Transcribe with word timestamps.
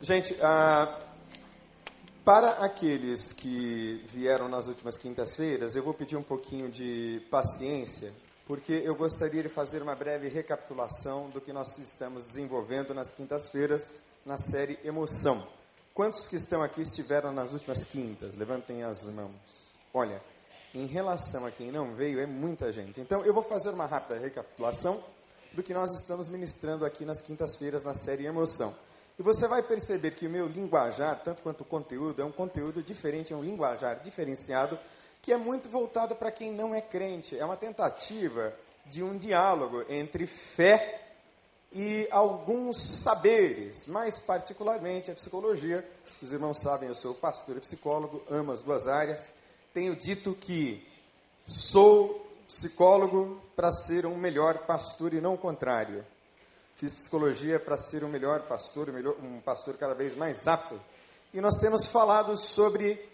Gente, 0.00 0.36
ah, 0.40 0.96
para 2.24 2.50
aqueles 2.50 3.32
que 3.32 4.04
vieram 4.06 4.48
nas 4.48 4.68
últimas 4.68 4.96
quintas-feiras, 4.96 5.74
eu 5.74 5.82
vou 5.82 5.92
pedir 5.92 6.16
um 6.16 6.22
pouquinho 6.22 6.70
de 6.70 7.20
paciência, 7.32 8.12
porque 8.46 8.80
eu 8.84 8.94
gostaria 8.94 9.42
de 9.42 9.48
fazer 9.48 9.82
uma 9.82 9.96
breve 9.96 10.28
recapitulação 10.28 11.30
do 11.30 11.40
que 11.40 11.52
nós 11.52 11.76
estamos 11.78 12.24
desenvolvendo 12.26 12.94
nas 12.94 13.10
quintas-feiras 13.10 13.90
na 14.24 14.38
série 14.38 14.78
Emoção. 14.84 15.44
Quantos 15.92 16.28
que 16.28 16.36
estão 16.36 16.62
aqui 16.62 16.82
estiveram 16.82 17.32
nas 17.32 17.52
últimas 17.52 17.82
quintas? 17.82 18.36
Levantem 18.36 18.84
as 18.84 19.02
mãos. 19.08 19.34
Olha, 19.92 20.22
em 20.72 20.86
relação 20.86 21.44
a 21.44 21.50
quem 21.50 21.72
não 21.72 21.96
veio, 21.96 22.20
é 22.20 22.26
muita 22.26 22.70
gente. 22.70 23.00
Então, 23.00 23.24
eu 23.24 23.34
vou 23.34 23.42
fazer 23.42 23.70
uma 23.70 23.86
rápida 23.86 24.16
recapitulação 24.16 25.02
do 25.52 25.62
que 25.62 25.74
nós 25.74 25.90
estamos 26.00 26.28
ministrando 26.28 26.84
aqui 26.84 27.04
nas 27.04 27.20
quintas-feiras 27.20 27.82
na 27.82 27.94
série 27.94 28.26
Emoção. 28.26 28.72
E 29.18 29.22
você 29.22 29.48
vai 29.48 29.62
perceber 29.62 30.12
que 30.12 30.28
o 30.28 30.30
meu 30.30 30.46
linguajar, 30.46 31.20
tanto 31.24 31.42
quanto 31.42 31.62
o 31.62 31.64
conteúdo, 31.64 32.22
é 32.22 32.24
um 32.24 32.30
conteúdo 32.30 32.80
diferente, 32.82 33.32
é 33.32 33.36
um 33.36 33.42
linguajar 33.42 33.98
diferenciado, 34.00 34.78
que 35.20 35.32
é 35.32 35.36
muito 35.36 35.68
voltado 35.68 36.14
para 36.14 36.30
quem 36.30 36.52
não 36.52 36.72
é 36.72 36.80
crente. 36.80 37.36
É 37.36 37.44
uma 37.44 37.56
tentativa 37.56 38.54
de 38.86 39.02
um 39.02 39.18
diálogo 39.18 39.84
entre 39.88 40.26
fé 40.26 41.04
e 41.72 42.06
alguns 42.12 43.02
saberes, 43.02 43.86
mais 43.86 44.20
particularmente 44.20 45.10
a 45.10 45.14
psicologia. 45.14 45.84
Os 46.22 46.32
irmãos 46.32 46.62
sabem, 46.62 46.88
eu 46.88 46.94
sou 46.94 47.12
pastor 47.12 47.56
e 47.56 47.60
psicólogo, 47.60 48.22
amo 48.30 48.52
as 48.52 48.62
duas 48.62 48.86
áreas. 48.86 49.32
Tenho 49.74 49.96
dito 49.96 50.32
que 50.32 50.86
sou 51.44 52.24
psicólogo 52.46 53.42
para 53.56 53.72
ser 53.72 54.06
um 54.06 54.16
melhor 54.16 54.58
pastor 54.64 55.12
e 55.12 55.20
não 55.20 55.34
o 55.34 55.38
contrário. 55.38 56.06
Fiz 56.78 56.94
psicologia 56.94 57.58
para 57.58 57.76
ser 57.76 58.04
um 58.04 58.08
melhor 58.08 58.42
pastor, 58.42 58.88
um 59.20 59.40
pastor 59.40 59.76
cada 59.76 59.94
vez 59.94 60.14
mais 60.14 60.46
apto. 60.46 60.80
E 61.34 61.40
nós 61.40 61.58
temos 61.58 61.88
falado 61.88 62.38
sobre 62.38 63.04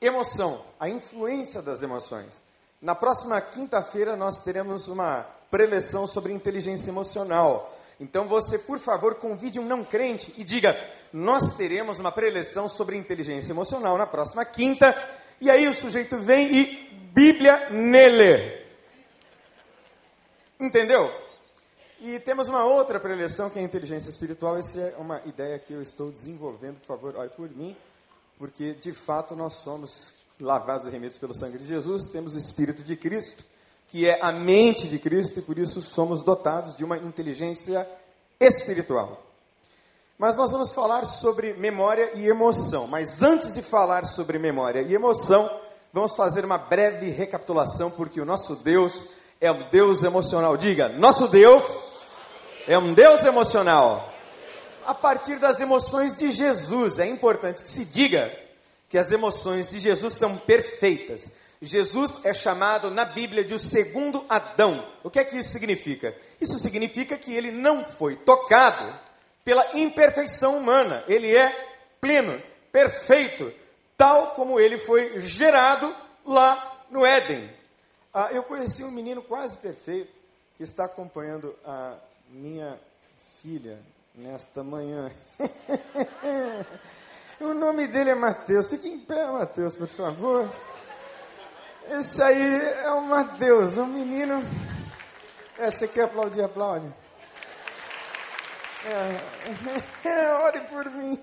emoção, 0.00 0.60
a 0.78 0.88
influência 0.88 1.62
das 1.62 1.84
emoções. 1.84 2.42
Na 2.82 2.96
próxima 2.96 3.40
quinta-feira 3.40 4.16
nós 4.16 4.42
teremos 4.42 4.88
uma 4.88 5.22
preleção 5.52 6.08
sobre 6.08 6.32
inteligência 6.32 6.90
emocional. 6.90 7.72
Então 8.00 8.26
você, 8.26 8.58
por 8.58 8.80
favor, 8.80 9.14
convide 9.14 9.60
um 9.60 9.64
não 9.64 9.84
crente 9.84 10.34
e 10.36 10.42
diga: 10.42 10.76
nós 11.12 11.54
teremos 11.54 12.00
uma 12.00 12.10
preleção 12.10 12.68
sobre 12.68 12.96
inteligência 12.96 13.52
emocional 13.52 13.96
na 13.96 14.08
próxima 14.08 14.44
quinta. 14.44 14.92
E 15.40 15.48
aí 15.48 15.68
o 15.68 15.74
sujeito 15.74 16.18
vem 16.18 16.52
e 16.52 16.64
Bíblia 17.14 17.70
nele. 17.70 18.66
Entendeu? 20.58 21.25
E 22.00 22.20
temos 22.20 22.48
uma 22.48 22.62
outra 22.62 23.00
preleção 23.00 23.48
que 23.48 23.58
é 23.58 23.62
a 23.62 23.64
inteligência 23.64 24.10
espiritual. 24.10 24.58
Essa 24.58 24.80
é 24.80 24.96
uma 24.98 25.22
ideia 25.24 25.58
que 25.58 25.72
eu 25.72 25.80
estou 25.80 26.10
desenvolvendo, 26.10 26.78
por 26.80 26.86
favor, 26.86 27.16
olhe 27.16 27.30
por 27.30 27.48
mim, 27.48 27.74
porque 28.38 28.74
de 28.74 28.92
fato 28.92 29.34
nós 29.34 29.54
somos 29.54 30.12
lavados 30.38 30.86
e 30.86 30.90
remidos 30.90 31.16
pelo 31.16 31.34
sangue 31.34 31.56
de 31.56 31.64
Jesus, 31.66 32.08
temos 32.08 32.34
o 32.34 32.38
Espírito 32.38 32.82
de 32.82 32.96
Cristo, 32.96 33.42
que 33.88 34.06
é 34.06 34.18
a 34.20 34.30
mente 34.30 34.86
de 34.88 34.98
Cristo, 34.98 35.38
e 35.38 35.42
por 35.42 35.58
isso 35.58 35.80
somos 35.80 36.22
dotados 36.22 36.76
de 36.76 36.84
uma 36.84 36.98
inteligência 36.98 37.88
espiritual. 38.38 39.22
Mas 40.18 40.36
nós 40.36 40.52
vamos 40.52 40.72
falar 40.72 41.06
sobre 41.06 41.54
memória 41.54 42.12
e 42.14 42.26
emoção. 42.26 42.86
Mas 42.86 43.22
antes 43.22 43.54
de 43.54 43.62
falar 43.62 44.04
sobre 44.06 44.38
memória 44.38 44.82
e 44.82 44.94
emoção, 44.94 45.50
vamos 45.92 46.14
fazer 46.14 46.44
uma 46.44 46.58
breve 46.58 47.08
recapitulação, 47.08 47.90
porque 47.90 48.20
o 48.20 48.24
nosso 48.24 48.56
Deus 48.56 49.04
é 49.40 49.50
um 49.50 49.68
Deus 49.70 50.02
emocional. 50.02 50.56
Diga, 50.56 50.88
nosso 50.88 51.28
Deus 51.28 51.85
é 52.66 52.76
um 52.78 52.92
Deus 52.92 53.24
emocional. 53.24 54.12
A 54.84 54.94
partir 54.94 55.38
das 55.38 55.60
emoções 55.60 56.16
de 56.16 56.30
Jesus, 56.30 56.98
é 56.98 57.06
importante 57.06 57.62
que 57.62 57.68
se 57.68 57.84
diga 57.84 58.32
que 58.88 58.98
as 58.98 59.10
emoções 59.10 59.70
de 59.70 59.78
Jesus 59.78 60.14
são 60.14 60.36
perfeitas. 60.36 61.30
Jesus 61.60 62.20
é 62.24 62.34
chamado 62.34 62.90
na 62.90 63.04
Bíblia 63.04 63.44
de 63.44 63.54
o 63.54 63.58
segundo 63.58 64.24
Adão. 64.28 64.86
O 65.02 65.10
que 65.10 65.18
é 65.18 65.24
que 65.24 65.36
isso 65.36 65.50
significa? 65.50 66.14
Isso 66.40 66.58
significa 66.58 67.16
que 67.16 67.32
ele 67.32 67.50
não 67.50 67.84
foi 67.84 68.16
tocado 68.16 68.94
pela 69.44 69.76
imperfeição 69.76 70.58
humana. 70.58 71.02
Ele 71.08 71.34
é 71.34 71.52
pleno, 72.00 72.40
perfeito, 72.70 73.52
tal 73.96 74.32
como 74.32 74.60
ele 74.60 74.76
foi 74.76 75.20
gerado 75.20 75.94
lá 76.24 76.84
no 76.90 77.04
Éden. 77.04 77.48
Ah, 78.12 78.28
eu 78.32 78.42
conheci 78.42 78.84
um 78.84 78.90
menino 78.90 79.22
quase 79.22 79.56
perfeito 79.56 80.12
que 80.56 80.62
está 80.62 80.84
acompanhando 80.84 81.54
a 81.64 81.96
minha 82.28 82.78
filha 83.42 83.78
nesta 84.14 84.62
manhã. 84.62 85.10
o 87.40 87.54
nome 87.54 87.86
dele 87.86 88.10
é 88.10 88.14
Mateus. 88.14 88.68
Fique 88.68 88.88
em 88.88 88.98
pé, 88.98 89.26
Mateus, 89.26 89.74
por 89.74 89.88
favor. 89.88 90.50
Esse 91.88 92.22
aí 92.22 92.60
é 92.84 92.90
o 92.90 93.02
Mateus, 93.02 93.76
um 93.76 93.86
menino. 93.86 94.42
É, 95.58 95.70
você 95.70 95.86
quer 95.86 96.04
aplaudir? 96.04 96.42
Aplaude. 96.42 96.92
É, 98.84 100.08
é, 100.08 100.34
ore 100.44 100.60
por 100.62 100.90
mim. 100.90 101.22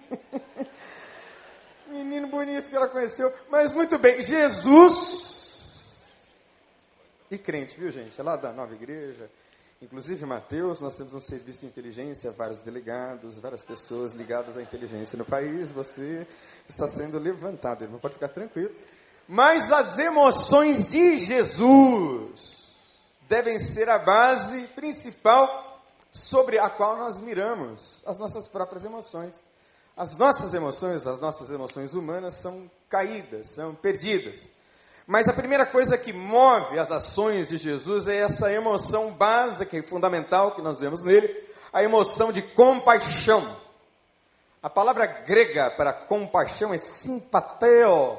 Menino 1.87 2.27
bonito 2.27 2.69
que 2.69 2.75
ela 2.75 2.87
conheceu. 2.87 3.31
Mas 3.49 3.71
muito 3.71 3.99
bem, 3.99 4.21
Jesus 4.21 5.33
e 7.33 7.37
crente, 7.37 7.79
viu 7.79 7.89
gente? 7.89 8.19
É 8.19 8.23
lá 8.23 8.35
da 8.35 8.51
nova 8.51 8.73
igreja. 8.73 9.29
Inclusive, 9.83 10.25
Mateus, 10.25 10.79
nós 10.79 10.95
temos 10.95 11.13
um 11.13 11.19
serviço 11.19 11.59
de 11.59 11.65
inteligência, 11.65 12.31
vários 12.31 12.61
delegados, 12.61 13.37
várias 13.37 13.61
pessoas 13.61 14.13
ligadas 14.13 14.55
à 14.55 14.61
inteligência 14.61 15.17
no 15.17 15.25
país. 15.25 15.69
Você 15.71 16.25
está 16.69 16.87
sendo 16.87 17.19
levantado, 17.19 17.83
irmão, 17.83 17.99
pode 17.99 18.13
ficar 18.13 18.29
tranquilo. 18.29 18.73
Mas 19.27 19.73
as 19.73 19.99
emoções 19.99 20.87
de 20.87 21.17
Jesus 21.17 22.63
devem 23.27 23.59
ser 23.59 23.89
a 23.89 23.99
base 23.99 24.67
principal 24.67 25.83
sobre 26.13 26.57
a 26.57 26.69
qual 26.69 26.95
nós 26.95 27.19
miramos 27.19 28.01
as 28.05 28.17
nossas 28.17 28.47
próprias 28.47 28.85
emoções. 28.85 29.35
As 29.97 30.15
nossas 30.15 30.53
emoções, 30.53 31.05
as 31.05 31.19
nossas 31.19 31.51
emoções 31.51 31.93
humanas 31.93 32.35
são 32.35 32.71
caídas, 32.87 33.53
são 33.53 33.75
perdidas. 33.75 34.47
Mas 35.05 35.27
a 35.27 35.33
primeira 35.33 35.65
coisa 35.65 35.97
que 35.97 36.13
move 36.13 36.79
as 36.79 36.89
ações 36.89 37.49
de 37.49 37.57
Jesus 37.57 38.07
é 38.07 38.17
essa 38.17 38.51
emoção 38.51 39.11
básica 39.11 39.77
e 39.77 39.83
fundamental 39.83 40.51
que 40.51 40.61
nós 40.61 40.79
vemos 40.79 41.03
nele, 41.03 41.29
a 41.73 41.83
emoção 41.83 42.31
de 42.31 42.41
compaixão. 42.41 43.57
A 44.61 44.69
palavra 44.69 45.05
grega 45.05 45.69
para 45.71 45.91
compaixão 45.91 46.73
é 46.73 46.77
simpateo, 46.77 48.17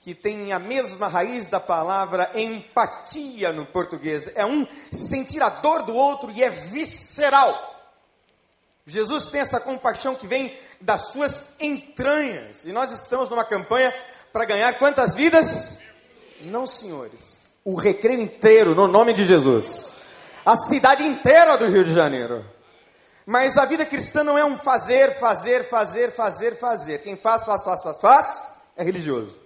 que 0.00 0.14
tem 0.14 0.52
a 0.52 0.58
mesma 0.58 1.06
raiz 1.06 1.46
da 1.46 1.60
palavra 1.60 2.30
empatia 2.34 3.52
no 3.52 3.64
português. 3.64 4.28
É 4.34 4.44
um 4.44 4.66
sentir 4.90 5.42
a 5.42 5.48
dor 5.48 5.84
do 5.84 5.94
outro 5.94 6.32
e 6.32 6.42
é 6.42 6.50
visceral. 6.50 7.74
Jesus 8.84 9.30
tem 9.30 9.40
essa 9.40 9.60
compaixão 9.60 10.14
que 10.14 10.26
vem 10.26 10.56
das 10.80 11.12
suas 11.12 11.42
entranhas. 11.60 12.64
E 12.64 12.72
nós 12.72 12.92
estamos 12.92 13.28
numa 13.28 13.44
campanha 13.44 13.94
para 14.32 14.44
ganhar 14.44 14.72
quantas 14.78 15.14
vidas? 15.14 15.75
Não, 16.46 16.66
senhores. 16.66 17.36
O 17.64 17.74
recreio 17.74 18.20
inteiro, 18.20 18.74
no 18.74 18.86
nome 18.86 19.12
de 19.12 19.26
Jesus. 19.26 19.92
A 20.44 20.56
cidade 20.56 21.02
inteira 21.02 21.58
do 21.58 21.66
Rio 21.66 21.84
de 21.84 21.92
Janeiro. 21.92 22.44
Mas 23.26 23.58
a 23.58 23.64
vida 23.64 23.84
cristã 23.84 24.22
não 24.22 24.38
é 24.38 24.44
um 24.44 24.56
fazer, 24.56 25.18
fazer, 25.18 25.64
fazer, 25.64 26.12
fazer, 26.12 26.56
fazer. 26.58 27.02
Quem 27.02 27.16
faz, 27.16 27.44
faz, 27.44 27.64
faz, 27.64 27.82
faz, 27.82 28.00
faz, 28.00 28.54
é 28.76 28.84
religioso. 28.84 29.36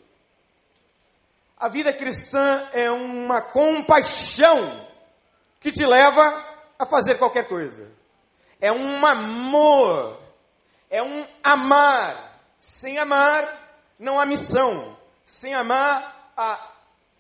A 1.57 1.69
vida 1.69 1.91
cristã 1.93 2.69
é 2.75 2.91
uma 2.91 3.41
compaixão 3.41 4.87
que 5.59 5.73
te 5.73 5.87
leva 5.87 6.45
a 6.79 6.85
fazer 6.85 7.17
qualquer 7.17 7.49
coisa. 7.49 7.89
É 8.61 8.71
um 8.71 9.07
amor. 9.07 10.21
É 10.91 11.03
um 11.03 11.27
amar. 11.43 12.43
Sem 12.59 12.99
amar, 12.99 13.43
não 13.99 14.21
há 14.21 14.27
missão. 14.27 14.95
Sem 15.25 15.55
amar, 15.55 16.33
há 16.37 16.71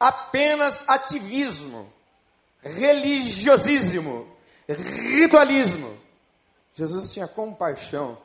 apenas 0.00 0.82
ativismo, 0.88 1.93
religiosismo, 2.62 4.26
ritualismo. 4.67 5.94
Jesus 6.73 7.12
tinha 7.12 7.29
compaixão, 7.29 8.17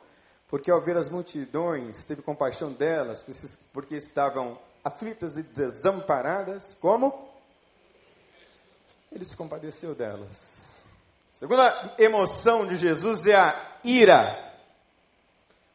porque 0.48 0.70
ao 0.70 0.80
ver 0.80 0.96
as 0.96 1.10
multidões, 1.10 2.02
teve 2.06 2.22
compaixão 2.22 2.72
delas, 2.72 3.22
porque 3.74 3.96
estavam 3.96 4.58
aflitas 4.82 5.36
e 5.36 5.42
desamparadas, 5.42 6.74
como? 6.80 7.28
Ele 9.12 9.24
se 9.24 9.36
compadeceu 9.36 9.94
delas. 9.94 10.64
Segunda 11.32 11.94
emoção 11.98 12.66
de 12.66 12.76
Jesus 12.76 13.26
é 13.26 13.36
a 13.36 13.78
ira. 13.84 14.42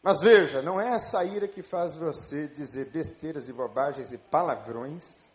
Mas 0.02 0.22
veja, 0.22 0.64
não 0.64 0.82
é 0.82 0.96
essa 0.96 1.24
ira 1.24 1.48
que 1.48 1.62
faz 1.62 1.96
você 1.96 2.48
dizer 2.48 2.86
besteiras 2.88 3.48
e 3.48 3.54
bobagens 3.54 4.12
e 4.12 4.18
palavrões 4.18 5.31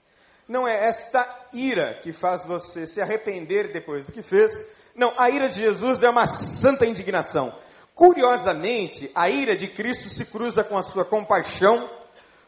não 0.48 0.66
é 0.66 0.86
esta 0.86 1.26
ira 1.52 1.98
que 2.02 2.12
faz 2.12 2.44
você 2.44 2.86
se 2.86 3.00
arrepender 3.00 3.72
depois 3.72 4.04
do 4.04 4.12
que 4.12 4.22
fez. 4.22 4.50
Não, 4.94 5.12
a 5.16 5.28
ira 5.28 5.48
de 5.48 5.60
Jesus 5.60 6.02
é 6.02 6.08
uma 6.08 6.26
santa 6.26 6.86
indignação. 6.86 7.52
Curiosamente, 7.94 9.10
a 9.14 9.28
ira 9.28 9.56
de 9.56 9.66
Cristo 9.66 10.08
se 10.08 10.24
cruza 10.26 10.62
com 10.62 10.78
a 10.78 10.82
sua 10.82 11.04
compaixão, 11.04 11.90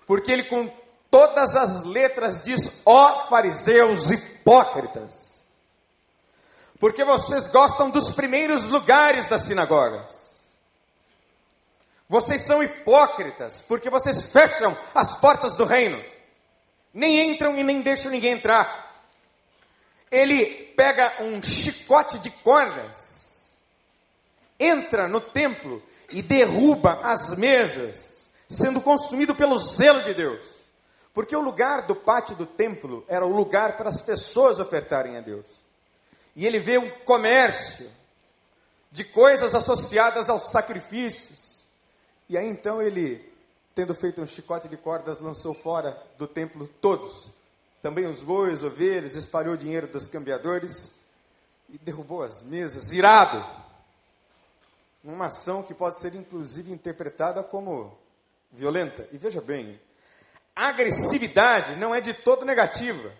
porque 0.07 0.31
ele 0.31 0.45
com 0.45 0.71
todas 1.11 1.57
as 1.57 1.85
letras 1.85 2.43
diz: 2.43 2.83
ó 2.85 3.29
fariseus 3.29 4.11
hipócritas. 4.11 5.29
Porque 6.79 7.05
vocês 7.05 7.49
gostam 7.49 7.91
dos 7.91 8.13
primeiros 8.13 8.65
lugares 8.65 9.27
das 9.27 9.43
sinagogas. 9.43 10.29
Vocês 12.09 12.43
são 12.43 12.63
hipócritas, 12.63 13.63
porque 13.67 13.91
vocês 13.91 14.27
fecham 14.27 14.77
as 14.95 15.17
portas 15.17 15.57
do 15.57 15.65
reino. 15.65 16.01
Nem 16.93 17.31
entram 17.31 17.57
e 17.59 17.63
nem 17.63 17.81
deixam 17.81 18.11
ninguém 18.11 18.33
entrar. 18.33 18.87
Ele 20.11 20.47
pega 20.77 21.23
um 21.23 21.43
chicote 21.43 22.19
de 22.19 22.31
cordas, 22.31 23.47
entra 24.59 25.07
no 25.07 25.21
templo 25.21 25.83
e 26.11 26.23
derruba 26.23 27.01
as 27.03 27.37
mesas, 27.37 28.31
sendo 28.49 28.81
consumido 28.81 29.35
pelo 29.35 29.59
zelo 29.59 30.03
de 30.03 30.15
Deus. 30.15 30.41
Porque 31.13 31.37
o 31.37 31.41
lugar 31.41 31.83
do 31.87 31.95
pátio 31.95 32.37
do 32.37 32.47
templo 32.47 33.05
era 33.09 33.27
o 33.27 33.35
lugar 33.35 33.77
para 33.77 33.89
as 33.89 34.01
pessoas 34.01 34.59
ofertarem 34.59 35.17
a 35.17 35.21
Deus. 35.21 35.47
E 36.35 36.47
ele 36.47 36.59
vê 36.59 36.79
um 36.79 36.89
comércio 37.05 37.91
de 38.93 39.05
coisas 39.05 39.55
associadas 39.55 40.31
aos 40.31 40.51
sacrifícios. 40.51 41.65
E 42.29 42.39
aí 42.39 42.49
então 42.49 42.81
ele, 42.81 43.28
tendo 43.79 43.95
feito 43.95 44.21
um 44.21 44.27
chicote 44.27 44.69
de 44.69 44.77
cordas, 44.77 45.21
lançou 45.21 45.55
fora 45.55 45.97
do 46.19 46.27
templo 46.27 46.67
todos. 46.81 47.29
Também 47.81 48.07
os 48.07 48.25
bois, 48.25 48.65
ovelhas, 48.65 49.15
espalhou 49.15 49.55
o 49.55 49.57
dinheiro 49.57 49.87
dos 49.87 50.09
cambiadores 50.09 50.91
e 51.69 51.79
derrubou 51.79 52.25
as 52.25 52.43
mesas, 52.43 52.91
irado. 52.91 53.47
Uma 55.05 55.27
ação 55.27 55.63
que 55.63 55.73
pode 55.73 55.97
ser 56.01 56.17
inclusive 56.17 56.73
interpretada 56.73 57.41
como 57.45 57.97
violenta. 58.51 59.09
E 59.13 59.17
veja 59.17 59.41
bem, 59.41 59.81
agressividade 60.57 61.77
não 61.77 61.95
é 61.95 62.01
de 62.01 62.13
todo 62.13 62.45
negativa. 62.45 63.13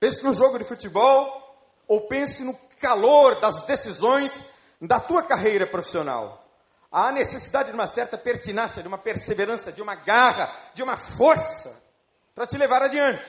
Pense 0.00 0.20
no 0.24 0.32
jogo 0.32 0.58
de 0.58 0.64
futebol, 0.64 1.56
ou 1.86 2.08
pense 2.08 2.42
no 2.42 2.58
calor 2.80 3.38
das 3.38 3.62
decisões 3.62 4.46
da 4.80 4.98
tua 4.98 5.22
carreira 5.22 5.64
profissional. 5.64 6.43
Há 6.96 7.10
necessidade 7.10 7.70
de 7.70 7.74
uma 7.74 7.88
certa 7.88 8.16
pertinácia, 8.16 8.80
de 8.80 8.86
uma 8.86 8.98
perseverança, 8.98 9.72
de 9.72 9.82
uma 9.82 9.96
garra, 9.96 10.54
de 10.72 10.80
uma 10.80 10.96
força 10.96 11.76
para 12.32 12.46
te 12.46 12.56
levar 12.56 12.82
adiante. 12.82 13.24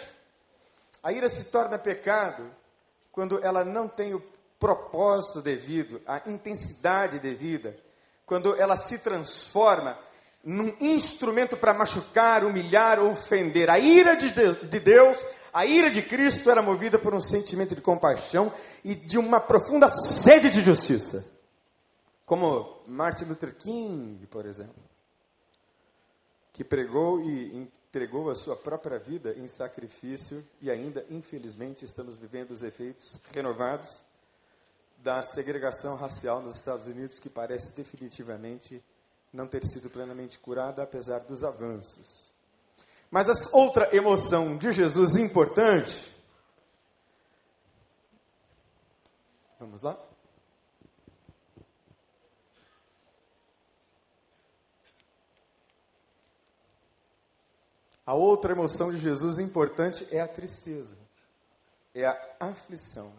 A 1.01 1.11
ira 1.11 1.27
se 1.31 1.45
torna 1.45 1.79
pecado 1.79 2.47
quando 3.11 3.43
ela 3.43 3.65
não 3.65 3.87
tem 3.87 4.13
o 4.13 4.23
propósito 4.59 5.41
devido, 5.41 5.99
a 6.05 6.21
intensidade 6.27 7.17
devida, 7.17 7.75
quando 8.23 8.55
ela 8.55 8.77
se 8.77 8.99
transforma 8.99 9.97
num 10.43 10.75
instrumento 10.79 11.57
para 11.57 11.73
machucar, 11.73 12.43
humilhar 12.43 12.99
ou 12.99 13.09
ofender. 13.09 13.67
A 13.71 13.79
ira 13.79 14.15
de 14.15 14.79
Deus 14.79 15.17
a 15.55 15.65
ira 15.65 15.89
de 15.89 16.01
Cristo 16.01 16.51
era 16.51 16.61
movida 16.61 16.99
por 16.99 17.15
um 17.15 17.21
sentimento 17.21 17.73
de 17.73 17.79
compaixão 17.81 18.51
e 18.83 18.93
de 18.93 19.17
uma 19.17 19.39
profunda 19.39 19.87
sede 19.87 20.49
de 20.49 20.61
justiça. 20.61 21.34
Como 22.25 22.81
Martin 22.87 23.25
Luther 23.25 23.55
King, 23.55 24.25
por 24.27 24.45
exemplo, 24.45 24.83
que 26.51 26.63
pregou 26.63 27.21
e 27.21 27.55
entregou 27.55 28.29
a 28.29 28.35
sua 28.35 28.55
própria 28.55 28.97
vida 28.97 29.33
em 29.37 29.47
sacrifício 29.47 30.45
e 30.59 30.71
ainda, 30.71 31.05
infelizmente, 31.09 31.85
estamos 31.85 32.17
vivendo 32.17 32.51
os 32.51 32.63
efeitos 32.63 33.19
renovados 33.33 34.03
da 34.97 35.21
segregação 35.21 35.95
racial 35.95 36.41
nos 36.41 36.55
Estados 36.55 36.87
Unidos, 36.87 37.19
que 37.19 37.29
parece 37.29 37.73
definitivamente 37.73 38.83
não 39.31 39.47
ter 39.47 39.63
sido 39.65 39.89
plenamente 39.89 40.39
curada, 40.39 40.81
apesar 40.81 41.19
dos 41.19 41.43
avanços. 41.43 42.33
Mas 43.11 43.29
a 43.29 43.55
outra 43.55 43.95
emoção 43.95 44.57
de 44.57 44.71
Jesus 44.71 45.15
importante. 45.15 46.11
Vamos 49.59 49.81
lá? 49.81 49.97
A 58.05 58.13
outra 58.13 58.53
emoção 58.53 58.91
de 58.91 58.97
Jesus 58.97 59.39
importante 59.39 60.07
é 60.11 60.21
a 60.21 60.27
tristeza, 60.27 60.95
é 61.93 62.05
a 62.05 62.17
aflição. 62.39 63.11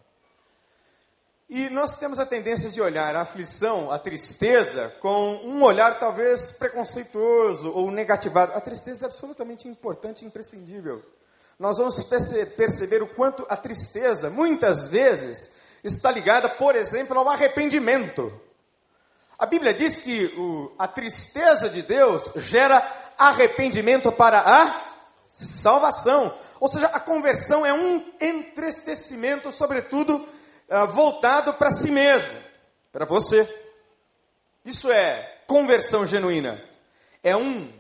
E 1.49 1.69
nós 1.71 1.97
temos 1.97 2.19
a 2.19 2.27
tendência 2.27 2.71
de 2.71 2.81
olhar 2.81 3.15
a 3.15 3.23
aflição, 3.23 3.91
a 3.91 3.99
tristeza, 3.99 4.93
com 5.01 5.37
um 5.45 5.63
olhar 5.63 5.99
talvez 5.99 6.53
preconceituoso 6.53 7.73
ou 7.73 7.91
negativado. 7.91 8.53
A 8.53 8.61
tristeza 8.61 9.07
é 9.07 9.09
absolutamente 9.09 9.69
importante 9.69 10.25
e 10.25 10.27
imprescindível. 10.27 11.05
Nós 11.59 11.79
vamos 11.79 12.03
perceber 12.03 13.03
o 13.03 13.15
quanto 13.15 13.47
a 13.49 13.57
tristeza, 13.57 14.29
muitas 14.29 14.89
vezes, 14.89 15.53
está 15.83 16.11
ligada, 16.11 16.49
por 16.49 16.77
exemplo, 16.77 17.19
ao 17.19 17.29
arrependimento. 17.29 18.41
A 19.39 19.47
Bíblia 19.47 19.73
diz 19.73 19.99
que 19.99 20.27
o, 20.37 20.73
a 20.79 20.89
tristeza 20.89 21.69
de 21.69 21.83
Deus 21.83 22.31
gera 22.37 22.81
arrependimento 23.19 24.11
para 24.13 24.41
a 24.41 24.87
salvação. 25.31 26.37
Ou 26.59 26.69
seja, 26.69 26.87
a 26.87 27.01
conversão 27.01 27.65
é 27.65 27.73
um 27.73 28.13
entristecimento, 28.21 29.53
sobretudo, 29.53 30.17
uh, 30.17 30.87
voltado 30.89 31.53
para 31.55 31.71
si 31.71 31.91
mesmo, 31.91 32.33
para 32.93 33.05
você. 33.05 33.49
Isso 34.65 34.91
é 34.91 35.43
conversão 35.47 36.07
genuína. 36.07 36.63
É 37.23 37.37
um 37.37 37.73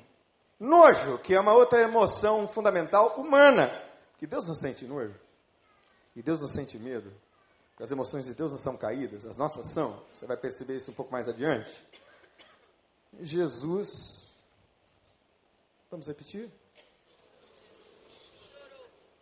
nojo, 0.58 1.18
que 1.18 1.34
é 1.34 1.40
uma 1.40 1.52
outra 1.52 1.80
emoção 1.80 2.46
fundamental 2.46 3.14
humana. 3.18 3.70
Que 4.18 4.26
Deus 4.26 4.46
não 4.46 4.54
sente 4.54 4.84
nojo. 4.84 5.14
E 6.14 6.22
Deus 6.22 6.40
não 6.40 6.48
sente 6.48 6.78
medo. 6.78 7.12
As 7.78 7.90
emoções 7.90 8.24
de 8.24 8.34
Deus 8.34 8.50
não 8.50 8.58
são 8.58 8.76
caídas, 8.76 9.26
as 9.26 9.36
nossas 9.36 9.68
são. 9.68 10.02
Você 10.14 10.24
vai 10.26 10.36
perceber 10.36 10.76
isso 10.76 10.90
um 10.90 10.94
pouco 10.94 11.12
mais 11.12 11.28
adiante. 11.28 11.70
Jesus. 13.20 14.25
Vamos 15.90 16.08
repetir? 16.08 16.50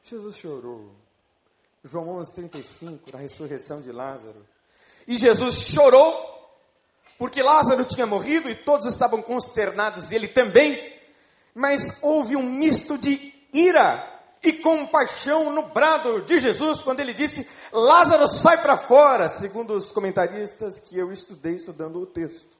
Jesus 0.02 0.36
chorou. 0.36 0.92
João 1.82 2.08
11, 2.16 2.34
35, 2.34 3.12
na 3.12 3.18
ressurreição 3.18 3.82
de 3.82 3.92
Lázaro. 3.92 4.46
E 5.06 5.18
Jesus 5.18 5.56
chorou, 5.56 6.56
porque 7.18 7.42
Lázaro 7.42 7.84
tinha 7.84 8.06
morrido 8.06 8.48
e 8.48 8.54
todos 8.54 8.86
estavam 8.86 9.20
consternados, 9.20 10.10
e 10.10 10.14
ele 10.14 10.28
também. 10.28 10.94
Mas 11.54 12.02
houve 12.02 12.36
um 12.36 12.42
misto 12.42 12.96
de 12.96 13.32
ira 13.52 14.10
e 14.42 14.52
compaixão 14.52 15.52
no 15.52 15.68
brado 15.68 16.22
de 16.22 16.38
Jesus 16.38 16.80
quando 16.80 17.00
ele 17.00 17.12
disse: 17.12 17.46
Lázaro, 17.70 18.26
sai 18.28 18.60
para 18.62 18.78
fora, 18.78 19.28
segundo 19.28 19.74
os 19.74 19.92
comentaristas 19.92 20.80
que 20.80 20.98
eu 20.98 21.12
estudei 21.12 21.54
estudando 21.54 22.00
o 22.00 22.06
texto. 22.06 22.53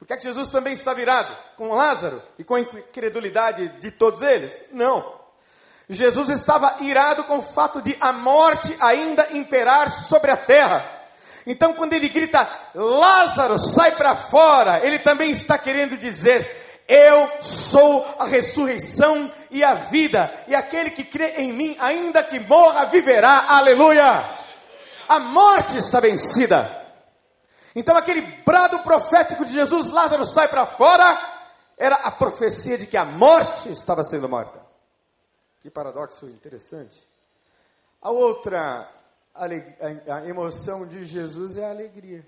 Porque 0.00 0.14
é 0.14 0.16
que 0.16 0.22
Jesus 0.22 0.48
também 0.48 0.72
está 0.72 0.94
virado 0.94 1.30
com 1.58 1.74
Lázaro 1.74 2.22
e 2.38 2.42
com 2.42 2.54
a 2.54 2.60
incredulidade 2.60 3.68
de 3.80 3.90
todos 3.90 4.22
eles? 4.22 4.64
Não. 4.72 5.20
Jesus 5.90 6.30
estava 6.30 6.76
irado 6.80 7.22
com 7.24 7.38
o 7.38 7.42
fato 7.42 7.82
de 7.82 7.94
a 8.00 8.10
morte 8.10 8.74
ainda 8.80 9.28
imperar 9.32 9.90
sobre 9.90 10.30
a 10.30 10.38
terra. 10.38 10.82
Então, 11.46 11.74
quando 11.74 11.92
ele 11.92 12.08
grita, 12.08 12.48
Lázaro, 12.74 13.58
sai 13.58 13.94
para 13.94 14.16
fora, 14.16 14.80
ele 14.86 15.00
também 15.00 15.30
está 15.30 15.58
querendo 15.58 15.98
dizer: 15.98 16.82
Eu 16.88 17.42
sou 17.42 18.06
a 18.18 18.24
ressurreição 18.24 19.30
e 19.50 19.62
a 19.62 19.74
vida, 19.74 20.32
e 20.48 20.54
aquele 20.54 20.90
que 20.90 21.04
crê 21.04 21.34
em 21.36 21.52
mim, 21.52 21.76
ainda 21.78 22.22
que 22.22 22.40
morra, 22.40 22.86
viverá. 22.86 23.44
Aleluia! 23.48 24.24
A 25.06 25.18
morte 25.18 25.76
está 25.76 26.00
vencida. 26.00 26.79
Então, 27.74 27.96
aquele 27.96 28.22
brado 28.44 28.80
profético 28.80 29.44
de 29.44 29.52
Jesus, 29.52 29.90
Lázaro, 29.90 30.24
sai 30.24 30.48
para 30.48 30.66
fora, 30.66 31.18
era 31.76 31.96
a 31.96 32.10
profecia 32.10 32.76
de 32.76 32.86
que 32.86 32.96
a 32.96 33.04
morte 33.04 33.70
estava 33.70 34.02
sendo 34.04 34.28
morta. 34.28 34.60
Que 35.62 35.70
paradoxo 35.70 36.26
interessante. 36.26 37.08
A 38.02 38.10
outra 38.10 38.88
a, 39.34 40.26
emoção 40.26 40.86
de 40.86 41.06
Jesus 41.06 41.56
é 41.56 41.64
a 41.64 41.70
alegria. 41.70 42.26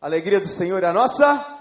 A 0.00 0.06
alegria 0.06 0.40
do 0.40 0.48
Senhor 0.48 0.82
é 0.82 0.86
a 0.86 0.92
nossa 0.92 1.60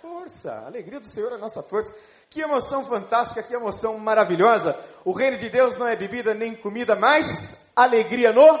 força. 0.00 0.52
A 0.52 0.66
alegria 0.66 1.00
do 1.00 1.06
Senhor 1.06 1.32
é 1.32 1.34
a 1.34 1.38
nossa 1.38 1.62
força. 1.62 1.94
Que 2.30 2.40
emoção 2.40 2.84
fantástica, 2.84 3.42
que 3.42 3.54
emoção 3.54 3.98
maravilhosa. 3.98 4.78
O 5.04 5.12
reino 5.12 5.38
de 5.38 5.48
Deus 5.48 5.76
não 5.76 5.86
é 5.86 5.94
bebida 5.94 6.34
nem 6.34 6.54
comida, 6.54 6.96
mas 6.96 7.68
alegria 7.74 8.32
no 8.32 8.58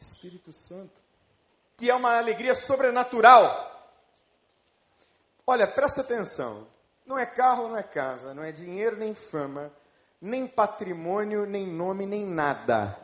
Espírito 0.00 0.52
Santo. 0.52 1.01
Que 1.76 1.90
é 1.90 1.94
uma 1.94 2.16
alegria 2.16 2.54
sobrenatural. 2.54 3.70
Olha, 5.46 5.66
presta 5.66 6.00
atenção. 6.02 6.66
Não 7.04 7.18
é 7.18 7.26
carro, 7.26 7.68
não 7.68 7.76
é 7.76 7.82
casa, 7.82 8.32
não 8.32 8.42
é 8.42 8.52
dinheiro 8.52 8.96
nem 8.96 9.14
fama, 9.14 9.72
nem 10.20 10.46
patrimônio, 10.46 11.44
nem 11.44 11.66
nome, 11.66 12.06
nem 12.06 12.24
nada. 12.24 12.96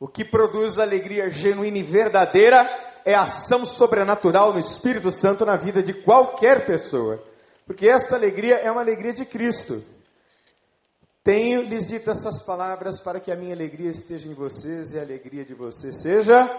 O 0.00 0.08
que 0.08 0.24
produz 0.24 0.78
alegria 0.78 1.30
genuína 1.30 1.78
e 1.78 1.82
verdadeira 1.82 2.68
é 3.04 3.14
ação 3.14 3.64
sobrenatural 3.64 4.52
no 4.52 4.58
Espírito 4.58 5.10
Santo 5.10 5.44
na 5.44 5.56
vida 5.56 5.82
de 5.82 5.92
qualquer 5.92 6.66
pessoa. 6.66 7.22
Porque 7.66 7.88
esta 7.88 8.16
alegria 8.16 8.56
é 8.56 8.70
uma 8.70 8.80
alegria 8.80 9.12
de 9.12 9.24
Cristo. 9.24 9.84
Tenho 11.22 11.62
lhes 11.62 11.86
dito 11.86 12.10
essas 12.10 12.42
palavras 12.42 12.98
para 12.98 13.20
que 13.20 13.30
a 13.30 13.36
minha 13.36 13.54
alegria 13.54 13.90
esteja 13.90 14.28
em 14.28 14.34
vocês 14.34 14.92
e 14.92 14.98
a 14.98 15.02
alegria 15.02 15.44
de 15.44 15.54
vocês 15.54 16.02
seja. 16.02 16.50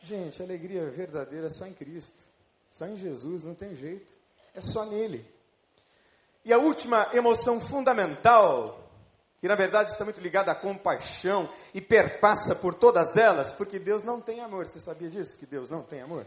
Gente, 0.00 0.40
a 0.40 0.44
alegria 0.44 0.88
verdadeira 0.90 1.48
é 1.48 1.50
só 1.50 1.66
em 1.66 1.74
Cristo, 1.74 2.22
só 2.70 2.86
em 2.86 2.96
Jesus, 2.96 3.44
não 3.44 3.54
tem 3.54 3.74
jeito, 3.74 4.06
é 4.54 4.60
só 4.60 4.84
nele. 4.84 5.24
E 6.44 6.52
a 6.52 6.58
última 6.58 7.08
emoção 7.12 7.60
fundamental, 7.60 8.88
que 9.40 9.48
na 9.48 9.54
verdade 9.54 9.90
está 9.90 10.04
muito 10.04 10.20
ligada 10.20 10.52
à 10.52 10.54
compaixão 10.54 11.48
e 11.74 11.80
perpassa 11.80 12.54
por 12.54 12.74
todas 12.74 13.16
elas, 13.16 13.52
porque 13.52 13.78
Deus 13.78 14.02
não 14.02 14.20
tem 14.20 14.40
amor. 14.40 14.68
Você 14.68 14.80
sabia 14.80 15.10
disso? 15.10 15.36
Que 15.38 15.46
Deus 15.46 15.68
não 15.68 15.82
tem 15.82 16.00
amor? 16.00 16.26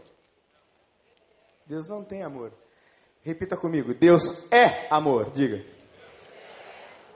Deus 1.66 1.88
não 1.88 2.04
tem 2.04 2.22
amor. 2.22 2.52
Repita 3.22 3.56
comigo: 3.56 3.94
Deus 3.94 4.46
é 4.50 4.86
amor. 4.90 5.30
Diga 5.30 5.64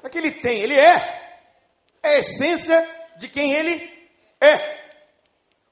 é 0.06 0.10
que 0.10 0.18
ele 0.18 0.32
tem, 0.32 0.60
ele 0.60 0.74
é. 0.74 1.38
É 2.02 2.08
a 2.08 2.18
essência 2.18 2.88
de 3.18 3.28
quem 3.28 3.52
ele 3.52 4.08
é. 4.40 4.85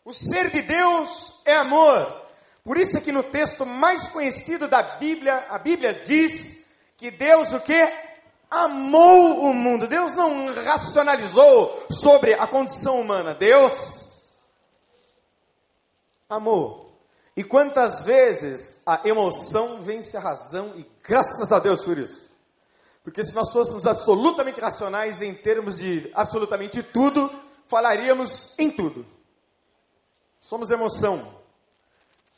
O 0.05 0.13
ser 0.13 0.51
de 0.51 0.61
Deus 0.61 1.35
é 1.45 1.57
amor. 1.57 2.25
Por 2.63 2.77
isso 2.77 2.97
é 2.97 3.01
que 3.01 3.13
no 3.13 3.23
texto 3.23 3.65
mais 3.65 4.07
conhecido 4.09 4.69
da 4.69 4.83
Bíblia, 4.83 5.47
a 5.49 5.59
Bíblia 5.59 6.03
diz 6.05 6.67
que 6.97 7.11
Deus 7.11 7.53
o 7.53 7.61
que? 7.61 7.89
Amou 8.51 9.41
o 9.41 9.55
mundo. 9.55 9.87
Deus 9.87 10.15
não 10.15 10.55
racionalizou 10.55 11.87
sobre 11.91 12.35
a 12.35 12.47
condição 12.47 13.01
humana. 13.01 13.35
Deus 13.35 13.73
amou. 16.29 16.85
E 17.37 17.43
quantas 17.43 18.05
vezes 18.05 18.83
a 18.87 19.01
emoção 19.05 19.81
vence 19.81 20.17
a 20.17 20.21
razão 20.21 20.73
e 20.77 20.87
graças 21.03 21.51
a 21.51 21.59
Deus 21.59 21.83
por 21.83 21.99
isso. 21.99 22.31
Porque 23.03 23.25
se 23.25 23.35
nós 23.35 23.53
fôssemos 23.53 23.87
absolutamente 23.87 24.61
racionais 24.61 25.21
em 25.21 25.35
termos 25.35 25.79
de 25.79 26.11
absolutamente 26.15 26.83
tudo, 26.83 27.31
falaríamos 27.67 28.55
em 28.59 28.71
tudo. 28.71 29.14
Somos 30.45 30.71
emoção. 30.71 31.35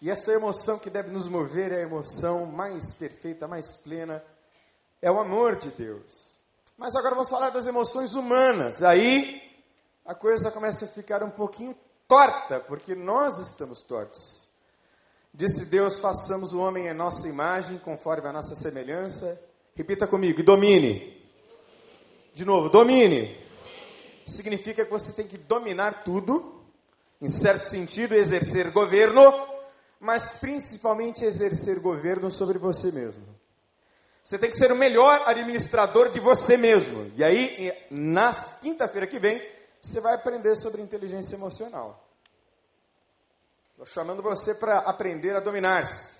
E 0.00 0.08
essa 0.08 0.30
emoção 0.32 0.78
que 0.78 0.88
deve 0.88 1.10
nos 1.10 1.26
mover 1.26 1.72
é 1.72 1.78
a 1.78 1.82
emoção 1.82 2.46
mais 2.46 2.94
perfeita, 2.94 3.48
mais 3.48 3.76
plena, 3.76 4.22
é 5.02 5.10
o 5.10 5.18
amor 5.18 5.56
de 5.56 5.70
Deus. 5.70 6.24
Mas 6.78 6.94
agora 6.94 7.16
vamos 7.16 7.28
falar 7.28 7.50
das 7.50 7.66
emoções 7.66 8.14
humanas. 8.14 8.80
Aí 8.80 9.42
a 10.04 10.14
coisa 10.14 10.52
começa 10.52 10.84
a 10.84 10.88
ficar 10.88 11.24
um 11.24 11.30
pouquinho 11.30 11.76
torta, 12.06 12.60
porque 12.60 12.94
nós 12.94 13.38
estamos 13.40 13.82
tortos. 13.82 14.48
Disse 15.34 15.66
Deus: 15.66 15.98
façamos 15.98 16.52
o 16.52 16.60
homem 16.60 16.86
em 16.86 16.94
nossa 16.94 17.26
imagem, 17.26 17.76
conforme 17.78 18.28
a 18.28 18.32
nossa 18.32 18.54
semelhança, 18.54 19.36
Repita 19.74 20.06
comigo, 20.06 20.40
e 20.40 20.42
domine. 20.42 21.22
De 22.32 22.46
novo, 22.46 22.70
domine. 22.70 23.36
Significa 24.24 24.84
que 24.84 24.90
você 24.90 25.12
tem 25.12 25.26
que 25.26 25.36
dominar 25.36 26.02
tudo, 26.02 26.55
em 27.20 27.28
certo 27.28 27.64
sentido, 27.64 28.14
exercer 28.14 28.70
governo, 28.70 29.22
mas 29.98 30.34
principalmente 30.34 31.24
exercer 31.24 31.80
governo 31.80 32.30
sobre 32.30 32.58
você 32.58 32.92
mesmo. 32.92 33.24
Você 34.22 34.38
tem 34.38 34.50
que 34.50 34.56
ser 34.56 34.72
o 34.72 34.76
melhor 34.76 35.22
administrador 35.26 36.10
de 36.10 36.18
você 36.18 36.56
mesmo. 36.56 37.12
E 37.14 37.22
aí, 37.22 37.72
na 37.90 38.34
quinta-feira 38.34 39.06
que 39.06 39.20
vem, 39.20 39.40
você 39.80 40.00
vai 40.00 40.14
aprender 40.14 40.56
sobre 40.56 40.82
inteligência 40.82 41.36
emocional. 41.36 42.04
Estou 43.70 43.86
chamando 43.86 44.22
você 44.22 44.54
para 44.54 44.78
aprender 44.78 45.36
a 45.36 45.40
dominar-se 45.40 46.16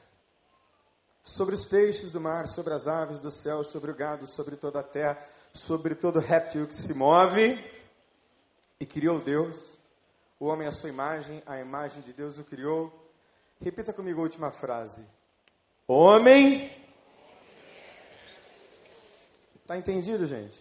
sobre 1.24 1.56
os 1.56 1.66
peixes 1.66 2.12
do 2.12 2.20
mar, 2.20 2.46
sobre 2.46 2.72
as 2.72 2.86
aves 2.86 3.18
do 3.18 3.30
céu, 3.30 3.64
sobre 3.64 3.90
o 3.90 3.94
gado, 3.94 4.28
sobre 4.28 4.54
toda 4.56 4.78
a 4.78 4.84
terra, 4.84 5.18
sobre 5.52 5.96
todo 5.96 6.20
réptil 6.20 6.68
que 6.68 6.76
se 6.76 6.94
move. 6.94 7.58
E 8.78 8.86
criou 8.86 9.18
Deus, 9.18 9.75
o 10.38 10.46
homem 10.46 10.66
à 10.66 10.72
sua 10.72 10.88
imagem, 10.88 11.42
a 11.46 11.58
imagem 11.58 12.02
de 12.02 12.12
Deus 12.12 12.38
o 12.38 12.44
criou. 12.44 12.92
Repita 13.60 13.92
comigo 13.92 14.20
a 14.20 14.24
última 14.24 14.50
frase. 14.50 15.02
Homem. 15.88 16.70
Está 19.62 19.76
entendido, 19.76 20.26
gente? 20.26 20.58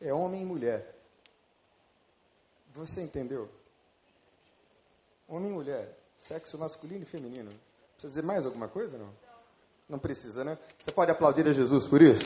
É 0.00 0.12
homem 0.12 0.42
e 0.42 0.44
mulher. 0.44 0.94
Você 2.74 3.02
entendeu? 3.02 3.48
Homem 5.28 5.50
e 5.50 5.54
mulher. 5.54 5.96
Sexo 6.18 6.58
masculino 6.58 7.02
e 7.02 7.06
feminino. 7.06 7.52
Precisa 7.92 8.08
dizer 8.08 8.22
mais 8.22 8.46
alguma 8.46 8.68
coisa, 8.68 8.98
não? 8.98 9.10
Não 9.88 9.98
precisa, 9.98 10.42
né? 10.42 10.58
Você 10.78 10.90
pode 10.90 11.10
aplaudir 11.10 11.46
a 11.46 11.52
Jesus 11.52 11.86
por 11.86 12.00
isso? 12.00 12.24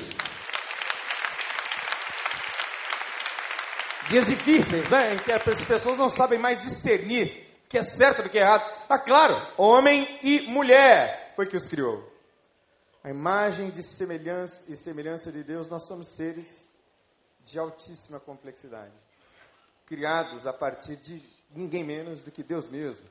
Dias 4.08 4.26
difíceis, 4.26 4.88
né? 4.88 5.14
Em 5.14 5.18
que 5.18 5.30
as 5.30 5.64
pessoas 5.66 5.98
não 5.98 6.08
sabem 6.08 6.38
mais 6.38 6.62
discernir 6.62 7.46
o 7.64 7.68
que 7.68 7.76
é 7.76 7.82
certo 7.82 8.22
do 8.22 8.30
que 8.30 8.38
é 8.38 8.40
errado. 8.40 8.64
Ah, 8.88 8.98
claro, 8.98 9.36
homem 9.58 10.18
e 10.22 10.40
mulher 10.48 11.34
foi 11.36 11.46
que 11.46 11.56
os 11.56 11.68
criou. 11.68 12.10
A 13.04 13.10
imagem 13.10 13.70
de 13.70 13.82
semelhança 13.82 14.64
e 14.66 14.76
semelhança 14.76 15.30
de 15.30 15.44
Deus, 15.44 15.68
nós 15.68 15.86
somos 15.86 16.08
seres 16.16 16.66
de 17.44 17.58
altíssima 17.58 18.18
complexidade, 18.18 18.94
criados 19.86 20.46
a 20.46 20.52
partir 20.52 20.96
de 20.96 21.22
ninguém 21.50 21.84
menos 21.84 22.20
do 22.20 22.30
que 22.30 22.42
Deus 22.42 22.66
mesmo. 22.66 23.06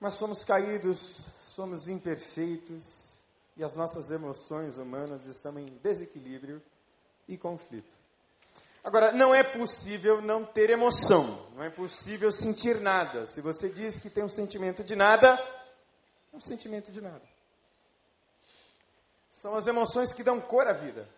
Mas 0.00 0.14
somos 0.14 0.44
caídos, 0.44 1.26
somos 1.40 1.88
imperfeitos, 1.88 3.08
e 3.56 3.64
as 3.64 3.74
nossas 3.74 4.10
emoções 4.10 4.78
humanas 4.78 5.26
estão 5.26 5.58
em 5.58 5.66
desequilíbrio 5.82 6.62
e 7.26 7.36
conflito. 7.36 7.98
Agora, 8.82 9.12
não 9.12 9.34
é 9.34 9.42
possível 9.42 10.22
não 10.22 10.44
ter 10.44 10.70
emoção, 10.70 11.46
não 11.54 11.62
é 11.62 11.70
possível 11.70 12.32
sentir 12.32 12.80
nada. 12.80 13.26
Se 13.26 13.40
você 13.40 13.68
diz 13.68 13.98
que 13.98 14.08
tem 14.08 14.24
um 14.24 14.28
sentimento 14.28 14.82
de 14.82 14.96
nada, 14.96 15.28
é 16.32 16.36
um 16.36 16.40
sentimento 16.40 16.90
de 16.90 17.00
nada. 17.00 17.22
São 19.30 19.54
as 19.54 19.66
emoções 19.66 20.12
que 20.12 20.24
dão 20.24 20.40
cor 20.40 20.66
à 20.66 20.72
vida. 20.72 21.08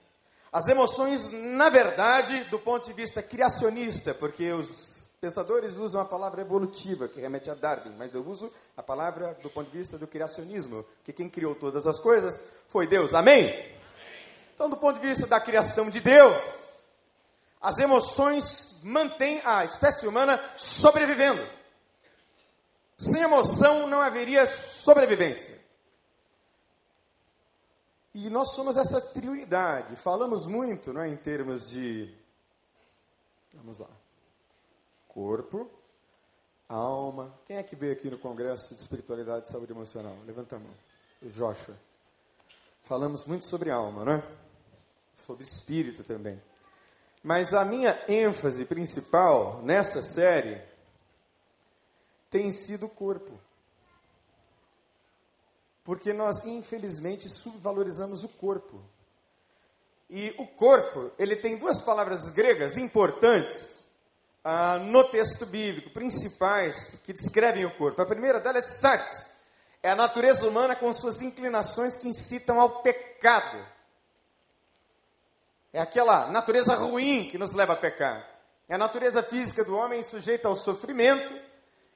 As 0.53 0.67
emoções, 0.67 1.31
na 1.31 1.69
verdade, 1.71 2.45
do 2.45 2.59
ponto 2.59 2.87
de 2.87 2.93
vista 2.93 3.23
criacionista, 3.23 4.13
porque 4.13 4.53
os 4.53 4.91
Pensadores 5.21 5.77
usam 5.77 6.01
a 6.01 6.05
palavra 6.07 6.41
evolutiva, 6.41 7.07
que 7.07 7.21
remete 7.21 7.51
a 7.51 7.55
Darwin, 7.55 7.93
mas 7.99 8.15
eu 8.15 8.27
uso 8.27 8.51
a 8.75 8.83
palavra 8.83 9.37
do 9.43 9.51
ponto 9.51 9.71
de 9.71 9.77
vista 9.77 9.99
do 9.99 10.07
criacionismo, 10.07 10.83
que 11.05 11.13
quem 11.13 11.29
criou 11.29 11.55
todas 11.55 11.87
as 11.87 12.01
coisas 12.01 12.41
foi 12.69 12.87
Deus. 12.87 13.13
Amém? 13.13 13.51
Amém? 13.51 13.67
Então, 14.55 14.71
do 14.71 14.79
ponto 14.79 14.99
de 14.99 15.07
vista 15.07 15.27
da 15.27 15.39
criação 15.39 15.91
de 15.91 16.01
Deus, 16.01 16.35
as 17.61 17.79
emoções 17.79 18.81
mantêm 18.83 19.41
a 19.45 19.65
espécie 19.65 20.07
humana 20.07 20.41
sobrevivendo. 20.57 21.47
Sem 22.97 23.23
emoção 23.23 23.87
não 23.87 24.01
haveria 24.01 24.47
sobrevivência. 24.47 25.59
E 28.15 28.29
nós 28.29 28.55
somos 28.55 28.77
essa 28.77 29.01
trioridade. 29.01 29.95
Falamos 29.97 30.47
muito, 30.47 30.93
não 30.93 31.03
é, 31.03 31.09
em 31.09 31.17
termos 31.17 31.69
de. 31.69 32.13
Vamos 33.55 33.79
lá 33.79 33.89
corpo, 35.13 35.69
alma. 36.69 37.35
Quem 37.45 37.57
é 37.57 37.63
que 37.63 37.77
veio 37.77 37.93
aqui 37.93 38.09
no 38.11 38.19
Congresso 38.19 38.75
de 38.75 38.81
Espiritualidade 38.81 39.49
e 39.49 39.53
Saúde 39.53 39.73
Emocional? 39.73 40.17
Levanta 40.25 40.57
a 40.57 40.59
mão. 40.59 40.75
Joshua. 41.23 41.77
Falamos 42.85 43.25
muito 43.27 43.45
sobre 43.45 43.71
alma, 43.71 44.05
não 44.05 44.13
é? 44.15 44.25
Sobre 45.27 45.45
espírito 45.45 46.03
também. 46.05 46.41
Mas 47.23 47.53
a 47.53 47.65
minha 47.65 48.03
ênfase 48.09 48.65
principal 48.65 49.61
nessa 49.63 50.03
série 50.03 50.63
tem 52.31 52.51
sido 52.51 52.87
o 52.87 52.91
corpo. 52.91 53.39
Porque 55.85 56.13
nós, 56.13 56.45
infelizmente, 56.45 57.29
subvalorizamos 57.29 58.23
o 58.23 58.29
corpo. 58.29 58.81
E 60.09 60.35
o 60.39 60.47
corpo, 60.47 61.11
ele 61.19 61.37
tem 61.37 61.57
duas 61.57 61.83
palavras 61.83 62.29
gregas 62.31 62.77
importantes 62.77 63.85
ah, 64.43 64.79
no 64.79 65.05
texto 65.05 65.45
bíblico, 65.47 65.91
principais 65.91 66.89
que 67.05 67.13
descrevem 67.13 67.65
o 67.65 67.77
corpo. 67.77 68.01
A 68.01 68.07
primeira 68.07 68.41
delas 68.41 68.65
é 68.65 68.73
sarx, 68.73 69.31
é 69.83 69.91
a 69.91 69.97
natureza 69.97 70.49
humana 70.49 70.75
com 70.75 70.93
suas 70.93 71.21
inclinações 71.21 71.97
que 71.97 72.09
incitam 72.09 72.61
ao 72.61 72.83
pecado. 72.83 73.65
É 75.73 75.81
aquela 75.81 76.29
natureza 76.29 76.75
ruim 76.75 77.29
que 77.29 77.39
nos 77.39 77.55
leva 77.55 77.75
a 77.75 77.77
pecar. 77.77 78.29
É 78.69 78.75
a 78.75 78.79
natureza 78.79 79.23
física 79.23 79.65
do 79.65 79.77
homem 79.77 80.03
sujeita 80.03 80.49
ao 80.49 80.57
sofrimento 80.57 81.35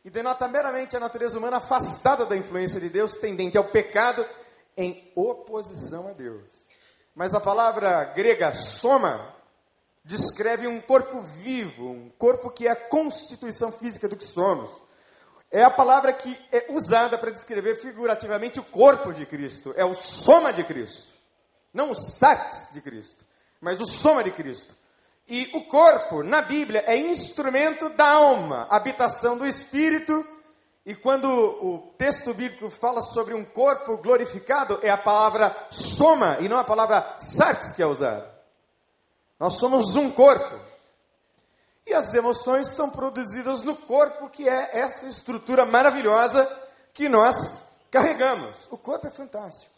e 0.04 0.10
denota 0.10 0.46
meramente 0.48 0.96
a 0.96 1.00
natureza 1.00 1.38
humana 1.38 1.56
afastada 1.56 2.26
da 2.26 2.36
influência 2.36 2.80
de 2.80 2.88
Deus, 2.88 3.14
tendente 3.14 3.56
ao 3.56 3.70
pecado, 3.70 4.24
em 4.76 5.10
oposição 5.14 6.08
a 6.08 6.12
Deus. 6.12 6.44
Mas 7.14 7.32
a 7.32 7.40
palavra 7.40 8.04
grega 8.04 8.54
soma 8.54 9.34
descreve 10.04 10.66
um 10.66 10.80
corpo 10.80 11.20
vivo, 11.20 11.90
um 11.90 12.10
corpo 12.18 12.50
que 12.50 12.66
é 12.66 12.70
a 12.70 12.76
constituição 12.76 13.72
física 13.72 14.08
do 14.08 14.16
que 14.16 14.24
somos. 14.24 14.70
é 15.50 15.62
a 15.62 15.70
palavra 15.70 16.12
que 16.12 16.36
é 16.50 16.66
usada 16.70 17.16
para 17.16 17.30
descrever 17.30 17.76
figurativamente 17.76 18.58
o 18.58 18.64
corpo 18.64 19.12
de 19.12 19.24
Cristo. 19.24 19.72
É 19.76 19.84
o 19.84 19.94
soma 19.94 20.52
de 20.52 20.64
Cristo. 20.64 21.12
Não 21.72 21.92
o 21.92 21.94
sarx 21.94 22.72
de 22.72 22.80
Cristo, 22.80 23.24
mas 23.64 23.80
o 23.80 23.86
soma 23.86 24.22
de 24.22 24.30
Cristo. 24.30 24.76
E 25.26 25.50
o 25.54 25.64
corpo, 25.64 26.22
na 26.22 26.42
Bíblia, 26.42 26.84
é 26.86 26.98
instrumento 26.98 27.88
da 27.88 28.06
alma, 28.06 28.66
habitação 28.68 29.38
do 29.38 29.46
espírito. 29.46 30.24
E 30.84 30.94
quando 30.94 31.26
o 31.26 31.94
texto 31.96 32.34
bíblico 32.34 32.68
fala 32.68 33.00
sobre 33.00 33.32
um 33.32 33.42
corpo 33.42 33.96
glorificado, 33.96 34.78
é 34.82 34.90
a 34.90 34.98
palavra 34.98 35.56
soma 35.70 36.36
e 36.40 36.48
não 36.48 36.58
a 36.58 36.64
palavra 36.64 37.16
sarx 37.16 37.72
que 37.72 37.82
é 37.82 37.86
usada. 37.86 38.30
Nós 39.40 39.54
somos 39.54 39.96
um 39.96 40.10
corpo. 40.10 40.60
E 41.86 41.94
as 41.94 42.12
emoções 42.12 42.68
são 42.74 42.90
produzidas 42.90 43.62
no 43.62 43.74
corpo, 43.74 44.28
que 44.28 44.46
é 44.46 44.78
essa 44.78 45.06
estrutura 45.06 45.64
maravilhosa 45.64 46.46
que 46.92 47.08
nós 47.08 47.34
carregamos. 47.90 48.68
O 48.70 48.76
corpo 48.76 49.06
é 49.06 49.10
fantástico. 49.10 49.72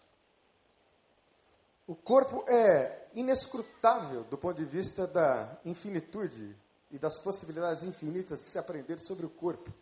O 1.87 1.95
corpo 1.95 2.45
é 2.49 3.06
inescrutável 3.17 4.23
do 4.25 4.37
ponto 4.37 4.57
de 4.57 4.65
vista 4.65 5.07
da 5.07 5.59
infinitude 5.65 6.55
e 6.91 6.99
das 6.99 7.19
possibilidades 7.19 7.83
infinitas 7.83 8.39
de 8.39 8.45
se 8.45 8.59
aprender 8.59 8.99
sobre 8.99 9.25
o 9.25 9.31
corpo. 9.31 9.73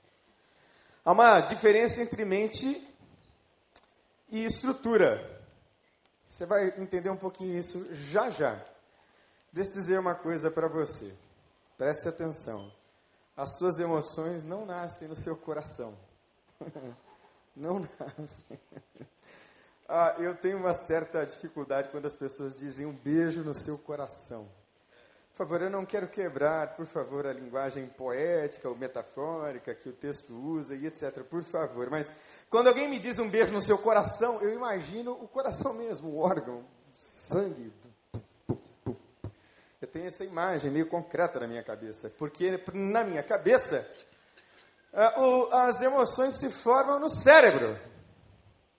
Há 1.05 1.13
uma 1.13 1.41
diferença 1.41 2.01
entre 2.01 2.25
mente 2.25 2.89
e 4.31 4.45
estrutura. 4.45 5.43
Você 6.31 6.47
vai 6.47 6.69
entender 6.81 7.11
um 7.11 7.17
pouquinho 7.17 7.59
isso 7.59 7.93
já 7.93 8.31
já. 8.31 8.65
Deixa 9.53 9.71
eu 9.71 9.75
dizer 9.75 9.99
uma 9.99 10.15
coisa 10.15 10.51
para 10.51 10.69
você. 10.69 11.13
Preste 11.77 12.09
atenção. 12.09 12.73
As 13.37 13.59
suas 13.59 13.79
emoções 13.79 14.45
não 14.45 14.65
nascem 14.65 15.09
no 15.09 15.17
seu 15.17 15.37
coração. 15.37 15.97
não 17.55 17.81
nascem. 17.81 18.61
Ah, 19.89 20.15
eu 20.19 20.35
tenho 20.35 20.59
uma 20.59 20.75
certa 20.75 21.25
dificuldade 21.25 21.89
quando 21.91 22.07
as 22.07 22.15
pessoas 22.15 22.55
dizem 22.55 22.87
um 22.87 22.93
beijo 22.93 23.43
no 23.43 23.55
seu 23.55 23.77
coração. 23.77 24.49
Por 25.33 25.39
favor, 25.39 25.63
eu 25.63 25.71
não 25.71 25.85
quero 25.85 26.07
quebrar, 26.07 26.77
por 26.77 26.87
favor, 26.87 27.27
a 27.27 27.33
linguagem 27.33 27.87
poética 27.89 28.69
ou 28.69 28.77
metafórica 28.77 29.75
que 29.75 29.89
o 29.89 29.93
texto 29.93 30.33
usa 30.33 30.77
e 30.77 30.87
etc. 30.87 31.25
Por 31.25 31.43
favor. 31.43 31.91
Mas 31.91 32.11
quando 32.49 32.69
alguém 32.69 32.89
me 32.89 33.01
diz 33.01 33.19
um 33.19 33.29
beijo 33.29 33.53
no 33.53 33.61
seu 33.61 33.77
coração, 33.77 34.41
eu 34.41 34.55
imagino 34.55 35.13
o 35.13 35.27
coração 35.27 35.75
mesmo, 35.75 36.11
o 36.11 36.19
órgão, 36.19 36.65
sangue, 36.97 37.73
eu 39.85 39.89
tenho 39.89 40.07
essa 40.07 40.25
imagem 40.25 40.71
meio 40.71 40.87
concreta 40.87 41.39
na 41.41 41.47
minha 41.47 41.63
cabeça, 41.63 42.09
porque 42.19 42.59
na 42.73 43.05
minha 43.05 43.23
cabeça 43.23 43.87
as 45.53 45.83
emoções 45.83 46.39
se 46.39 46.49
formam 46.49 46.99
no 46.99 47.11
cérebro, 47.11 47.79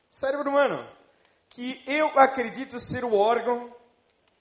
cérebro 0.10 0.50
humano, 0.50 0.84
que 1.56 1.82
eu 1.88 2.08
acredito 2.20 2.82
ser 2.82 3.06
o 3.06 3.16
órgão 3.16 3.74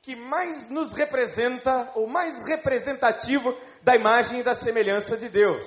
que 0.03 0.17
mais 0.17 0.69
nos 0.69 0.93
representa, 0.95 1.93
ou 1.95 2.09
mais 2.09 2.47
representativo 2.49 3.57
da 3.83 3.95
imagem 3.95 4.41
e 4.41 4.43
da 4.43 4.53
semelhança 4.53 5.17
de 5.17 5.29
Deus. 5.29 5.65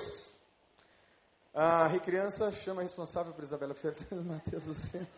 A 1.54 1.86
Recriança 1.86 2.52
chama 2.52 2.82
responsável 2.82 3.32
por 3.32 3.42
Isabela 3.42 3.74
Fernandes 3.74 4.26
Matheus 4.26 4.64
Lucena. 4.66 5.08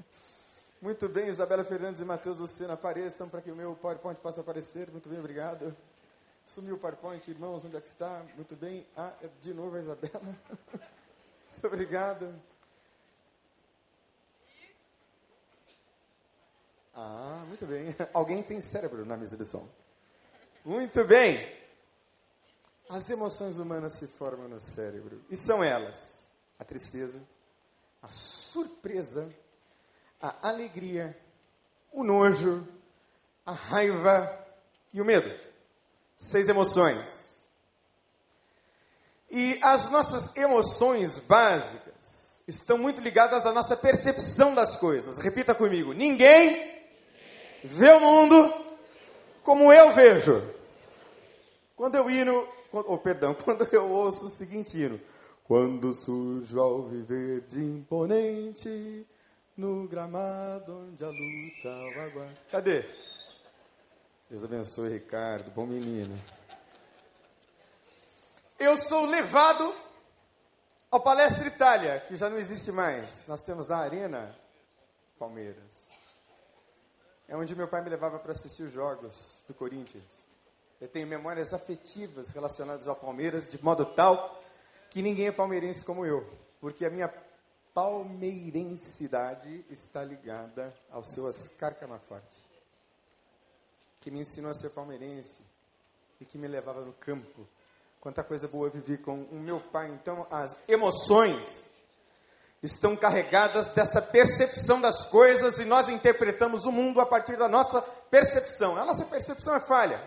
Muito 0.80 1.08
bem, 1.10 1.28
Isabela 1.28 1.62
Fernandes 1.62 2.00
e 2.00 2.04
Matheus 2.06 2.38
Lucena 2.38 2.72
apareçam 2.72 3.28
para 3.28 3.42
que 3.42 3.50
o 3.50 3.54
meu 3.54 3.74
PowerPoint 3.74 4.18
possa 4.20 4.40
aparecer. 4.40 4.90
Muito 4.90 5.10
bem, 5.10 5.18
obrigado. 5.18 5.76
Sumiu 6.46 6.76
o 6.76 6.78
PowerPoint, 6.78 7.30
irmãos, 7.30 7.66
onde 7.66 7.76
é 7.76 7.80
que 7.82 7.88
está? 7.88 8.24
Muito 8.34 8.56
bem. 8.56 8.86
Ah, 8.96 9.12
é 9.22 9.28
de 9.42 9.52
novo 9.52 9.76
a 9.76 9.78
Isabela. 9.78 10.22
Muito 11.52 11.66
obrigado. 11.66 12.34
Ah, 16.98 17.44
muito 17.46 17.66
bem. 17.66 17.94
Alguém 18.14 18.42
tem 18.42 18.58
cérebro 18.62 19.04
na 19.04 19.18
mesa 19.18 19.36
de 19.36 19.44
som. 19.44 19.68
Muito 20.64 21.04
bem. 21.04 21.54
As 22.88 23.10
emoções 23.10 23.58
humanas 23.58 23.92
se 23.94 24.06
formam 24.06 24.48
no 24.48 24.58
cérebro. 24.58 25.22
E 25.28 25.36
são 25.36 25.62
elas: 25.62 26.26
a 26.58 26.64
tristeza, 26.64 27.20
a 28.00 28.08
surpresa, 28.08 29.30
a 30.18 30.48
alegria, 30.48 31.14
o 31.92 32.02
nojo, 32.02 32.66
a 33.44 33.52
raiva 33.52 34.46
e 34.90 35.00
o 35.00 35.04
medo. 35.04 35.30
Seis 36.16 36.48
emoções. 36.48 37.26
E 39.30 39.58
as 39.60 39.90
nossas 39.90 40.34
emoções 40.34 41.18
básicas 41.18 42.42
estão 42.48 42.78
muito 42.78 43.02
ligadas 43.02 43.44
à 43.44 43.52
nossa 43.52 43.76
percepção 43.76 44.54
das 44.54 44.76
coisas. 44.76 45.18
Repita 45.18 45.54
comigo: 45.54 45.92
ninguém 45.92 46.75
vê 47.64 47.90
o 47.92 48.00
mundo 48.00 48.52
como 49.42 49.72
eu 49.72 49.92
vejo. 49.92 50.54
Quando 51.76 51.94
eu 51.94 52.10
hino, 52.10 52.48
oh, 52.72 52.98
perdão, 52.98 53.34
quando 53.44 53.66
eu 53.72 53.90
ouço 53.90 54.26
o 54.26 54.30
seguinte 54.30 54.76
hino: 54.76 55.00
quando 55.44 55.92
surge 55.92 56.58
ao 56.58 56.82
viver 56.82 57.42
de 57.42 57.62
imponente 57.62 59.06
no 59.56 59.86
gramado 59.86 60.88
onde 60.88 61.04
a 61.04 61.08
luta 61.08 61.68
o 61.68 62.00
aguarda. 62.00 62.38
Cadê? 62.50 62.84
Deus 64.28 64.44
abençoe, 64.44 64.90
Ricardo, 64.90 65.50
bom 65.52 65.66
menino. 65.66 66.20
Eu 68.58 68.76
sou 68.76 69.06
levado 69.06 69.72
ao 70.90 71.00
Palestra 71.00 71.46
Itália, 71.46 72.00
que 72.00 72.16
já 72.16 72.28
não 72.28 72.38
existe 72.38 72.72
mais. 72.72 73.26
Nós 73.28 73.42
temos 73.42 73.70
a 73.70 73.78
Arena 73.78 74.34
Palmeiras. 75.18 75.95
É 77.28 77.36
onde 77.36 77.56
meu 77.56 77.66
pai 77.66 77.82
me 77.82 77.90
levava 77.90 78.18
para 78.18 78.32
assistir 78.32 78.62
os 78.62 78.72
jogos 78.72 79.42
do 79.48 79.54
Corinthians. 79.54 80.04
Eu 80.80 80.88
tenho 80.88 81.06
memórias 81.06 81.52
afetivas 81.52 82.28
relacionadas 82.30 82.86
ao 82.86 82.94
Palmeiras, 82.94 83.50
de 83.50 83.62
modo 83.62 83.84
tal 83.84 84.42
que 84.90 85.02
ninguém 85.02 85.26
é 85.26 85.32
palmeirense 85.32 85.84
como 85.84 86.06
eu. 86.06 86.26
Porque 86.60 86.84
a 86.84 86.90
minha 86.90 87.12
palmeirensidade 87.74 89.64
está 89.68 90.04
ligada 90.04 90.74
ao 90.90 91.04
seu 91.04 91.26
Ascar 91.26 91.78
Camaforte, 91.78 92.36
que 94.00 94.10
me 94.10 94.20
ensinou 94.20 94.50
a 94.50 94.54
ser 94.54 94.70
palmeirense 94.70 95.42
e 96.20 96.24
que 96.24 96.38
me 96.38 96.48
levava 96.48 96.82
no 96.84 96.92
campo. 96.94 97.46
Quanta 98.00 98.22
coisa 98.22 98.46
boa 98.46 98.68
eu 98.68 98.72
vivi 98.72 98.96
com 98.98 99.24
o 99.24 99.34
meu 99.34 99.60
pai. 99.60 99.90
Então, 99.90 100.26
as 100.30 100.58
emoções 100.68 101.44
estão 102.66 102.94
carregadas 102.94 103.70
dessa 103.70 104.02
percepção 104.02 104.80
das 104.80 105.06
coisas 105.06 105.58
e 105.58 105.64
nós 105.64 105.88
interpretamos 105.88 106.66
o 106.66 106.72
mundo 106.72 107.00
a 107.00 107.06
partir 107.06 107.36
da 107.36 107.48
nossa 107.48 107.80
percepção. 108.10 108.76
A 108.76 108.84
nossa 108.84 109.04
percepção 109.04 109.54
é 109.54 109.60
falha. 109.60 110.02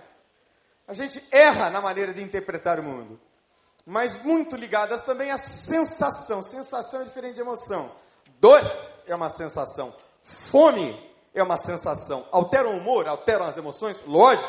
A 0.87 0.93
gente 0.93 1.23
erra 1.31 1.69
na 1.69 1.81
maneira 1.81 2.13
de 2.13 2.21
interpretar 2.21 2.79
o 2.79 2.83
mundo 2.83 3.19
mas 3.89 4.15
muito 4.23 4.55
ligadas 4.55 5.01
também 5.01 5.31
à 5.31 5.37
sensação. 5.39 6.43
Sensação 6.43 7.01
é 7.01 7.05
diferente 7.05 7.33
de 7.33 7.41
emoção. 7.41 7.91
Dor 8.39 8.61
é 9.07 9.15
uma 9.15 9.31
sensação. 9.31 9.91
Fome 10.23 10.95
é 11.33 11.41
uma 11.41 11.57
sensação. 11.57 12.23
Alteram 12.31 12.73
o 12.73 12.77
humor, 12.77 13.07
alteram 13.07 13.47
as 13.47 13.57
emoções? 13.57 13.99
Lógico. 14.05 14.47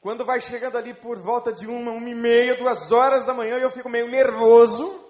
Quando 0.00 0.24
vai 0.24 0.40
chegando 0.40 0.76
ali 0.76 0.92
por 0.92 1.20
volta 1.20 1.52
de 1.52 1.64
uma, 1.68 1.92
uma 1.92 2.10
e 2.10 2.14
meia, 2.14 2.56
duas 2.56 2.90
horas 2.90 3.24
da 3.24 3.32
manhã, 3.32 3.56
eu 3.56 3.70
fico 3.70 3.88
meio 3.88 4.08
nervoso 4.08 5.05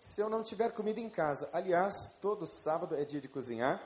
se 0.00 0.20
eu 0.20 0.28
não 0.28 0.42
tiver 0.42 0.72
comida 0.72 1.00
em 1.00 1.08
casa. 1.08 1.48
Aliás, 1.52 2.10
todo 2.20 2.46
sábado 2.46 2.94
é 2.94 3.04
dia 3.04 3.20
de 3.20 3.28
cozinhar. 3.28 3.80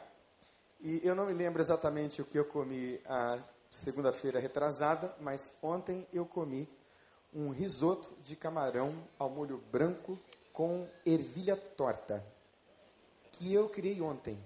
E 0.80 1.00
eu 1.04 1.14
não 1.14 1.26
me 1.26 1.32
lembro 1.32 1.62
exatamente 1.62 2.20
o 2.20 2.24
que 2.24 2.38
eu 2.38 2.44
comi 2.44 3.00
a 3.06 3.38
segunda-feira 3.70 4.40
retrasada, 4.40 5.14
mas 5.20 5.52
ontem 5.62 6.06
eu 6.12 6.26
comi 6.26 6.68
um 7.32 7.50
risoto 7.50 8.12
de 8.22 8.36
camarão 8.36 9.08
ao 9.18 9.30
molho 9.30 9.58
branco 9.70 10.18
com 10.52 10.86
ervilha 11.06 11.56
torta, 11.56 12.22
que 13.32 13.52
eu 13.52 13.68
criei 13.68 14.02
ontem. 14.02 14.38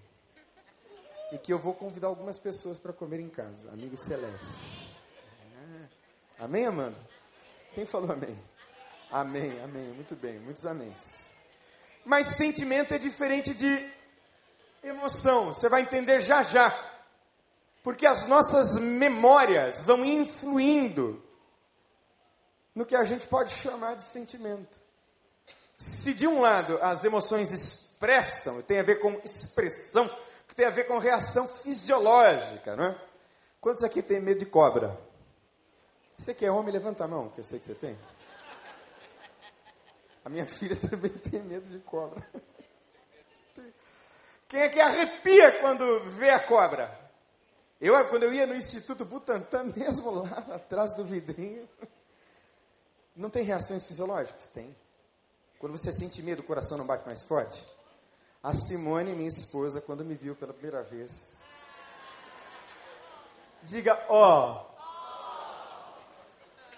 E 1.33 1.39
que 1.39 1.53
eu 1.53 1.59
vou 1.59 1.75
convidar 1.75 2.07
algumas 2.07 2.39
pessoas 2.39 2.79
para 2.79 2.93
comer 2.93 3.19
em 3.19 3.29
casa, 3.29 3.69
amigo 3.73 3.97
Celeste. 3.97 4.47
É. 6.39 6.45
Amém, 6.45 6.67
Amanda? 6.67 6.97
Quem 7.73 7.85
falou 7.85 8.13
amém? 8.13 8.39
Amém, 9.11 9.61
amém. 9.61 9.89
Muito 9.93 10.15
bem, 10.15 10.39
muitos 10.39 10.65
améns. 10.65 11.26
Mas 12.07 12.37
sentimento 12.37 12.95
é 12.95 12.99
diferente 12.99 13.53
de 13.53 13.85
emoção. 14.81 15.53
Você 15.53 15.69
vai 15.69 15.83
entender 15.83 16.21
já 16.21 16.45
já. 16.45 16.73
Porque 17.83 18.07
as 18.07 18.27
nossas 18.27 18.79
memórias 18.79 19.83
vão 19.83 20.05
influindo 20.05 21.21
no 22.73 22.87
que 22.87 22.95
a 22.95 23.03
gente 23.03 23.27
pode 23.27 23.51
chamar 23.51 23.97
de 23.97 24.05
sentimento. 24.05 24.79
Se 25.77 26.15
de 26.15 26.29
um 26.29 26.41
lado 26.41 26.79
as 26.81 27.05
emoções 27.05 27.51
expressam, 27.51 28.63
tem 28.63 28.79
a 28.79 28.85
ver 28.85 29.01
com 29.01 29.21
expressão, 29.25 30.09
que 30.47 30.55
tem 30.55 30.65
a 30.65 30.71
ver 30.71 30.85
com 30.85 30.99
reação 30.99 31.49
fisiológica, 31.49 32.77
não 32.77 32.85
é? 32.85 33.01
Quantos 33.61 33.83
aqui 33.83 34.01
tem 34.01 34.21
medo 34.21 34.39
de 34.39 34.47
cobra? 34.47 34.97
Você 36.17 36.33
que 36.33 36.47
é 36.47 36.53
homem, 36.53 36.73
levanta 36.73 37.03
a 37.03 37.09
mão, 37.09 37.31
que 37.31 37.41
eu 37.41 37.45
sei 37.45 37.59
que 37.59 37.65
você 37.65 37.75
tem. 37.75 37.99
A 40.27 40.29
minha 40.29 40.45
filha 40.59 40.75
também 40.75 41.13
tem 41.13 41.41
medo 41.41 41.71
de 41.71 41.79
cobra. 41.79 42.29
Quem 44.49 44.61
é 44.61 44.69
que 44.69 44.81
arrepia 44.81 45.61
quando 45.61 46.01
vê 46.19 46.31
a 46.31 46.41
cobra? 46.41 46.99
Eu, 47.81 47.93
quando 48.09 48.25
eu 48.25 48.35
ia 48.35 48.45
no 48.45 48.57
Instituto 48.57 49.05
Butantan, 49.05 49.71
mesmo 49.77 50.11
lá 50.11 50.39
atrás 50.53 50.93
do 50.95 51.05
vidrinho, 51.05 51.69
não 53.15 53.31
tem 53.31 53.45
reações 53.45 53.87
fisiológicas? 53.87 54.49
Tem. 54.49 54.77
Quando 55.61 55.79
você 55.79 55.93
sente 55.93 56.21
medo, 56.23 56.41
o 56.43 56.47
coração 56.47 56.77
não 56.77 56.87
bate 56.87 57.07
mais 57.07 57.23
forte? 57.23 57.65
A 58.43 58.53
Simone, 58.53 59.15
minha 59.15 59.29
esposa, 59.29 59.81
quando 59.81 60.05
me 60.05 60.17
viu 60.17 60.35
pela 60.35 60.53
primeira 60.53 60.83
vez, 60.83 61.39
diga 63.63 64.05
ó. 64.09 64.65
Oh. 64.65 64.66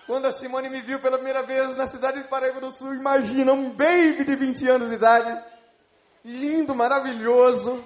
Quando 0.08 0.24
a 0.24 0.32
Simone 0.32 0.70
me 0.70 0.80
viu 0.80 0.98
pela 0.98 1.18
primeira 1.18 1.42
vez 1.42 1.76
na 1.76 1.86
cidade 1.86 2.22
de 2.22 2.28
Paraíba 2.28 2.58
do 2.62 2.70
Sul, 2.70 2.94
imagina 2.94 3.52
um 3.52 3.68
baby 3.68 4.24
de 4.24 4.36
20 4.36 4.66
anos 4.66 4.88
de 4.88 4.94
idade, 4.94 5.44
lindo, 6.24 6.74
maravilhoso. 6.74 7.84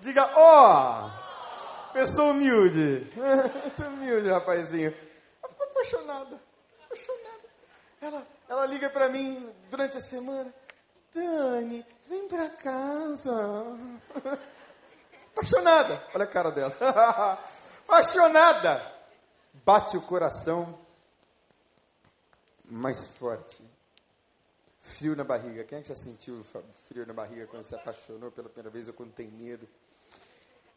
Diga 0.00 0.28
ó. 0.34 1.06
Oh. 1.06 1.92
Pessoa 1.92 2.32
humilde. 2.32 3.06
Muito 3.14 3.82
humilde, 3.84 4.28
rapazinho. 4.30 4.92
Ela 5.40 5.52
ficou 5.52 5.66
apaixonada. 5.68 6.40
Apaixonada. 6.86 7.48
Ela, 8.02 8.26
ela 8.48 8.66
liga 8.66 8.90
para 8.90 9.08
mim 9.08 9.48
durante 9.70 9.96
a 9.98 10.00
semana. 10.00 10.52
Dani, 11.14 11.86
vem 12.08 12.26
para 12.26 12.50
casa. 12.50 13.64
Apaixonada. 15.36 16.02
Olha 16.12 16.24
a 16.24 16.26
cara 16.26 16.50
dela. 16.50 16.76
Apaixonada. 17.86 18.97
Bate 19.68 19.98
o 19.98 20.00
coração 20.00 20.78
mais 22.64 23.06
forte. 23.06 23.62
Frio 24.80 25.14
na 25.14 25.24
barriga. 25.24 25.62
Quem 25.62 25.76
é 25.76 25.82
que 25.82 25.90
já 25.90 25.94
sentiu 25.94 26.42
frio 26.88 27.04
na 27.06 27.12
barriga 27.12 27.46
quando 27.46 27.64
se 27.64 27.74
apaixonou 27.74 28.30
pela 28.30 28.48
primeira 28.48 28.70
vez 28.70 28.88
ou 28.88 28.94
quando 28.94 29.12
tem 29.12 29.28
medo? 29.28 29.68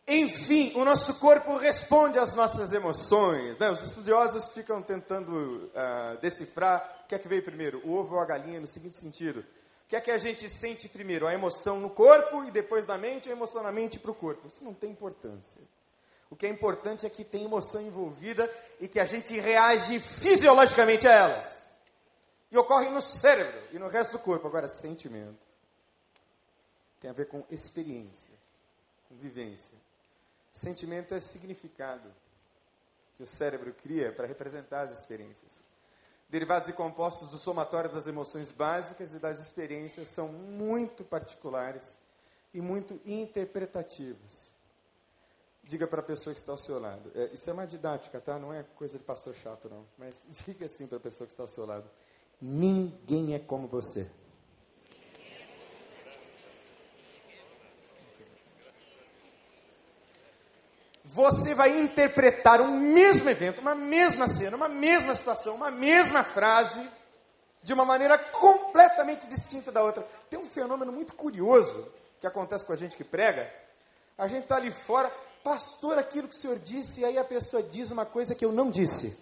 Enfim, 0.06 0.74
o 0.76 0.84
nosso 0.84 1.18
corpo 1.22 1.56
responde 1.56 2.20
às 2.20 2.36
nossas 2.36 2.74
emoções. 2.74 3.58
Né? 3.58 3.72
Os 3.72 3.82
estudiosos 3.82 4.50
ficam 4.50 4.82
tentando 4.84 5.72
uh, 5.72 6.20
decifrar 6.20 7.04
o 7.06 7.08
que 7.08 7.16
é 7.16 7.20
que 7.20 7.30
veio 7.30 7.46
primeiro, 7.46 7.82
o 7.88 7.94
ovo 7.94 8.16
ou 8.16 8.20
a 8.20 8.26
galinha, 8.26 8.60
no 8.60 8.68
seguinte 8.68 8.98
sentido. 8.98 9.40
O 9.86 9.88
que 9.88 9.96
é 9.96 10.02
que 10.02 10.12
a 10.12 10.18
gente 10.18 10.50
sente 10.50 10.90
primeiro? 10.90 11.26
A 11.26 11.34
emoção 11.34 11.80
no 11.80 11.92
corpo 11.92 12.44
e 12.44 12.52
depois 12.52 12.86
da 12.86 12.98
mente, 12.98 13.30
a 13.30 13.32
emoção 13.32 13.64
na 13.64 13.72
mente 13.72 13.98
para 13.98 14.12
o 14.12 14.16
corpo. 14.16 14.50
Isso 14.50 14.66
não 14.66 14.74
tem 14.74 14.92
importância. 14.92 15.62
O 16.32 16.36
que 16.36 16.46
é 16.46 16.50
importante 16.50 17.06
é 17.06 17.10
que 17.10 17.26
tem 17.26 17.44
emoção 17.44 17.82
envolvida 17.82 18.50
e 18.80 18.88
que 18.88 19.02
a 19.02 19.06
gente 19.06 19.38
reage 19.38 20.00
fisiologicamente 20.00 21.06
a 21.06 21.12
elas. 21.12 21.62
E 22.50 22.58
ocorre 22.58 22.90
no 22.90 23.02
cérebro 23.02 23.62
e 23.74 23.78
no 23.78 23.90
resto 23.90 24.14
do 24.14 24.20
corpo. 24.20 24.48
Agora, 24.48 24.70
sentimento 24.70 25.38
tem 27.02 27.10
a 27.10 27.14
ver 27.14 27.26
com 27.26 27.44
experiência, 27.50 28.34
com 29.10 29.16
vivência. 29.16 29.78
Sentimento 30.54 31.14
é 31.14 31.20
significado 31.20 32.10
que 33.18 33.24
o 33.24 33.28
cérebro 33.28 33.74
cria 33.74 34.14
para 34.14 34.28
representar 34.28 34.82
as 34.82 35.00
experiências. 35.00 35.52
Derivados 36.30 36.70
e 36.70 36.74
compostos 36.74 37.30
do 37.30 37.38
somatório 37.38 37.92
das 37.92 38.08
emoções 38.08 38.52
básicas 38.52 39.14
e 39.14 39.20
das 39.20 39.40
experiências 39.40 40.08
são 40.08 40.30
muito 40.30 41.04
particulares 41.04 42.00
e 42.54 42.62
muito 42.62 43.02
interpretativos. 43.06 44.51
Diga 45.72 45.88
para 45.88 46.02
a 46.02 46.04
pessoa 46.04 46.34
que 46.34 46.42
está 46.42 46.52
ao 46.52 46.58
seu 46.58 46.78
lado. 46.82 47.10
É, 47.16 47.30
isso 47.34 47.50
é 47.50 47.54
uma 47.54 47.66
didática, 47.66 48.20
tá? 48.20 48.38
Não 48.38 48.54
é 48.54 48.62
coisa 48.76 48.98
de 48.98 49.06
pastor 49.06 49.34
chato, 49.34 49.70
não. 49.70 49.86
Mas 49.98 50.22
diga 50.46 50.66
assim 50.66 50.86
para 50.86 50.98
a 50.98 51.00
pessoa 51.00 51.26
que 51.26 51.32
está 51.32 51.44
ao 51.44 51.48
seu 51.48 51.66
lado: 51.66 51.90
Ninguém 52.42 53.36
é 53.36 53.40
como 53.40 53.70
você. 53.70 54.12
você 61.06 61.54
vai 61.54 61.80
interpretar 61.80 62.60
um 62.60 62.78
mesmo 62.78 63.30
evento, 63.30 63.62
uma 63.62 63.76
mesma 63.76 64.28
cena, 64.28 64.58
uma 64.58 64.70
mesma 64.70 65.14
situação, 65.14 65.56
uma 65.56 65.72
mesma 65.72 66.24
frase, 66.24 66.86
de 67.64 67.74
uma 67.74 67.86
maneira 67.86 68.18
completamente 68.18 69.26
distinta 69.26 69.72
da 69.72 69.84
outra. 69.84 70.06
Tem 70.30 70.38
um 70.38 70.46
fenômeno 70.46 70.92
muito 70.92 71.14
curioso 71.14 71.90
que 72.20 72.28
acontece 72.28 72.66
com 72.66 72.74
a 72.74 72.78
gente 72.78 72.98
que 72.98 73.06
prega. 73.06 73.50
A 74.18 74.28
gente 74.28 74.44
está 74.44 74.56
ali 74.56 74.72
fora, 74.72 75.12
pastor, 75.44 75.98
aquilo 75.98 76.28
que 76.28 76.36
o 76.36 76.40
senhor 76.40 76.60
disse, 76.60 77.02
e 77.02 77.06
aí 77.06 77.18
a 77.18 77.24
pessoa 77.24 77.62
diz 77.62 77.92
uma 77.92 78.06
coisa 78.06 78.36
que 78.36 78.46
eu 78.46 78.52
não 78.52 78.70
disse. 78.70 79.18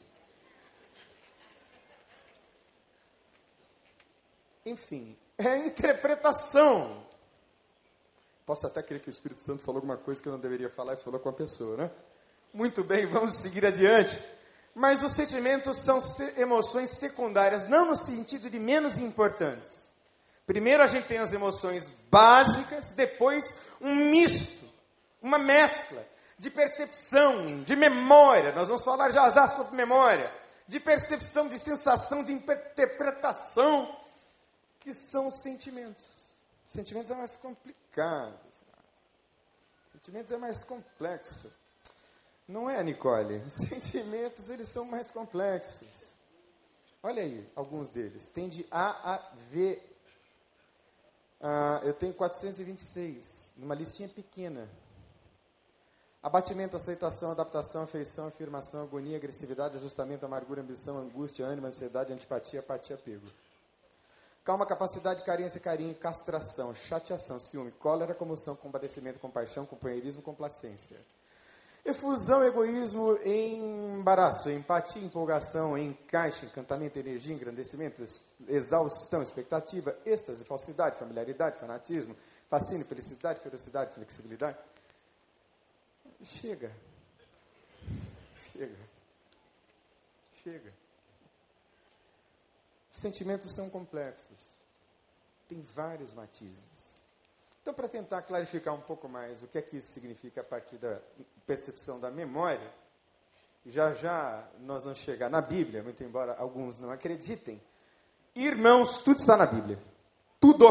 Enfim, 4.66 5.18
é 5.38 5.58
interpretação. 5.58 7.04
Posso 8.46 8.68
até 8.68 8.82
crer 8.82 9.02
que 9.02 9.10
o 9.10 9.12
Espírito 9.12 9.42
Santo 9.42 9.64
falou 9.64 9.78
alguma 9.78 9.98
coisa 9.98 10.22
que 10.22 10.28
eu 10.28 10.34
não 10.34 10.40
deveria 10.40 10.70
falar 10.70 10.94
e 10.94 10.98
falou 10.98 11.20
com 11.20 11.30
a 11.30 11.34
pessoa, 11.34 11.78
né? 11.78 11.92
Muito 12.54 12.84
bem, 12.84 13.06
vamos 13.06 13.36
seguir 13.36 13.66
adiante. 13.66 14.22
Mas 14.74 15.04
os 15.04 15.14
sentimentos 15.14 15.78
são 15.78 16.00
emoções 16.38 16.98
secundárias, 16.98 17.68
não 17.68 17.86
no 17.86 17.96
sentido 17.96 18.50
de 18.50 18.60
menos 18.60 18.98
importantes. 18.98 19.88
Primeiro 20.46 20.82
a 20.82 20.88
gente 20.88 21.08
tem 21.08 21.20
as 21.20 21.32
emoções 21.32 21.92
básicas, 22.10 22.92
depois 22.94 23.46
um 23.80 23.94
misto, 23.94 24.59
uma 25.22 25.38
mescla 25.38 26.06
de 26.38 26.50
percepção, 26.50 27.64
de 27.64 27.76
memória. 27.76 28.54
Nós 28.54 28.70
vamos 28.70 28.84
falar 28.84 29.12
já 29.12 29.30
já 29.30 29.48
sobre 29.50 29.76
memória, 29.76 30.32
de 30.68 30.80
percepção, 30.80 31.48
de 31.48 31.60
sensação, 31.60 32.24
de 32.24 32.32
interpretação, 32.32 33.96
que 34.80 34.94
são 34.94 35.28
os 35.28 35.42
sentimentos. 35.42 36.06
Sentimentos 36.68 37.12
é 37.12 37.16
mais 37.16 37.36
complicado. 37.36 38.40
Sentimentos 39.92 40.32
é 40.32 40.38
mais 40.38 40.64
complexo. 40.64 41.52
Não 42.48 42.70
é, 42.70 42.82
Nicole? 42.84 43.38
Os 43.46 43.54
sentimentos, 43.68 44.50
eles 44.50 44.70
são 44.70 44.86
mais 44.86 45.12
complexos. 45.12 46.08
Olha 47.04 47.22
aí, 47.22 47.48
alguns 47.56 47.90
deles. 47.90 48.30
Tem 48.30 48.48
de 48.48 48.66
A 48.72 49.16
a 49.16 49.18
V. 49.52 49.82
Ah, 51.42 51.82
eu 51.84 51.94
tenho 51.94 52.14
426, 52.14 53.52
numa 53.56 53.76
listinha 53.76 54.10
pequena. 54.10 54.70
Abatimento, 56.22 56.76
aceitação, 56.76 57.32
adaptação, 57.32 57.84
afeição, 57.84 58.28
afirmação, 58.28 58.82
agonia, 58.82 59.16
agressividade, 59.16 59.78
ajustamento, 59.78 60.26
amargura, 60.26 60.62
ambição, 60.62 60.98
angústia, 60.98 61.46
ânimo, 61.46 61.68
ansiedade, 61.68 62.12
antipatia, 62.12 62.60
apatia, 62.60 62.98
apego. 62.98 63.26
Calma, 64.44 64.66
capacidade, 64.66 65.24
carência, 65.24 65.62
carinho, 65.62 65.96
castração, 65.96 66.76
chateação, 66.76 67.40
ciúme, 67.40 67.72
cólera, 67.72 68.14
comoção, 68.14 68.54
compadecimento, 68.54 69.18
compaixão, 69.18 69.66
companheirismo, 69.66 70.22
complacência. 70.22 70.98
Efusão, 71.86 72.44
egoísmo, 72.44 73.18
embaraço, 73.26 74.50
empatia, 74.50 75.02
empolgação, 75.02 75.78
encaixe, 75.78 76.46
encantamento, 76.46 77.00
energia, 77.00 77.34
engrandecimento, 77.34 78.04
exaustão, 78.46 79.22
expectativa, 79.22 79.96
êxtase, 80.06 80.44
falsidade, 80.44 81.00
familiaridade, 81.00 81.58
fanatismo, 81.60 82.14
fascínio, 82.50 82.86
felicidade, 82.86 83.40
ferocidade, 83.40 83.94
flexibilidade. 83.94 84.58
Chega. 86.24 86.72
Chega. 88.52 88.90
Chega. 90.44 90.74
Sentimentos 92.92 93.56
são 93.56 93.70
complexos, 93.70 94.38
tem 95.48 95.62
vários 95.74 96.14
matizes. 96.14 97.00
Então, 97.62 97.74
para 97.74 97.88
tentar 97.88 98.24
clarificar 98.24 98.74
um 98.74 98.82
pouco 98.82 99.08
mais 99.08 99.42
o 99.42 99.48
que 99.48 99.58
é 99.58 99.62
que 99.62 99.78
isso 99.78 99.92
significa 99.92 100.42
a 100.42 100.44
partir 100.44 100.78
da 100.78 101.00
percepção 101.46 102.00
da 102.00 102.12
memória, 102.12 102.74
já 103.66 103.94
já 103.94 104.46
nós 104.60 104.84
vamos 104.84 105.00
chegar 105.00 105.30
na 105.30 105.42
Bíblia, 105.42 105.84
muito 105.84 106.04
embora 106.04 106.36
alguns 106.36 106.80
não 106.80 106.92
acreditem. 106.92 107.62
Irmãos, 108.36 109.02
tudo 109.02 109.20
está 109.20 109.38
na 109.38 109.46
Bíblia. 109.46 109.82
Tudo. 110.40 110.68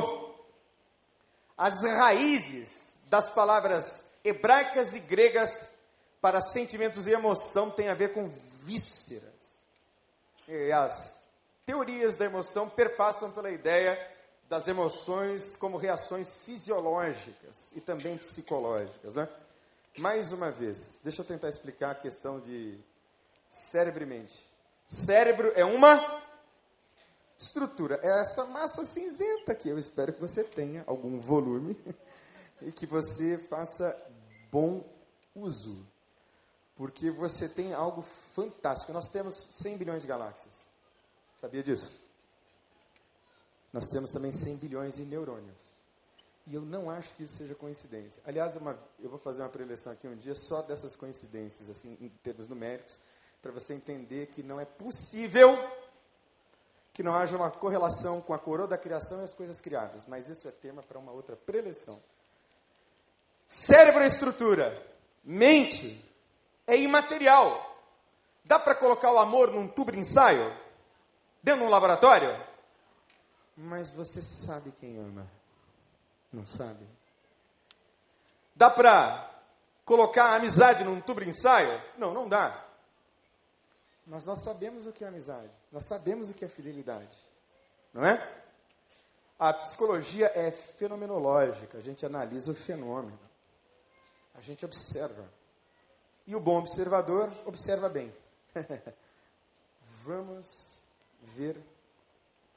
As 1.56 1.82
raízes 1.82 2.96
das 3.06 3.30
palavras 3.30 4.07
hebraicas 4.28 4.94
e 4.94 5.00
gregas 5.00 5.64
para 6.20 6.40
sentimentos 6.40 7.06
e 7.06 7.12
emoção 7.12 7.70
têm 7.70 7.88
a 7.88 7.94
ver 7.94 8.12
com 8.12 8.28
vísceras. 8.62 9.22
E 10.46 10.72
as 10.72 11.16
teorias 11.64 12.16
da 12.16 12.24
emoção 12.24 12.68
perpassam 12.68 13.30
pela 13.30 13.50
ideia 13.50 13.98
das 14.48 14.66
emoções 14.66 15.54
como 15.56 15.76
reações 15.76 16.32
fisiológicas 16.32 17.70
e 17.74 17.80
também 17.80 18.16
psicológicas. 18.16 19.14
Né? 19.14 19.28
Mais 19.98 20.32
uma 20.32 20.50
vez, 20.50 20.98
deixa 21.02 21.20
eu 21.20 21.26
tentar 21.26 21.50
explicar 21.50 21.90
a 21.90 21.94
questão 21.94 22.40
de 22.40 22.78
cérebro 23.50 24.02
e 24.02 24.06
mente. 24.06 24.48
Cérebro 24.86 25.52
é 25.54 25.64
uma 25.64 26.22
estrutura, 27.36 28.00
é 28.02 28.20
essa 28.20 28.44
massa 28.44 28.84
cinzenta 28.84 29.54
que 29.54 29.68
eu 29.68 29.78
espero 29.78 30.12
que 30.12 30.20
você 30.20 30.42
tenha 30.42 30.82
algum 30.86 31.20
volume 31.20 31.76
e 32.62 32.72
que 32.72 32.86
você 32.86 33.38
faça 33.38 33.96
bom 34.50 34.84
uso. 35.34 35.86
Porque 36.76 37.10
você 37.10 37.48
tem 37.48 37.72
algo 37.72 38.02
fantástico. 38.34 38.92
Nós 38.92 39.08
temos 39.08 39.48
100 39.50 39.76
bilhões 39.78 40.02
de 40.02 40.08
galáxias. 40.08 40.54
Sabia 41.40 41.62
disso? 41.62 42.08
nós 43.72 43.86
temos 43.86 44.10
também 44.10 44.32
100 44.32 44.56
bilhões 44.56 44.94
de 44.94 45.04
neurônios. 45.04 45.60
E 46.46 46.54
eu 46.54 46.62
não 46.62 46.90
acho 46.90 47.14
que 47.14 47.24
isso 47.24 47.36
seja 47.36 47.54
coincidência. 47.54 48.22
Aliás, 48.24 48.56
uma, 48.56 48.78
eu 48.98 49.10
vou 49.10 49.18
fazer 49.18 49.42
uma 49.42 49.50
preleção 49.50 49.92
aqui 49.92 50.08
um 50.08 50.16
dia 50.16 50.34
só 50.34 50.62
dessas 50.62 50.96
coincidências, 50.96 51.68
assim, 51.68 51.96
em 52.00 52.08
termos 52.08 52.48
numéricos, 52.48 52.98
para 53.42 53.52
você 53.52 53.74
entender 53.74 54.26
que 54.28 54.42
não 54.42 54.58
é 54.58 54.64
possível 54.64 55.56
que 56.94 57.02
não 57.02 57.14
haja 57.14 57.36
uma 57.36 57.50
correlação 57.50 58.20
com 58.20 58.32
a 58.32 58.38
coroa 58.38 58.66
da 58.66 58.78
criação 58.78 59.20
e 59.20 59.24
as 59.24 59.34
coisas 59.34 59.60
criadas. 59.60 60.06
Mas 60.06 60.28
isso 60.28 60.48
é 60.48 60.50
tema 60.50 60.82
para 60.82 60.98
uma 60.98 61.12
outra 61.12 61.36
preleção. 61.36 62.00
Cérebro 63.48 64.02
é 64.02 64.06
estrutura. 64.06 64.86
Mente 65.24 66.04
é 66.66 66.76
imaterial. 66.76 67.64
Dá 68.44 68.58
para 68.58 68.74
colocar 68.74 69.10
o 69.10 69.18
amor 69.18 69.50
num 69.50 69.66
tubo 69.66 69.90
de 69.90 69.98
ensaio? 69.98 70.54
Dentro 71.42 71.62
de 71.62 71.66
um 71.66 71.70
laboratório? 71.70 72.28
Mas 73.56 73.90
você 73.90 74.20
sabe 74.22 74.70
quem 74.72 74.98
ama. 74.98 75.26
Não 76.30 76.44
sabe? 76.44 76.86
Dá 78.54 78.68
para 78.68 79.30
colocar 79.84 80.26
a 80.26 80.36
amizade 80.36 80.84
num 80.84 81.00
tubo 81.00 81.22
de 81.22 81.30
ensaio? 81.30 81.80
Não, 81.96 82.12
não 82.12 82.28
dá. 82.28 82.64
Mas 84.06 84.24
nós 84.26 84.42
sabemos 84.42 84.86
o 84.86 84.92
que 84.92 85.04
é 85.04 85.08
amizade. 85.08 85.50
Nós 85.72 85.86
sabemos 85.86 86.30
o 86.30 86.34
que 86.34 86.44
é 86.44 86.48
fidelidade. 86.48 87.16
Não 87.94 88.04
é? 88.04 88.42
A 89.38 89.52
psicologia 89.52 90.30
é 90.34 90.50
fenomenológica. 90.50 91.78
A 91.78 91.80
gente 91.80 92.04
analisa 92.04 92.52
o 92.52 92.54
fenômeno. 92.54 93.27
A 94.38 94.40
gente 94.40 94.64
observa. 94.64 95.28
E 96.24 96.36
o 96.36 96.40
bom 96.40 96.58
observador 96.58 97.28
observa 97.44 97.88
bem. 97.88 98.14
Vamos 100.04 100.46
ver 101.36 101.56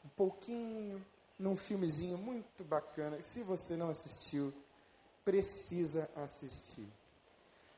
um 0.06 0.10
pouquinho 0.10 1.04
num 1.40 1.58
filmezinho 1.58 2.20
muito 2.20 2.64
bacana. 2.64 3.20
Se 3.24 3.42
você 3.42 3.76
não 3.76 3.90
assistiu, 3.90 4.54
precisa 5.26 6.08
assistir. 6.16 6.88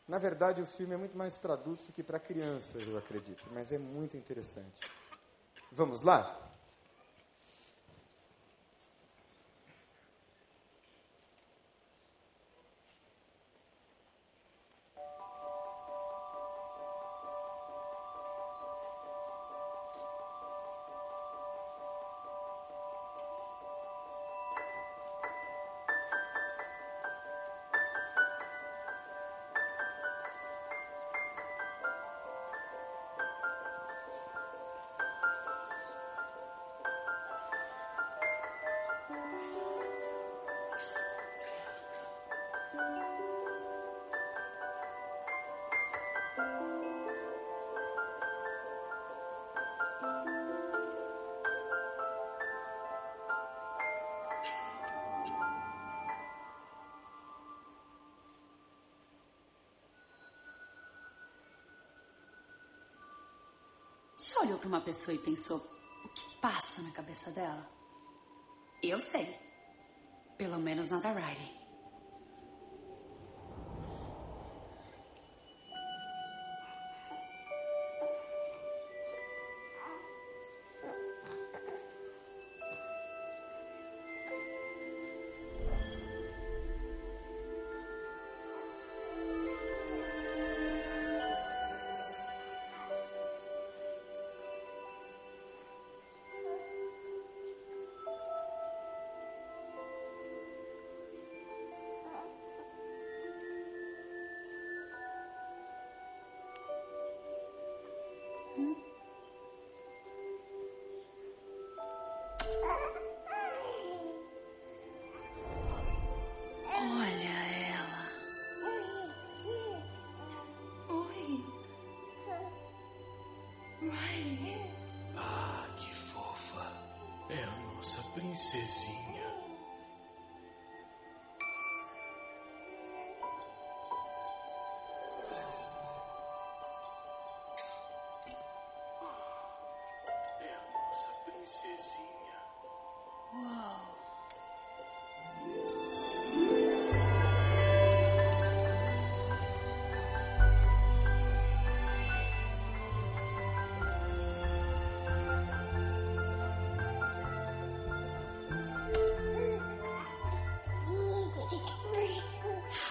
Na 0.05 0.19
verdade, 0.19 0.61
o 0.61 0.65
filme 0.65 0.95
é 0.95 0.97
muito 0.97 1.17
mais 1.17 1.37
para 1.37 1.53
adultos 1.53 1.85
do 1.85 1.93
que 1.93 2.03
para 2.03 2.19
crianças, 2.19 2.85
eu 2.85 2.97
acredito, 2.97 3.47
mas 3.53 3.71
é 3.71 3.77
muito 3.77 4.17
interessante. 4.17 4.81
Vamos 5.71 6.03
lá? 6.03 6.42
Já 64.25 64.39
olhou 64.39 64.57
para 64.57 64.69
uma 64.69 64.79
pessoa 64.79 65.13
e 65.13 65.19
pensou 65.19 65.57
o 65.57 66.07
que 66.07 66.38
passa 66.39 66.81
na 66.81 66.91
cabeça 66.91 67.29
dela? 67.31 67.69
Eu 68.81 68.97
sei. 69.01 69.38
Pelo 70.38 70.57
menos 70.59 70.88
na 70.88 71.01
da 71.01 71.12
Riley. 71.12 71.62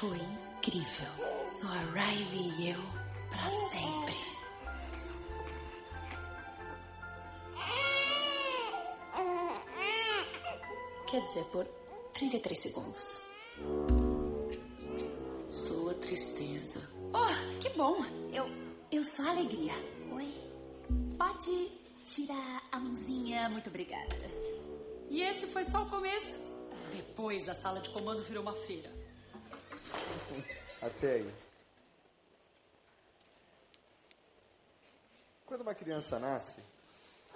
Foi 0.02 0.18
incrível. 0.18 1.06
Só 1.46 1.68
a 1.68 1.78
Riley 1.92 2.50
e 2.58 2.70
eu 2.70 2.80
para 3.30 3.48
sempre. 3.52 4.16
Quer 11.06 11.24
dizer, 11.24 11.44
por 11.52 11.64
33 12.14 12.58
segundos. 12.58 13.28
Sua 15.52 15.94
tristeza. 15.94 16.80
Oh, 17.14 17.60
que 17.60 17.68
bom. 17.76 18.04
Eu, 18.32 18.46
eu 18.90 19.04
sou 19.04 19.24
a 19.24 19.30
alegria. 19.30 19.74
Oi. 20.16 20.34
Pode 21.16 21.70
tirar 22.04 22.68
a 22.72 22.80
mãozinha, 22.80 23.48
muito 23.50 23.68
obrigada. 23.68 24.28
E 25.08 25.22
esse 25.22 25.46
foi 25.46 25.62
só 25.62 25.84
o 25.84 25.90
começo. 25.90 26.40
Depois 26.92 27.48
a 27.48 27.54
sala 27.54 27.78
de 27.78 27.90
comando 27.90 28.20
virou 28.24 28.42
uma 28.42 28.54
feira. 28.54 29.01
Até 30.80 31.12
aí. 31.14 31.34
Quando 35.46 35.62
uma 35.62 35.74
criança 35.74 36.18
nasce, 36.18 36.62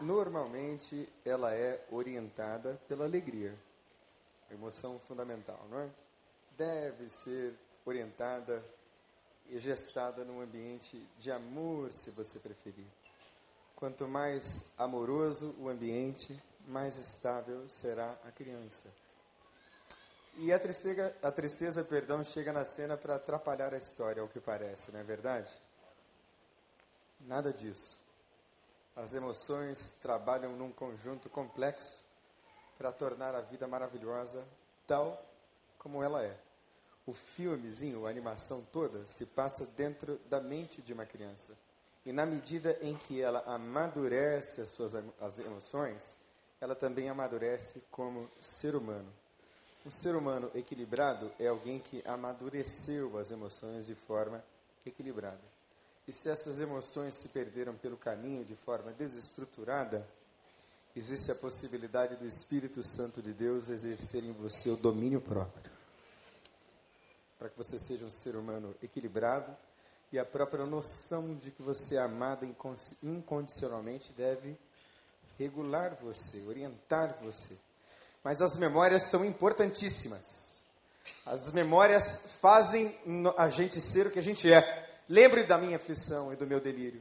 normalmente 0.01 1.09
ela 1.25 1.55
é 1.55 1.85
orientada 1.91 2.81
pela 2.89 3.05
alegria. 3.05 3.55
Emoção 4.51 4.99
fundamental, 5.01 5.61
não 5.71 5.81
é? 5.81 5.91
Deve 6.57 7.09
ser 7.11 7.55
orientada 7.85 8.65
e 9.49 9.59
gestada 9.59 10.25
num 10.25 10.41
ambiente 10.41 10.97
de 11.19 11.31
amor, 11.31 11.93
se 11.93 12.11
você 12.11 12.39
preferir. 12.39 12.87
Quanto 13.75 14.09
mais 14.09 14.65
amoroso 14.79 15.55
o 15.59 15.69
ambiente, 15.69 16.43
mais 16.67 16.97
estável 16.97 17.69
será 17.69 18.19
a 18.25 18.33
criança. 18.33 18.89
E 20.39 20.53
a 20.53 20.59
tristeza, 20.59 21.17
a 21.23 21.33
tristeza, 21.33 21.83
perdão, 21.83 22.23
chega 22.23 22.53
na 22.53 22.63
cena 22.63 22.95
para 22.97 23.15
atrapalhar 23.15 23.73
a 23.73 23.79
história, 23.79 24.21
ao 24.21 24.29
que 24.29 24.39
parece, 24.39 24.93
não 24.93 25.01
é 25.01 25.03
verdade? 25.03 25.51
Nada 27.21 27.51
disso. 27.53 27.99
As 28.95 29.15
emoções 29.15 29.95
trabalham 29.95 30.53
num 30.53 30.71
conjunto 30.71 31.31
complexo 31.31 32.01
para 32.77 32.93
tornar 32.93 33.35
a 33.35 33.41
vida 33.41 33.67
maravilhosa 33.67 34.47
tal 34.87 35.25
como 35.79 36.03
ela 36.03 36.23
é. 36.23 36.37
O 37.07 37.15
filmezinho, 37.15 38.07
a 38.07 38.11
animação 38.11 38.63
toda, 38.73 39.07
se 39.07 39.25
passa 39.25 39.65
dentro 39.65 40.19
da 40.29 40.41
mente 40.41 40.83
de 40.83 40.93
uma 40.93 41.07
criança. 41.07 41.57
E 42.05 42.13
na 42.13 42.27
medida 42.27 42.77
em 42.83 42.95
que 42.95 43.23
ela 43.23 43.41
amadurece 43.47 44.61
as 44.61 44.69
suas 44.69 44.95
as 45.19 45.39
emoções, 45.39 46.17
ela 46.61 46.75
também 46.75 47.09
amadurece 47.09 47.83
como 47.91 48.31
ser 48.39 48.77
humano. 48.77 49.11
Um 49.87 49.91
ser 49.91 50.17
humano 50.17 50.51
equilibrado 50.53 51.31
é 51.39 51.47
alguém 51.47 51.79
que 51.79 52.03
amadureceu 52.05 53.17
as 53.19 53.31
emoções 53.31 53.87
de 53.87 53.95
forma 53.95 54.45
equilibrada. 54.85 55.41
E 56.09 56.13
se 56.13 56.29
essas 56.29 56.59
emoções 56.59 57.15
se 57.15 57.29
perderam 57.29 57.77
pelo 57.77 57.97
caminho 57.97 58.45
de 58.45 58.57
forma 58.57 58.91
desestruturada, 58.91 60.05
existe 60.97 61.31
a 61.31 61.37
possibilidade 61.37 62.17
do 62.17 62.27
Espírito 62.27 62.83
Santo 62.83 63.23
de 63.23 63.33
Deus 63.33 63.69
exercer 63.69 64.25
em 64.25 64.33
você 64.33 64.71
o 64.71 64.77
domínio 64.77 65.21
próprio. 65.21 65.71
Para 67.39 67.49
que 67.49 67.57
você 67.57 67.79
seja 67.79 68.05
um 68.05 68.11
ser 68.11 68.35
humano 68.35 68.75
equilibrado 68.83 69.57
e 70.11 70.19
a 70.19 70.25
própria 70.25 70.67
noção 70.67 71.37
de 71.37 71.53
que 71.53 71.63
você 71.63 71.95
é 71.95 72.01
amado 72.01 72.45
incondicionalmente 73.05 74.13
deve 74.15 74.59
regular 75.39 75.95
você, 76.03 76.45
orientar 76.45 77.23
você. 77.23 77.57
Mas 78.27 78.43
as 78.43 78.57
memórias 78.57 79.05
são 79.05 79.25
importantíssimas. 79.25 80.25
As 81.25 81.53
memórias 81.53 82.19
fazem 82.41 82.99
a 83.37 83.49
gente 83.49 83.81
ser 83.81 84.09
o 84.09 84.11
que 84.11 84.19
a 84.19 84.23
gente 84.23 84.53
é. 84.53 85.01
Lembre 85.09 85.45
da 85.45 85.57
minha 85.57 85.77
aflição 85.77 86.33
e 86.33 86.37
do 86.37 86.45
meu 86.45 86.61
delírio, 86.61 87.01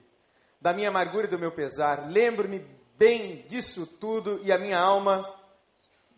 da 0.62 0.72
minha 0.72 0.90
amargura 0.90 1.26
e 1.26 1.30
do 1.32 1.40
meu 1.40 1.52
pesar. 1.52 2.08
Lembro-me 2.08 2.60
bem 2.96 3.42
disso 3.48 3.88
tudo 3.88 4.40
e 4.44 4.52
a 4.52 4.60
minha 4.60 4.78
alma 4.78 5.28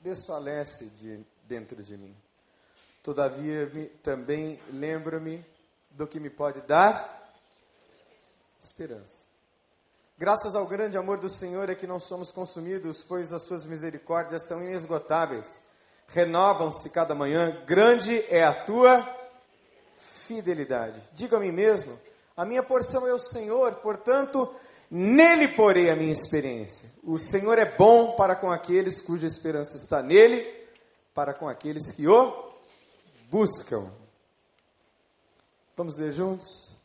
desfalece 0.02 0.88
de 1.00 1.26
dentro 1.46 1.82
de 1.82 1.96
mim. 1.96 2.14
Todavia, 3.02 3.72
também 4.04 4.60
lembro-me 4.74 5.42
do 5.92 6.06
que 6.06 6.20
me 6.20 6.30
pode 6.30 6.60
dar 6.64 7.32
esperança. 8.60 9.27
Graças 10.20 10.56
ao 10.56 10.66
grande 10.66 10.98
amor 10.98 11.20
do 11.20 11.30
Senhor 11.30 11.70
é 11.70 11.76
que 11.76 11.86
não 11.86 12.00
somos 12.00 12.32
consumidos, 12.32 13.04
pois 13.08 13.32
as 13.32 13.44
suas 13.44 13.68
misericórdias 13.68 14.48
são 14.48 14.64
inesgotáveis. 14.64 15.62
Renovam-se 16.08 16.90
cada 16.90 17.14
manhã. 17.14 17.62
Grande 17.68 18.26
é 18.28 18.44
a 18.44 18.52
tua 18.66 19.08
fidelidade. 20.26 21.00
Diga 21.14 21.38
a 21.38 21.40
mim 21.40 21.52
mesmo: 21.52 22.00
a 22.36 22.46
minha 22.46 22.64
porção 22.64 23.08
é 23.08 23.14
o 23.14 23.20
Senhor, 23.20 23.76
portanto, 23.76 24.52
nele 24.90 25.50
porei 25.50 25.92
a 25.92 25.96
minha 25.96 26.14
experiência. 26.14 26.90
O 27.04 27.20
Senhor 27.20 27.60
é 27.60 27.66
bom 27.66 28.16
para 28.16 28.36
com 28.36 28.52
aqueles 28.52 29.00
cuja 29.00 29.28
esperança 29.28 29.78
está 29.78 30.02
nele, 30.02 30.52
para 31.14 31.32
com 31.32 31.48
aqueles 31.48 31.92
que 31.92 32.08
o 32.08 32.54
buscam. 33.30 33.92
Vamos 35.76 35.96
ler 35.96 36.12
juntos? 36.12 36.77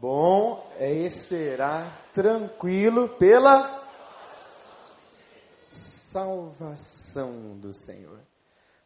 Bom 0.00 0.64
é 0.76 0.92
esperar 0.92 2.08
tranquilo 2.12 3.08
pela 3.08 3.84
salvação 5.68 7.58
do 7.58 7.72
Senhor. 7.72 8.20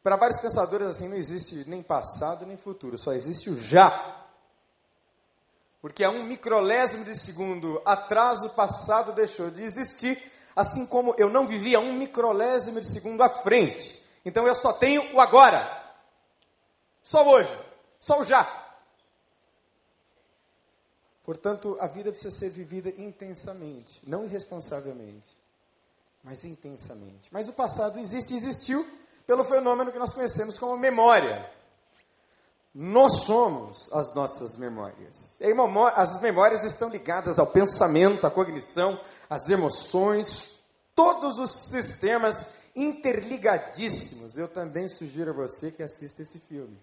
Para 0.03 0.16
vários 0.16 0.40
pensadores, 0.40 0.87
assim, 0.87 1.09
não 1.09 1.16
existe 1.18 1.68
nem 1.68 1.83
passado 1.83 2.46
nem 2.46 2.57
futuro, 2.57 2.96
só 2.96 3.12
existe 3.12 3.51
o 3.51 3.61
já. 3.61 4.25
Porque 5.83 6.03
a 6.03 6.09
um 6.09 6.25
microlésimo 6.25 7.05
de 7.05 7.14
segundo 7.14 7.83
atrás 7.85 8.42
o 8.44 8.48
passado 8.48 9.12
deixou 9.12 9.51
de 9.51 9.62
existir, 9.62 10.18
assim 10.57 10.87
como 10.87 11.14
eu 11.18 11.29
não 11.29 11.46
vivia 11.46 11.79
um 11.79 11.92
microlésimo 11.92 12.81
de 12.81 12.90
segundo 12.90 13.22
à 13.22 13.29
frente. 13.29 14.03
Então 14.25 14.46
eu 14.46 14.55
só 14.55 14.72
tenho 14.72 15.14
o 15.14 15.20
agora. 15.20 15.61
Só 17.03 17.29
hoje. 17.29 17.55
Só 18.01 18.18
o 18.20 18.25
já. 18.25 18.62
Portanto, 21.25 21.77
a 21.81 21.87
vida 21.87 22.11
precisa 22.11 22.37
ser 22.37 22.51
vivida 22.51 22.91
intensamente, 22.91 24.01
não 24.05 24.25
irresponsavelmente, 24.25 25.37
mas 26.23 26.45
intensamente. 26.45 27.29
Mas 27.31 27.49
o 27.49 27.53
passado 27.53 27.99
existe 27.99 28.35
e 28.35 28.37
existiu 28.37 28.85
pelo 29.27 29.45
fenômeno 29.45 29.93
que 29.93 29.99
nós 29.99 30.13
conhecemos 30.13 30.59
como 30.59 30.77
memória. 30.77 31.49
Nós 32.75 33.25
somos 33.25 33.89
as 33.93 34.15
nossas 34.15 34.57
memórias. 34.57 35.39
As 35.95 36.21
memórias 36.21 36.65
estão 36.65 36.89
ligadas 36.89 37.39
ao 37.39 37.47
pensamento, 37.47 38.27
à 38.27 38.31
cognição, 38.31 38.99
às 39.29 39.49
emoções, 39.49 40.59
todos 40.95 41.39
os 41.39 41.69
sistemas 41.71 42.47
interligadíssimos. 42.75 44.37
Eu 44.37 44.49
também 44.49 44.89
sugiro 44.89 45.31
a 45.31 45.35
você 45.35 45.71
que 45.71 45.83
assista 45.83 46.23
esse 46.23 46.41
filme. 46.41 46.77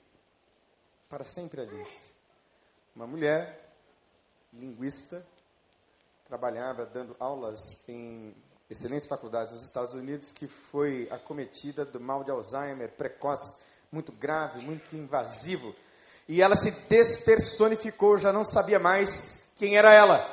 Para 1.09 1.25
sempre 1.25 1.61
Alice. 1.61 2.07
Uma 2.95 3.07
mulher 3.07 3.68
linguista, 4.53 5.25
trabalhava 6.25 6.85
dando 6.85 7.15
aulas 7.19 7.59
em 7.87 8.35
excelentes 8.69 9.07
faculdades 9.07 9.53
nos 9.53 9.63
Estados 9.63 9.93
Unidos, 9.93 10.31
que 10.31 10.47
foi 10.47 11.07
acometida 11.11 11.83
do 11.83 11.99
mal 11.99 12.23
de 12.23 12.31
Alzheimer 12.31 12.91
precoce, 12.91 13.55
muito 13.91 14.11
grave, 14.11 14.61
muito 14.61 14.95
invasivo. 14.95 15.75
E 16.27 16.41
ela 16.41 16.55
se 16.55 16.69
despersonificou, 16.69 18.19
já 18.19 18.31
não 18.31 18.45
sabia 18.45 18.79
mais 18.79 19.43
quem 19.55 19.75
era 19.75 19.91
ela, 19.91 20.23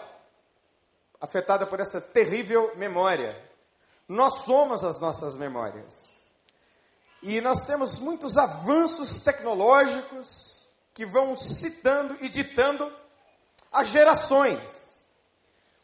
afetada 1.18 1.66
por 1.66 1.81
essa 1.81 2.00
terrível 2.00 2.76
memória. 2.76 3.35
Nós 4.07 4.44
somos 4.44 4.85
as 4.85 5.00
nossas 5.00 5.37
memórias. 5.37 5.94
E 7.22 7.40
nós 7.40 7.64
temos 7.64 7.98
muitos 7.98 8.37
avanços 8.37 9.18
tecnológicos 9.20 10.66
que 10.92 11.07
vão 11.07 11.35
citando 11.37 12.16
e 12.20 12.29
ditando 12.29 12.92
as 13.72 13.88
gerações. 13.88 14.87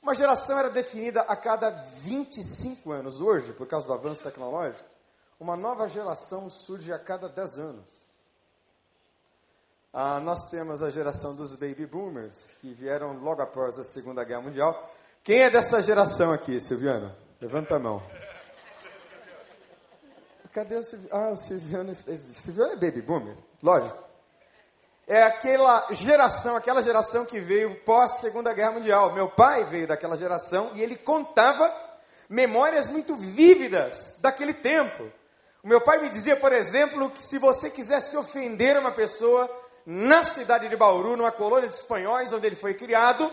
Uma 0.03 0.15
geração 0.15 0.59
era 0.59 0.69
definida 0.69 1.21
a 1.23 1.37
cada 1.37 1.71
25 1.71 2.91
anos. 2.91 3.21
Hoje, 3.21 3.53
por 3.53 3.67
causa 3.67 3.87
do 3.87 3.93
avanço 3.93 4.23
tecnológico, 4.23 4.89
uma 5.39 5.57
nova 5.57 5.87
geração 5.87 6.51
surge 6.51 6.93
a 6.93 6.99
cada 6.99 7.29
10 7.29 7.59
anos. 7.59 7.85
Ah, 9.93 10.19
nós 10.19 10.49
temos 10.49 10.83
a 10.83 10.91
geração 10.91 11.37
dos 11.37 11.55
baby 11.55 11.87
boomers, 11.87 12.55
que 12.61 12.73
vieram 12.73 13.13
logo 13.19 13.43
após 13.43 13.79
a 13.79 13.85
Segunda 13.85 14.25
Guerra 14.25 14.43
Mundial. 14.43 14.91
Quem 15.23 15.41
é 15.41 15.51
dessa 15.51 15.83
geração 15.83 16.33
aqui, 16.33 16.59
Silviano? 16.59 17.15
Levanta 17.41 17.77
a 17.77 17.79
mão. 17.79 18.03
Cadê 20.53 20.77
o 20.77 20.85
Silviano? 20.85 21.15
Ah, 21.15 21.31
o 21.31 21.37
Silviano, 21.37 21.95
Silviano 21.95 22.73
é 22.73 22.77
baby 22.77 23.03
boomer, 23.03 23.37
lógico 23.63 24.12
é 25.07 25.23
aquela 25.23 25.87
geração, 25.91 26.57
aquela 26.57 26.83
geração 26.83 27.25
que 27.25 27.41
veio 27.41 27.81
pós 27.85 28.21
Segunda 28.21 28.53
Guerra 28.53 28.73
Mundial. 28.73 29.13
Meu 29.13 29.29
pai 29.29 29.65
veio 29.65 29.87
daquela 29.87 30.17
geração 30.17 30.71
e 30.75 30.83
ele 30.83 30.97
contava 30.97 31.73
memórias 32.29 32.89
muito 32.89 33.17
vívidas 33.17 34.17
daquele 34.21 34.55
tempo. 34.55 35.11
O 35.63 35.69
meu 35.69 35.81
pai 35.81 36.01
me 36.01 36.09
dizia, 36.09 36.37
por 36.37 36.53
exemplo, 36.53 37.11
que 37.11 37.21
se 37.21 37.39
você 37.39 37.71
quisesse 37.71 38.17
ofender 38.17 38.77
uma 38.79 38.91
pessoa 38.91 39.49
na 39.85 40.23
cidade 40.23 40.69
de 40.69 40.77
Bauru, 40.77 41.17
numa 41.17 41.33
colônia 41.33 41.69
de 41.69 41.75
espanhóis 41.75 42.33
onde 42.33 42.47
ele 42.47 42.57
foi 42.57 42.75
criado, 42.75 43.31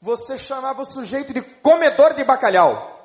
você 0.00 0.36
chamava 0.36 0.82
o 0.82 0.86
sujeito 0.86 1.32
de 1.32 1.42
comedor 1.42 2.14
de 2.14 2.24
bacalhau. 2.24 2.98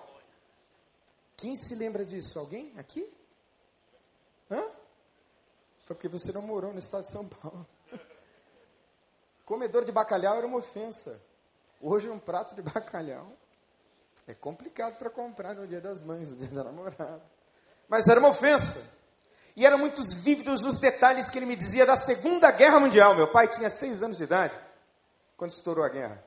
Quem 1.38 1.56
se 1.56 1.75
lembra 1.75 2.06
disso? 2.06 2.39
Alguém 2.39 2.73
aqui? 2.78 3.08
Hã? 4.49 4.63
Foi 5.86 5.95
porque 5.95 6.08
você 6.08 6.32
não 6.32 6.41
morou 6.41 6.73
no 6.73 6.80
estado 6.80 7.04
de 7.04 7.12
São 7.12 7.28
Paulo. 7.28 7.67
Comedor 9.45 9.86
de 9.86 9.91
bacalhau 9.91 10.38
era 10.38 10.47
uma 10.47 10.58
ofensa. 10.58 11.21
Hoje, 11.79 12.10
um 12.10 12.19
prato 12.19 12.55
de 12.55 12.62
bacalhau 12.62 13.31
é 14.27 14.34
complicado 14.34 14.97
para 14.97 15.10
comprar 15.10 15.53
no 15.53 15.67
dia 15.67 15.80
das 15.80 16.01
mães, 16.01 16.30
no 16.30 16.36
dia 16.36 16.47
da 16.47 16.63
namorada. 16.63 17.22
Mas 17.88 18.07
era 18.07 18.20
uma 18.20 18.30
ofensa. 18.30 18.82
E 19.55 19.65
eram 19.65 19.78
muitos 19.78 20.13
vívidos 20.13 20.65
os 20.65 20.80
detalhes 20.80 21.30
que 21.30 21.38
ele 21.38 21.45
me 21.45 21.55
dizia 21.55 21.86
da 21.86 21.95
Segunda 21.95 22.51
Guerra 22.51 22.80
Mundial. 22.80 23.15
Meu 23.15 23.28
pai 23.28 23.47
tinha 23.47 23.70
seis 23.70 24.01
anos 24.01 24.17
de 24.17 24.24
idade 24.24 24.57
quando 25.38 25.51
estourou 25.51 25.86
a 25.86 25.89
guerra. 25.89 26.22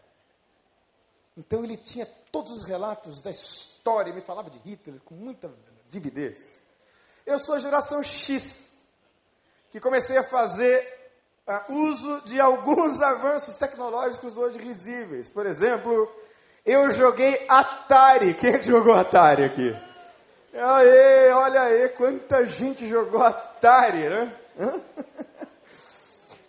Então 1.37 1.63
ele 1.63 1.77
tinha 1.77 2.07
todos 2.33 2.53
os 2.53 2.63
relatos 2.65 3.23
da 3.23 3.31
história, 3.31 4.13
me 4.13 4.21
falava 4.21 4.49
de 4.49 4.59
Hitler 4.59 5.01
com 5.01 5.15
muita 5.15 5.51
vividez. 5.89 6.61
Eu 7.27 7.39
sou 7.39 7.55
a 7.55 7.59
geração 7.59 8.03
X, 8.03 8.79
que 9.71 9.81
comecei 9.81 10.17
a 10.17 10.23
fazer 10.23 10.98
uh, 11.49 11.73
uso 11.73 12.21
de 12.23 12.39
alguns 12.39 13.01
avanços 13.03 13.57
tecnológicos 13.57 14.37
hoje 14.37 14.59
risíveis. 14.59 15.31
Por 15.31 15.47
exemplo, 15.47 16.11
eu 16.65 16.91
joguei 16.93 17.47
Atari. 17.49 18.35
Quem 18.35 18.55
é 18.55 18.63
jogou 18.63 18.95
Atari 18.95 19.45
aqui? 19.45 19.75
Aê, 20.55 21.31
olha 21.33 21.63
aí, 21.63 21.89
quanta 21.91 22.45
gente 22.45 22.89
jogou 22.89 23.23
Atari, 23.23 24.09
né? 24.09 24.33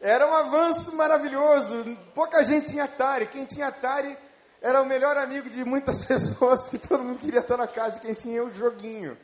Era 0.01 0.27
um 0.27 0.33
avanço 0.33 0.95
maravilhoso. 0.95 1.97
Pouca 2.13 2.43
gente 2.43 2.67
tinha 2.71 2.85
Atari. 2.85 3.27
Quem 3.27 3.45
tinha 3.45 3.67
Atari 3.67 4.17
era 4.61 4.81
o 4.81 4.85
melhor 4.85 5.17
amigo 5.17 5.49
de 5.49 5.63
muitas 5.63 6.03
pessoas, 6.07 6.63
porque 6.63 6.87
todo 6.87 7.03
mundo 7.03 7.19
queria 7.19 7.39
estar 7.39 7.57
na 7.57 7.67
casa 7.67 7.99
quem 7.99 8.13
tinha 8.13 8.43
o 8.43 8.51
joguinho. 8.51 9.17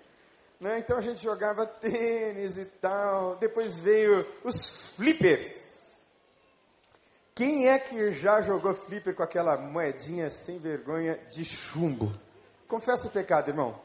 Né? 0.60 0.80
Então 0.80 0.98
a 0.98 1.02
gente 1.02 1.22
jogava 1.22 1.66
tênis 1.66 2.58
e 2.58 2.66
tal. 2.66 3.36
Depois 3.38 3.78
veio 3.78 4.26
os 4.44 4.94
flippers. 4.96 5.65
Quem 7.36 7.68
é 7.68 7.78
que 7.78 8.14
já 8.14 8.40
jogou 8.40 8.74
flipper 8.74 9.14
com 9.14 9.22
aquela 9.22 9.58
moedinha 9.58 10.30
sem 10.30 10.58
vergonha 10.58 11.20
de 11.30 11.44
chumbo? 11.44 12.18
Confessa 12.66 13.08
o 13.08 13.12
pecado, 13.12 13.50
irmão. 13.50 13.78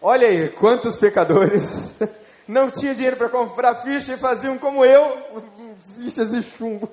Olha 0.00 0.26
aí, 0.26 0.48
quantos 0.48 0.96
pecadores 0.96 1.92
não 2.48 2.70
tinham 2.70 2.94
dinheiro 2.94 3.18
para 3.18 3.28
comprar 3.28 3.82
ficha 3.82 4.14
e 4.14 4.16
faziam 4.16 4.56
como 4.56 4.82
eu, 4.82 5.44
fichas 5.98 6.30
de 6.30 6.42
chumbo. 6.42 6.90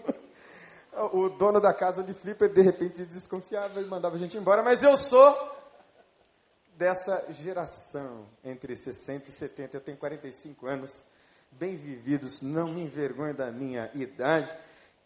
O 1.13 1.29
dono 1.29 1.61
da 1.61 1.73
casa 1.73 2.03
de 2.03 2.13
flipper 2.13 2.51
de 2.51 2.61
repente 2.61 3.05
desconfiava 3.05 3.79
e 3.79 3.85
mandava 3.85 4.17
a 4.17 4.19
gente 4.19 4.35
embora, 4.35 4.61
mas 4.61 4.83
eu 4.83 4.97
sou 4.97 5.33
dessa 6.75 7.25
geração 7.29 8.25
entre 8.43 8.75
60 8.75 9.29
e 9.29 9.31
70. 9.31 9.77
Eu 9.77 9.81
tenho 9.81 9.97
45 9.97 10.67
anos, 10.67 11.05
bem 11.51 11.77
vividos, 11.77 12.41
não 12.41 12.67
me 12.67 12.83
envergonho 12.83 13.33
da 13.33 13.49
minha 13.49 13.89
idade. 13.93 14.53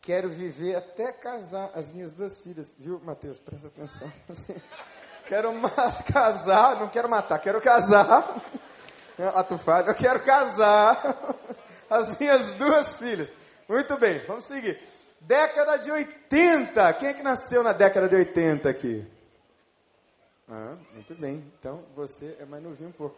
Quero 0.01 0.29
viver 0.29 0.75
até 0.75 1.11
casar 1.11 1.69
as 1.75 1.91
minhas 1.91 2.11
duas 2.11 2.39
filhas, 2.39 2.73
viu, 2.75 2.99
Mateus? 3.03 3.37
Presta 3.37 3.67
atenção. 3.67 4.11
Quero 5.25 5.53
casar, 6.11 6.79
não 6.79 6.89
quero 6.89 7.07
matar, 7.07 7.39
quero 7.39 7.61
casar. 7.61 8.43
Ato 9.35 9.57
falho, 9.57 9.89
eu 9.89 9.95
quero 9.95 10.19
casar 10.23 11.37
as 11.89 12.17
minhas 12.19 12.51
duas 12.53 12.97
filhas. 12.97 13.33
Muito 13.69 13.97
bem, 13.97 14.19
vamos 14.25 14.43
seguir. 14.45 14.77
Década 15.21 15.77
de 15.77 15.89
80. 15.89 16.93
Quem 16.93 17.09
é 17.09 17.13
que 17.13 17.23
nasceu 17.23 17.63
na 17.63 17.71
década 17.71 18.09
de 18.09 18.15
80 18.15 18.69
aqui? 18.69 19.07
Ah, 20.49 20.75
muito 20.91 21.15
bem. 21.15 21.49
Então 21.59 21.85
você 21.95 22.35
é 22.39 22.45
mais 22.45 22.61
novinho 22.61 22.89
um 22.89 22.93
pouco. 22.93 23.15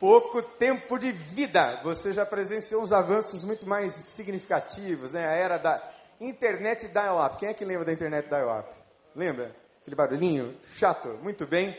Pouco 0.00 0.40
tempo 0.40 0.98
de 0.98 1.12
vida. 1.12 1.80
Você 1.82 2.12
já 2.12 2.24
presenciou 2.24 2.82
uns 2.82 2.92
avanços 2.92 3.44
muito 3.44 3.66
mais 3.66 3.92
significativos, 3.92 5.12
né? 5.12 5.26
A 5.26 5.32
era 5.32 5.58
da 5.58 5.93
internet 6.28 6.88
dial-up. 6.88 7.36
Quem 7.38 7.48
é 7.48 7.54
que 7.54 7.64
lembra 7.64 7.84
da 7.84 7.92
internet 7.92 8.28
dial-up? 8.28 8.68
Lembra? 9.14 9.54
Aquele 9.82 9.96
barulhinho 9.96 10.56
chato. 10.74 11.08
Muito 11.22 11.46
bem. 11.46 11.76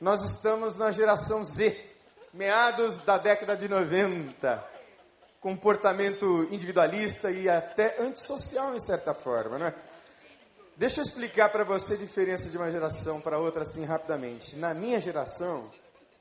Nós 0.00 0.22
estamos 0.22 0.76
na 0.76 0.90
geração 0.90 1.44
Z, 1.44 1.76
meados 2.32 3.00
da 3.00 3.18
década 3.18 3.56
de 3.56 3.68
90. 3.68 4.64
Comportamento 5.40 6.48
individualista 6.50 7.30
e 7.30 7.48
até 7.48 8.00
antissocial, 8.00 8.74
em 8.74 8.80
certa 8.80 9.14
forma, 9.14 9.58
não 9.58 9.66
é? 9.66 9.74
Deixa 10.76 11.00
eu 11.00 11.04
explicar 11.04 11.48
para 11.50 11.64
você 11.64 11.94
a 11.94 11.96
diferença 11.96 12.48
de 12.48 12.56
uma 12.56 12.70
geração 12.70 13.20
para 13.20 13.38
outra 13.38 13.62
assim 13.62 13.84
rapidamente. 13.84 14.54
Na 14.54 14.72
minha 14.74 15.00
geração, 15.00 15.68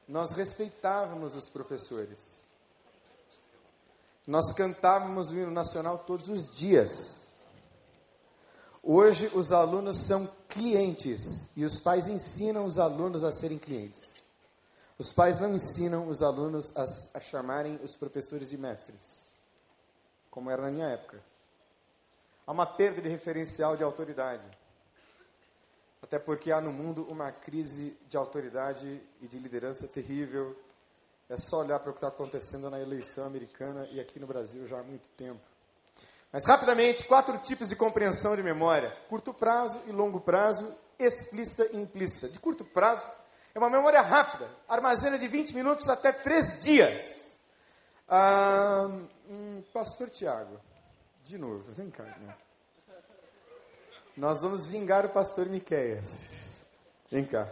nós 0.08 0.34
respeitávamos 0.34 1.36
os 1.36 1.48
professores. 1.48 2.42
Nós 4.26 4.52
cantávamos 4.54 5.30
o 5.30 5.36
hino 5.36 5.52
nacional 5.52 6.00
todos 6.00 6.28
os 6.28 6.56
dias. 6.56 7.27
Hoje 8.90 9.30
os 9.36 9.52
alunos 9.52 9.98
são 10.08 10.34
clientes 10.48 11.50
e 11.58 11.66
os 11.66 11.78
pais 11.78 12.08
ensinam 12.08 12.64
os 12.64 12.80
alunos 12.80 13.22
a 13.22 13.34
serem 13.34 13.58
clientes. 13.58 14.02
Os 14.98 15.12
pais 15.12 15.42
não 15.42 15.54
ensinam 15.54 16.08
os 16.08 16.24
alunos 16.24 16.72
a, 16.74 16.86
a 17.18 17.20
chamarem 17.20 17.78
os 17.84 17.98
professores 17.98 18.50
de 18.50 18.58
mestres, 18.58 19.02
como 20.32 20.50
era 20.50 20.62
na 20.62 20.72
minha 20.72 20.88
época. 20.88 21.22
Há 22.46 22.54
uma 22.54 22.66
perda 22.66 23.02
de 23.02 23.10
referencial 23.10 23.76
de 23.76 23.84
autoridade. 23.84 24.58
Até 26.02 26.18
porque 26.18 26.50
há 26.50 26.62
no 26.62 26.72
mundo 26.72 27.06
uma 27.10 27.30
crise 27.30 27.98
de 28.08 28.16
autoridade 28.16 29.04
e 29.20 29.28
de 29.28 29.38
liderança 29.38 29.86
terrível. 29.86 30.58
É 31.28 31.36
só 31.36 31.60
olhar 31.60 31.82
para 31.82 31.90
o 31.90 31.94
que 31.94 31.98
está 31.98 32.08
acontecendo 32.08 32.70
na 32.70 32.80
eleição 32.80 33.26
americana 33.26 33.86
e 33.92 34.00
aqui 34.00 34.18
no 34.18 34.28
Brasil 34.28 34.66
já 34.66 34.80
há 34.80 34.84
muito 34.84 35.06
tempo. 35.18 35.57
Mas 36.32 36.46
rapidamente, 36.46 37.06
quatro 37.06 37.38
tipos 37.40 37.70
de 37.70 37.76
compreensão 37.76 38.36
de 38.36 38.44
memória: 38.44 38.96
curto 39.10 39.34
prazo 39.34 39.82
e 39.88 39.92
longo 39.92 40.20
prazo, 40.20 40.76
explícita 41.00 41.68
e 41.72 41.78
implícita. 41.78 42.28
De 42.28 42.40
curto 42.40 42.66
prazo, 42.66 43.08
é 43.56 43.60
uma 43.60 43.70
memória 43.70 44.02
rápida, 44.02 44.50
armazena 44.68 45.18
de 45.18 45.28
20 45.28 45.54
minutos 45.54 45.90
até 45.90 46.12
3 46.12 46.64
dias. 46.64 47.40
Ah, 48.08 48.88
hum, 49.30 49.64
Pastor 49.74 50.10
Tiago, 50.10 50.60
de 51.24 51.38
novo, 51.38 51.72
vem 51.72 51.90
cá. 51.90 52.04
Né? 52.04 52.36
Nós 54.18 54.42
vamos 54.42 54.66
vingar 54.66 55.06
o 55.06 55.10
pastor 55.10 55.46
Miqueias. 55.48 56.66
Vem 57.12 57.24
cá. 57.24 57.48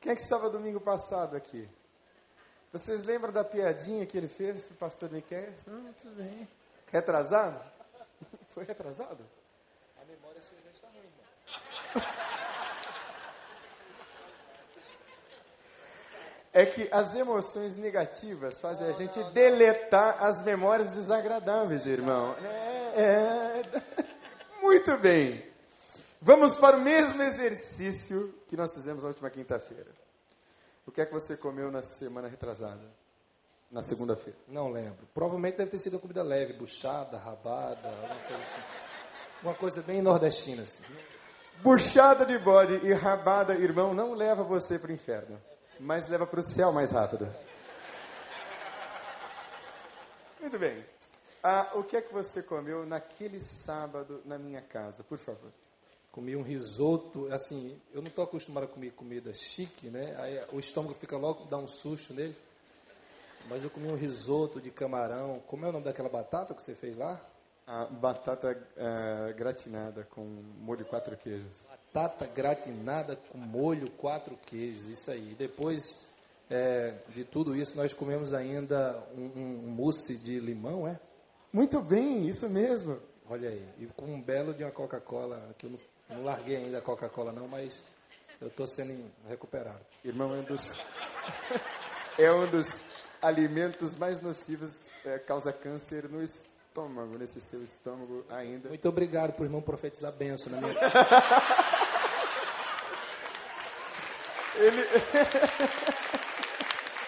Quem 0.00 0.12
é 0.12 0.14
que 0.14 0.22
estava 0.22 0.48
domingo 0.48 0.80
passado 0.80 1.34
aqui? 1.34 1.68
Vocês 2.76 3.04
lembram 3.04 3.32
da 3.32 3.42
piadinha 3.42 4.04
que 4.04 4.18
ele 4.18 4.28
fez, 4.28 4.70
o 4.70 4.74
pastor 4.74 5.10
Miquel? 5.10 5.48
Não, 5.66 5.94
tudo 5.94 6.14
bem. 6.16 6.46
Retrasado? 6.92 7.58
Foi 8.50 8.64
retrasado? 8.64 9.24
A 9.98 10.04
memória 10.04 10.42
sua 10.42 10.58
já 10.62 10.70
está 10.70 10.86
ruim. 10.88 11.08
É 16.52 16.66
que 16.66 16.88
as 16.92 17.14
emoções 17.14 17.76
negativas 17.76 18.58
fazem 18.60 18.88
a 18.88 18.92
gente 18.92 19.22
deletar 19.32 20.22
as 20.22 20.42
memórias 20.42 20.92
desagradáveis, 20.92 21.86
irmão. 21.86 22.34
É, 22.94 23.00
é. 23.00 23.62
Muito 24.60 24.98
bem. 24.98 25.50
Vamos 26.20 26.54
para 26.56 26.76
o 26.76 26.80
mesmo 26.80 27.22
exercício 27.22 28.34
que 28.46 28.56
nós 28.56 28.74
fizemos 28.74 29.02
na 29.02 29.08
última 29.08 29.30
quinta-feira. 29.30 30.05
O 30.86 30.92
que 30.92 31.00
é 31.00 31.06
que 31.06 31.12
você 31.12 31.36
comeu 31.36 31.70
na 31.70 31.82
semana 31.82 32.28
retrasada? 32.28 32.88
Na 33.70 33.82
segunda-feira? 33.82 34.38
Não 34.46 34.70
lembro. 34.70 35.06
Provavelmente 35.12 35.56
deve 35.56 35.70
ter 35.70 35.78
sido 35.78 35.94
uma 35.94 36.00
comida 36.00 36.22
leve, 36.22 36.52
buchada, 36.52 37.18
rabada, 37.18 37.88
alguma 37.88 38.14
coisa 38.14 38.42
assim. 38.42 38.60
Uma 39.42 39.54
coisa 39.54 39.82
bem 39.82 40.00
nordestina, 40.00 40.62
assim. 40.62 40.84
Buchada 41.62 42.24
de 42.24 42.38
bode 42.38 42.74
e 42.86 42.92
rabada, 42.92 43.54
irmão, 43.54 43.92
não 43.92 44.14
leva 44.14 44.44
você 44.44 44.78
para 44.78 44.90
o 44.90 44.94
inferno, 44.94 45.42
mas 45.80 46.08
leva 46.08 46.26
para 46.26 46.40
o 46.40 46.44
céu 46.44 46.72
mais 46.72 46.92
rápido. 46.92 47.28
Muito 50.40 50.58
bem. 50.58 50.86
Ah, 51.42 51.72
o 51.74 51.82
que 51.82 51.96
é 51.96 52.02
que 52.02 52.12
você 52.12 52.42
comeu 52.42 52.86
naquele 52.86 53.40
sábado 53.40 54.22
na 54.24 54.38
minha 54.38 54.62
casa, 54.62 55.02
por 55.02 55.18
favor? 55.18 55.50
Comi 56.16 56.34
um 56.34 56.40
risoto, 56.40 57.28
assim, 57.30 57.78
eu 57.92 58.00
não 58.00 58.08
estou 58.08 58.24
acostumado 58.24 58.64
a 58.64 58.66
comer 58.66 58.92
comida 58.92 59.34
chique, 59.34 59.88
né? 59.90 60.16
Aí 60.18 60.40
o 60.50 60.58
estômago 60.58 60.94
fica 60.94 61.14
logo, 61.14 61.44
dá 61.44 61.58
um 61.58 61.66
susto 61.66 62.14
nele. 62.14 62.34
Mas 63.50 63.62
eu 63.62 63.68
comi 63.68 63.86
um 63.88 63.94
risoto 63.94 64.58
de 64.58 64.70
camarão. 64.70 65.42
Como 65.46 65.66
é 65.66 65.68
o 65.68 65.72
nome 65.72 65.84
daquela 65.84 66.08
batata 66.08 66.54
que 66.54 66.62
você 66.62 66.74
fez 66.74 66.96
lá? 66.96 67.20
A 67.66 67.84
batata 67.84 68.50
uh, 68.50 69.36
gratinada 69.36 70.04
com 70.04 70.24
molho 70.58 70.86
quatro 70.86 71.14
queijos. 71.18 71.66
Batata 71.68 72.26
gratinada 72.26 73.16
com 73.16 73.36
molho 73.36 73.90
quatro 73.90 74.38
queijos, 74.46 74.86
isso 74.86 75.10
aí. 75.10 75.36
Depois 75.38 76.00
é, 76.48 76.94
de 77.14 77.24
tudo 77.24 77.54
isso, 77.54 77.76
nós 77.76 77.92
comemos 77.92 78.32
ainda 78.32 79.06
um, 79.14 79.38
um, 79.38 79.64
um 79.66 79.68
mousse 79.68 80.16
de 80.16 80.40
limão, 80.40 80.88
é? 80.88 80.98
Muito 81.52 81.78
bem, 81.82 82.26
isso 82.26 82.48
mesmo. 82.48 82.98
Olha 83.28 83.50
aí, 83.50 83.68
e 83.78 83.86
com 83.86 84.06
um 84.06 84.22
belo 84.22 84.54
de 84.54 84.64
uma 84.64 84.70
Coca-Cola, 84.70 85.54
que 85.58 85.66
eu 85.66 85.70
não 85.70 85.78
não 86.08 86.24
larguei 86.24 86.56
ainda 86.56 86.78
a 86.78 86.82
Coca-Cola 86.82 87.32
não, 87.32 87.48
mas 87.48 87.84
eu 88.40 88.48
estou 88.48 88.66
sendo 88.66 89.10
recuperado. 89.28 89.80
Irmão, 90.04 90.34
é 90.34 90.38
um 90.38 90.44
dos, 90.44 90.78
é 92.18 92.32
um 92.32 92.46
dos 92.50 92.80
alimentos 93.20 93.96
mais 93.96 94.20
nocivos, 94.20 94.88
é, 95.04 95.18
causa 95.18 95.52
câncer 95.52 96.08
no 96.08 96.22
estômago, 96.22 97.18
nesse 97.18 97.40
seu 97.40 97.62
estômago 97.64 98.24
ainda. 98.28 98.68
Muito 98.68 98.88
obrigado 98.88 99.32
por 99.32 99.44
irmão 99.44 99.60
profetizar 99.60 100.12
benção 100.12 100.52
na 100.52 100.60
minha 100.60 100.74
Ele... 104.56 104.86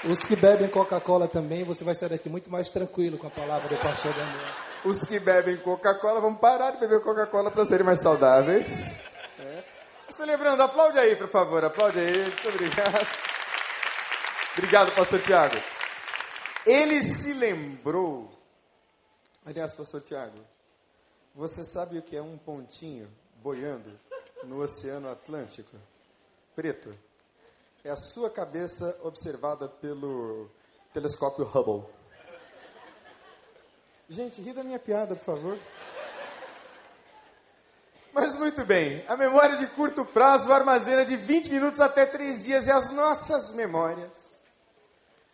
Os 0.04 0.24
que 0.24 0.36
bebem 0.36 0.68
Coca-Cola 0.68 1.26
também, 1.26 1.64
você 1.64 1.82
vai 1.82 1.94
sair 1.94 2.10
daqui 2.10 2.28
muito 2.28 2.50
mais 2.50 2.70
tranquilo 2.70 3.18
com 3.18 3.26
a 3.26 3.30
palavra 3.30 3.68
do 3.68 3.76
pastor 3.82 4.12
Daniel. 4.12 4.67
Os 4.84 5.04
que 5.04 5.18
bebem 5.18 5.56
Coca-Cola 5.56 6.20
vão 6.20 6.34
parar 6.34 6.72
de 6.72 6.78
beber 6.78 7.00
Coca-Cola 7.00 7.50
para 7.50 7.66
serem 7.66 7.84
mais 7.84 8.00
saudáveis. 8.00 8.68
É. 9.38 9.64
Celebrando, 10.10 10.62
aplaude 10.62 10.98
aí, 10.98 11.16
por 11.16 11.28
favor, 11.28 11.64
aplaude 11.64 11.98
aí. 11.98 12.18
Muito 12.18 12.48
obrigado. 12.48 13.08
Obrigado, 14.56 14.94
pastor 14.94 15.20
Tiago. 15.20 15.56
Ele 16.66 17.02
se 17.02 17.32
lembrou. 17.32 18.30
Aliás, 19.44 19.72
pastor 19.74 20.00
Tiago, 20.02 20.38
você 21.34 21.64
sabe 21.64 21.98
o 21.98 22.02
que 22.02 22.16
é 22.16 22.22
um 22.22 22.36
pontinho 22.36 23.08
boiando 23.36 23.98
no 24.44 24.60
Oceano 24.60 25.10
Atlântico? 25.10 25.76
Preto 26.54 26.94
é 27.84 27.90
a 27.90 27.96
sua 27.96 28.28
cabeça 28.28 28.98
observada 29.02 29.68
pelo 29.68 30.50
telescópio 30.92 31.44
Hubble. 31.44 31.97
Gente, 34.10 34.40
ri 34.40 34.54
da 34.54 34.64
minha 34.64 34.78
piada, 34.78 35.14
por 35.14 35.22
favor. 35.22 35.58
Mas 38.10 38.34
muito 38.38 38.64
bem, 38.64 39.04
a 39.06 39.14
memória 39.18 39.58
de 39.58 39.66
curto 39.66 40.02
prazo 40.02 40.50
armazena 40.50 41.04
de 41.04 41.14
20 41.14 41.50
minutos 41.50 41.78
até 41.78 42.06
3 42.06 42.44
dias 42.44 42.66
e 42.66 42.70
as 42.70 42.90
nossas 42.90 43.52
memórias 43.52 44.10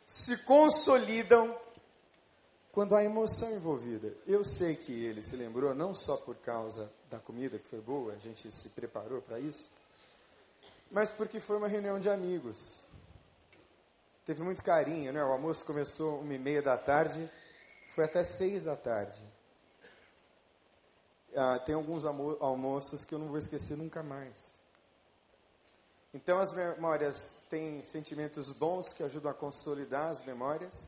se 0.04 0.36
consolidam 0.38 1.56
quando 2.72 2.96
há 2.96 3.04
emoção 3.04 3.48
envolvida. 3.52 4.12
Eu 4.26 4.42
sei 4.42 4.74
que 4.74 4.92
ele 4.92 5.22
se 5.22 5.36
lembrou 5.36 5.72
não 5.72 5.94
só 5.94 6.16
por 6.16 6.34
causa 6.38 6.90
da 7.08 7.20
comida 7.20 7.60
que 7.60 7.68
foi 7.68 7.80
boa, 7.80 8.12
a 8.12 8.18
gente 8.18 8.50
se 8.50 8.68
preparou 8.70 9.22
para 9.22 9.38
isso, 9.38 9.70
mas 10.90 11.10
porque 11.10 11.38
foi 11.38 11.58
uma 11.58 11.68
reunião 11.68 12.00
de 12.00 12.10
amigos. 12.10 12.58
Teve 14.26 14.42
muito 14.42 14.64
carinho, 14.64 15.12
né? 15.12 15.22
O 15.22 15.30
almoço 15.30 15.64
começou 15.64 16.18
uma 16.18 16.34
e 16.34 16.38
meia 16.38 16.60
da 16.60 16.76
tarde, 16.76 17.30
foi 17.94 18.04
até 18.04 18.24
seis 18.24 18.64
da 18.64 18.76
tarde. 18.76 19.22
Ah, 21.36 21.58
tem 21.58 21.74
alguns 21.74 22.04
almoços 22.04 23.04
que 23.04 23.14
eu 23.14 23.18
não 23.18 23.28
vou 23.28 23.38
esquecer 23.38 23.76
nunca 23.76 24.02
mais. 24.02 24.34
Então 26.12 26.38
as 26.38 26.52
memórias 26.52 27.44
têm 27.48 27.82
sentimentos 27.82 28.52
bons 28.52 28.92
que 28.92 29.02
ajudam 29.02 29.30
a 29.30 29.34
consolidar 29.34 30.10
as 30.10 30.24
memórias, 30.24 30.86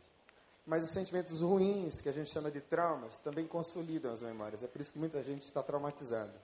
mas 0.64 0.84
os 0.84 0.92
sentimentos 0.92 1.42
ruins, 1.42 2.00
que 2.00 2.08
a 2.08 2.12
gente 2.12 2.30
chama 2.30 2.50
de 2.50 2.60
traumas, 2.60 3.18
também 3.18 3.46
consolidam 3.46 4.12
as 4.12 4.22
memórias. 4.22 4.62
É 4.62 4.66
por 4.66 4.80
isso 4.80 4.92
que 4.92 4.98
muita 4.98 5.22
gente 5.22 5.42
está 5.42 5.62
traumatizada. 5.62 6.40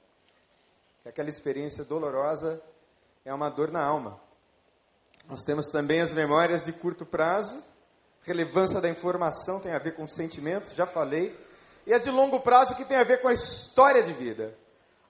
Aquela 1.05 1.29
experiência 1.29 1.85
dolorosa 1.85 2.63
é 3.25 3.35
uma 3.35 3.49
dor 3.49 3.71
na 3.71 3.85
alma. 3.85 4.21
Nós 5.29 5.43
temos 5.45 5.69
também 5.71 6.01
as 6.01 6.13
memórias 6.13 6.65
de 6.65 6.73
curto 6.73 7.05
prazo, 7.05 7.63
relevância 8.23 8.81
da 8.81 8.89
informação 8.89 9.61
tem 9.61 9.73
a 9.73 9.79
ver 9.79 9.95
com 9.95 10.07
sentimentos, 10.07 10.75
já 10.75 10.87
falei, 10.87 11.39
e 11.87 11.93
a 11.93 11.99
de 11.99 12.11
longo 12.11 12.41
prazo 12.41 12.75
que 12.75 12.85
tem 12.85 12.97
a 12.97 13.05
ver 13.05 13.21
com 13.21 13.29
a 13.29 13.33
história 13.33 14.03
de 14.03 14.13
vida. 14.13 14.57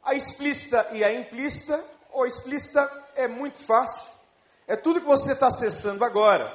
A 0.02 0.14
explícita 0.14 0.88
e 0.92 1.04
a 1.04 1.14
implícita, 1.14 1.84
ou 2.10 2.26
explícita 2.26 2.90
é 3.14 3.28
muito 3.28 3.58
fácil, 3.58 4.10
é 4.66 4.76
tudo 4.76 5.00
que 5.00 5.06
você 5.06 5.32
está 5.32 5.48
acessando 5.48 6.04
agora. 6.04 6.50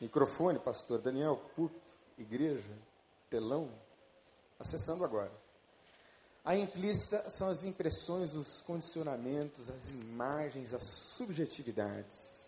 Microfone, 0.00 0.58
pastor 0.58 1.00
Daniel, 1.00 1.40
púlpito, 1.54 1.94
igreja, 2.18 2.76
telão, 3.28 3.70
acessando 4.58 5.04
agora. 5.04 5.32
A 6.44 6.56
implícita 6.56 7.30
são 7.30 7.48
as 7.48 7.62
impressões, 7.62 8.34
os 8.34 8.60
condicionamentos, 8.62 9.70
as 9.70 9.90
imagens, 9.90 10.74
as 10.74 10.84
subjetividades. 10.84 12.40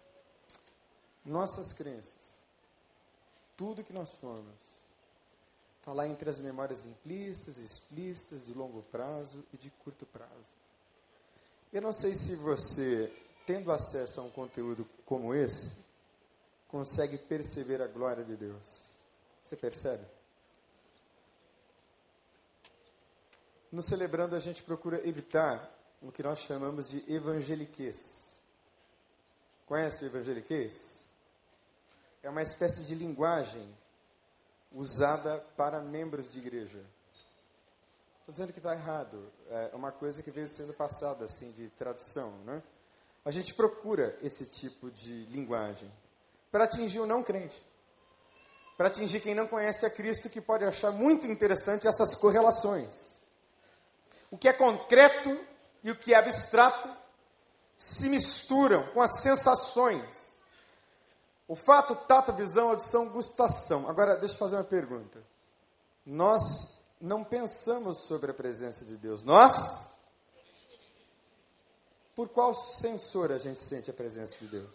Nossas 1.25 1.73
crenças, 1.73 2.13
tudo 3.57 3.85
que 3.85 3.93
nós 3.93 4.09
somos, 4.21 4.55
está 5.79 5.93
lá 5.93 6.07
entre 6.09 6.31
as 6.31 6.39
memórias 6.39 6.85
implícitas, 6.85 7.59
explícitas, 7.59 8.45
de 8.47 8.55
longo 8.55 8.83
prazo 8.85 9.45
e 9.53 9.57
de 9.57 9.71
curto 9.71 10.07
prazo. 10.07 10.51
Eu 11.73 11.83
não 11.83 11.93
sei 11.93 12.15
se 12.15 12.35
você, 12.37 13.13
tendo 13.47 13.71
acesso 13.71 14.21
a 14.21 14.25
um 14.25 14.31
conteúdo 14.31 14.89
como 15.05 15.35
esse, 15.35 15.73
consegue 16.69 17.19
perceber 17.19 17.83
a 17.83 17.87
glória 17.87 18.25
de 18.25 18.37
Deus. 18.37 18.81
Você 19.45 19.57
percebe? 19.57 20.05
No 23.71 23.83
celebrando, 23.83 24.37
a 24.37 24.41
gente 24.41 24.63
procura 24.63 25.07
evitar 25.07 25.71
o 26.01 26.13
que 26.13 26.23
nós 26.23 26.39
chamamos 26.39 26.89
de 26.89 27.05
evangeliquez. 27.13 28.31
Conhece 29.67 30.05
o 30.05 30.07
evangeliquez? 30.07 31.04
É 32.25 32.29
uma 32.29 32.43
espécie 32.43 32.83
de 32.83 32.95
linguagem 32.95 33.65
usada 34.73 35.39
para 35.57 35.81
membros 35.81 36.33
de 36.33 36.39
igreja. 36.39 36.85
Estou 38.19 38.33
dizendo 38.33 38.53
que 38.53 38.59
está 38.59 38.75
errado. 38.75 39.31
É 39.49 39.71
uma 39.75 39.93
coisa 39.93 40.23
que 40.23 40.31
veio 40.33 40.49
sendo 40.49 40.75
passada 40.75 41.27
assim 41.27 41.53
de 41.53 41.69
tradição, 41.71 42.33
né? 42.45 42.61
A 43.25 43.31
gente 43.31 43.55
procura 43.55 44.19
esse 44.21 44.47
tipo 44.47 44.91
de 44.91 45.27
linguagem 45.27 45.89
para 46.51 46.65
atingir 46.65 46.99
o 46.99 47.07
não 47.07 47.23
crente, 47.23 47.63
para 48.77 48.89
atingir 48.89 49.21
quem 49.21 49.35
não 49.35 49.47
conhece 49.47 49.87
a 49.87 49.91
Cristo, 49.91 50.29
que 50.29 50.41
pode 50.41 50.65
achar 50.65 50.91
muito 50.91 51.27
interessante 51.27 51.87
essas 51.87 52.17
correlações 52.17 53.15
o 54.35 54.37
que 54.37 54.49
é 54.49 54.53
concreto 54.53 55.31
e 55.85 55.93
o 55.93 55.97
que 55.97 56.13
é 56.13 56.17
abstrato 56.17 56.89
se 57.77 58.09
misturam 58.09 58.85
com 58.89 59.01
as 59.01 59.23
sensações. 59.23 60.05
O 61.47 61.55
fato, 61.55 61.95
tato, 62.07 62.33
visão, 62.33 62.71
audição, 62.71 63.09
gustação. 63.11 63.89
Agora, 63.89 64.17
deixa 64.17 64.35
eu 64.35 64.39
fazer 64.39 64.57
uma 64.57 64.65
pergunta. 64.65 65.23
Nós 66.07 66.43
não 67.01 67.23
pensamos 67.23 68.07
sobre 68.07 68.31
a 68.31 68.35
presença 68.35 68.85
de 68.85 68.97
Deus. 68.97 69.23
Nós? 69.23 69.55
Por 72.15 72.29
qual 72.29 72.55
sensor 72.55 73.33
a 73.33 73.39
gente 73.39 73.61
sente 73.61 73.91
a 73.91 73.95
presença 73.95 74.37
de 74.39 74.47
Deus? 74.47 74.71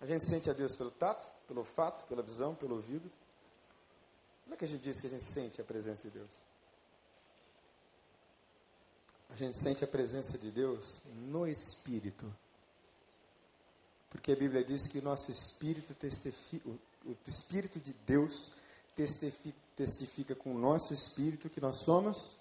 A 0.00 0.06
gente 0.06 0.24
sente 0.24 0.48
a 0.48 0.52
Deus 0.52 0.76
pelo 0.76 0.92
tato, 0.92 1.26
pelo 1.46 1.60
olfato, 1.60 2.04
pela 2.06 2.22
visão, 2.22 2.54
pelo 2.54 2.76
ouvido? 2.76 3.10
Como 4.44 4.54
é 4.54 4.56
que 4.56 4.64
a 4.64 4.68
gente 4.68 4.82
diz 4.82 5.00
que 5.00 5.08
a 5.08 5.10
gente 5.10 5.24
sente 5.24 5.60
a 5.60 5.64
presença 5.64 6.02
de 6.02 6.10
Deus? 6.10 6.47
A 9.30 9.36
gente 9.36 9.58
sente 9.58 9.84
a 9.84 9.88
presença 9.88 10.38
de 10.38 10.50
Deus 10.50 11.00
no 11.28 11.46
Espírito. 11.46 12.32
Porque 14.10 14.32
a 14.32 14.36
Bíblia 14.36 14.64
diz 14.64 14.88
que 14.88 14.98
o 14.98 15.02
nosso 15.02 15.30
Espírito 15.30 15.94
testifica, 15.94 16.68
o 17.04 17.16
Espírito 17.26 17.78
de 17.78 17.92
Deus 18.06 18.50
testifica, 18.96 19.58
testifica 19.76 20.34
com 20.34 20.54
o 20.54 20.58
nosso 20.58 20.92
Espírito 20.92 21.50
que 21.50 21.60
nós 21.60 21.84
somos 21.84 22.36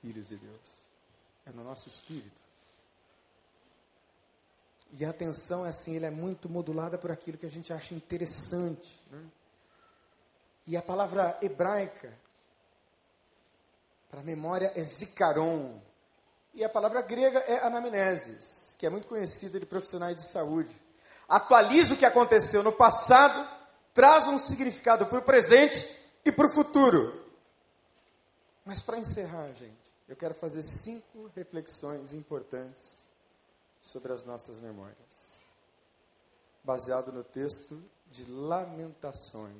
filhos 0.00 0.28
de 0.28 0.36
Deus. 0.36 0.76
É 1.46 1.50
no 1.50 1.64
nosso 1.64 1.88
Espírito. 1.88 2.42
E 4.92 5.04
a 5.04 5.10
atenção 5.10 5.64
é 5.64 5.70
assim, 5.70 5.96
ela 5.96 6.06
é 6.06 6.10
muito 6.10 6.48
modulada 6.48 6.98
por 6.98 7.10
aquilo 7.10 7.38
que 7.38 7.46
a 7.46 7.50
gente 7.50 7.72
acha 7.72 7.94
interessante. 7.94 9.00
Né? 9.10 9.24
E 10.66 10.76
a 10.76 10.82
palavra 10.82 11.38
hebraica 11.40 12.12
para 14.12 14.22
memória 14.22 14.70
é 14.76 14.84
zikaron. 14.84 15.80
E 16.52 16.62
a 16.62 16.68
palavra 16.68 17.00
grega 17.00 17.38
é 17.38 17.64
anamnesis, 17.66 18.76
que 18.78 18.84
é 18.84 18.90
muito 18.90 19.08
conhecida 19.08 19.58
de 19.58 19.64
profissionais 19.64 20.16
de 20.16 20.30
saúde. 20.30 20.70
Atualiza 21.26 21.94
o 21.94 21.96
que 21.96 22.04
aconteceu 22.04 22.62
no 22.62 22.72
passado, 22.72 23.48
traz 23.94 24.26
um 24.28 24.38
significado 24.38 25.06
para 25.06 25.18
o 25.18 25.22
presente 25.22 25.98
e 26.26 26.30
para 26.30 26.46
o 26.46 26.52
futuro. 26.52 27.24
Mas 28.66 28.82
para 28.82 28.98
encerrar, 28.98 29.50
gente, 29.54 29.80
eu 30.06 30.14
quero 30.14 30.34
fazer 30.34 30.62
cinco 30.62 31.30
reflexões 31.34 32.12
importantes 32.12 33.08
sobre 33.80 34.12
as 34.12 34.26
nossas 34.26 34.60
memórias, 34.60 35.40
baseado 36.62 37.10
no 37.10 37.24
texto 37.24 37.82
de 38.10 38.30
Lamentações. 38.30 39.56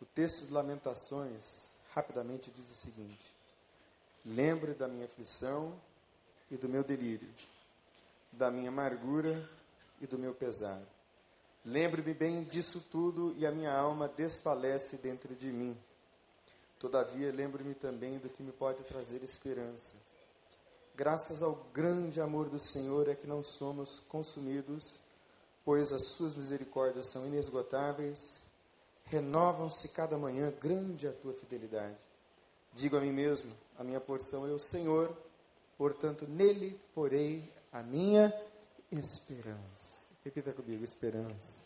O 0.00 0.04
texto 0.04 0.44
de 0.46 0.52
Lamentações 0.52 1.72
rapidamente 1.94 2.50
diz 2.50 2.68
o 2.70 2.74
seguinte: 2.74 3.32
Lembre 4.24 4.74
da 4.74 4.88
minha 4.88 5.06
aflição 5.06 5.72
e 6.50 6.56
do 6.56 6.68
meu 6.68 6.82
delírio, 6.82 7.28
da 8.32 8.50
minha 8.50 8.68
amargura 8.68 9.48
e 10.00 10.06
do 10.06 10.18
meu 10.18 10.34
pesar. 10.34 10.82
Lembre-me 11.64 12.12
bem 12.12 12.44
disso 12.44 12.84
tudo 12.90 13.34
e 13.38 13.46
a 13.46 13.50
minha 13.50 13.74
alma 13.74 14.08
desfalece 14.08 14.96
dentro 14.96 15.34
de 15.34 15.46
mim. 15.46 15.76
Todavia, 16.78 17.32
lembre-me 17.32 17.74
também 17.74 18.18
do 18.18 18.28
que 18.28 18.42
me 18.42 18.52
pode 18.52 18.82
trazer 18.84 19.22
esperança. 19.22 19.94
Graças 20.94 21.42
ao 21.42 21.54
grande 21.72 22.20
amor 22.20 22.50
do 22.50 22.60
Senhor 22.60 23.08
é 23.08 23.14
que 23.14 23.26
não 23.26 23.42
somos 23.42 24.00
consumidos, 24.08 25.00
pois 25.64 25.92
as 25.92 26.08
suas 26.08 26.34
misericórdias 26.34 27.10
são 27.10 27.26
inesgotáveis 27.26 28.43
renovam-se 29.06 29.88
cada 29.88 30.16
manhã, 30.16 30.52
grande 30.60 31.06
a 31.06 31.12
tua 31.12 31.32
fidelidade. 31.34 31.96
Digo 32.72 32.96
a 32.96 33.00
mim 33.00 33.12
mesmo: 33.12 33.52
a 33.78 33.84
minha 33.84 34.00
porção 34.00 34.46
é 34.46 34.50
o 34.50 34.58
Senhor, 34.58 35.16
portanto 35.76 36.26
nele 36.26 36.80
porei 36.94 37.52
a 37.72 37.82
minha 37.82 38.32
esperança. 38.90 39.94
Repita 40.24 40.52
comigo: 40.52 40.84
esperança. 40.84 41.62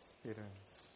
Esperança. 0.00 0.86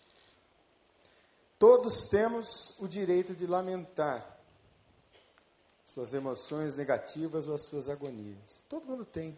Todos 1.59 2.07
temos 2.07 2.74
o 2.78 2.89
direito 2.89 3.35
de 3.35 3.47
lamentar 3.47 4.39
suas 5.93 6.14
emoções 6.14 6.74
negativas 6.74 7.47
ou 7.47 7.55
as 7.55 7.62
suas 7.62 7.89
agonias. 7.89 8.64
Todo 8.68 8.87
mundo 8.87 9.05
tem. 9.05 9.37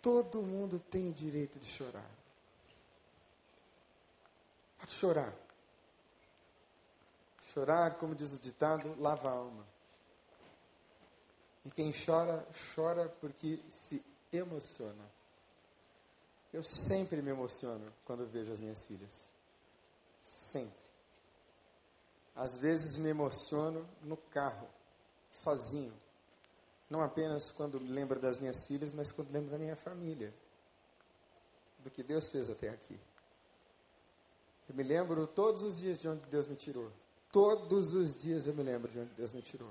Todo 0.00 0.40
mundo 0.40 0.80
tem 0.90 1.10
o 1.10 1.12
direito 1.12 1.58
de 1.58 1.66
chorar. 1.66 2.17
Pode 4.78 4.92
chorar. 4.92 5.34
Chorar, 7.52 7.96
como 7.98 8.14
diz 8.14 8.32
o 8.32 8.38
ditado, 8.38 8.94
lava 9.00 9.28
a 9.28 9.32
alma. 9.32 9.66
E 11.64 11.70
quem 11.70 11.92
chora, 11.92 12.46
chora 12.74 13.08
porque 13.20 13.60
se 13.68 14.02
emociona. 14.32 15.04
Eu 16.52 16.62
sempre 16.62 17.20
me 17.20 17.30
emociono 17.30 17.92
quando 18.04 18.26
vejo 18.26 18.52
as 18.52 18.60
minhas 18.60 18.82
filhas. 18.84 19.10
Sempre. 20.22 20.78
Às 22.34 22.56
vezes 22.56 22.96
me 22.96 23.08
emociono 23.08 23.86
no 24.02 24.16
carro, 24.16 24.68
sozinho. 25.30 25.92
Não 26.88 27.02
apenas 27.02 27.50
quando 27.50 27.78
lembro 27.78 28.18
das 28.18 28.38
minhas 28.38 28.64
filhas, 28.64 28.92
mas 28.92 29.12
quando 29.12 29.30
lembro 29.30 29.50
da 29.50 29.58
minha 29.58 29.76
família. 29.76 30.32
Do 31.80 31.90
que 31.90 32.02
Deus 32.02 32.30
fez 32.30 32.48
até 32.48 32.70
aqui. 32.70 32.98
Eu 34.68 34.74
me 34.74 34.82
lembro 34.82 35.26
todos 35.26 35.62
os 35.62 35.78
dias 35.78 35.98
de 36.00 36.08
onde 36.08 36.26
Deus 36.26 36.46
me 36.46 36.54
tirou. 36.54 36.90
Todos 37.32 37.94
os 37.94 38.14
dias 38.16 38.46
eu 38.46 38.54
me 38.54 38.62
lembro 38.62 38.90
de 38.90 38.98
onde 38.98 39.14
Deus 39.14 39.32
me 39.32 39.42
tirou. 39.42 39.70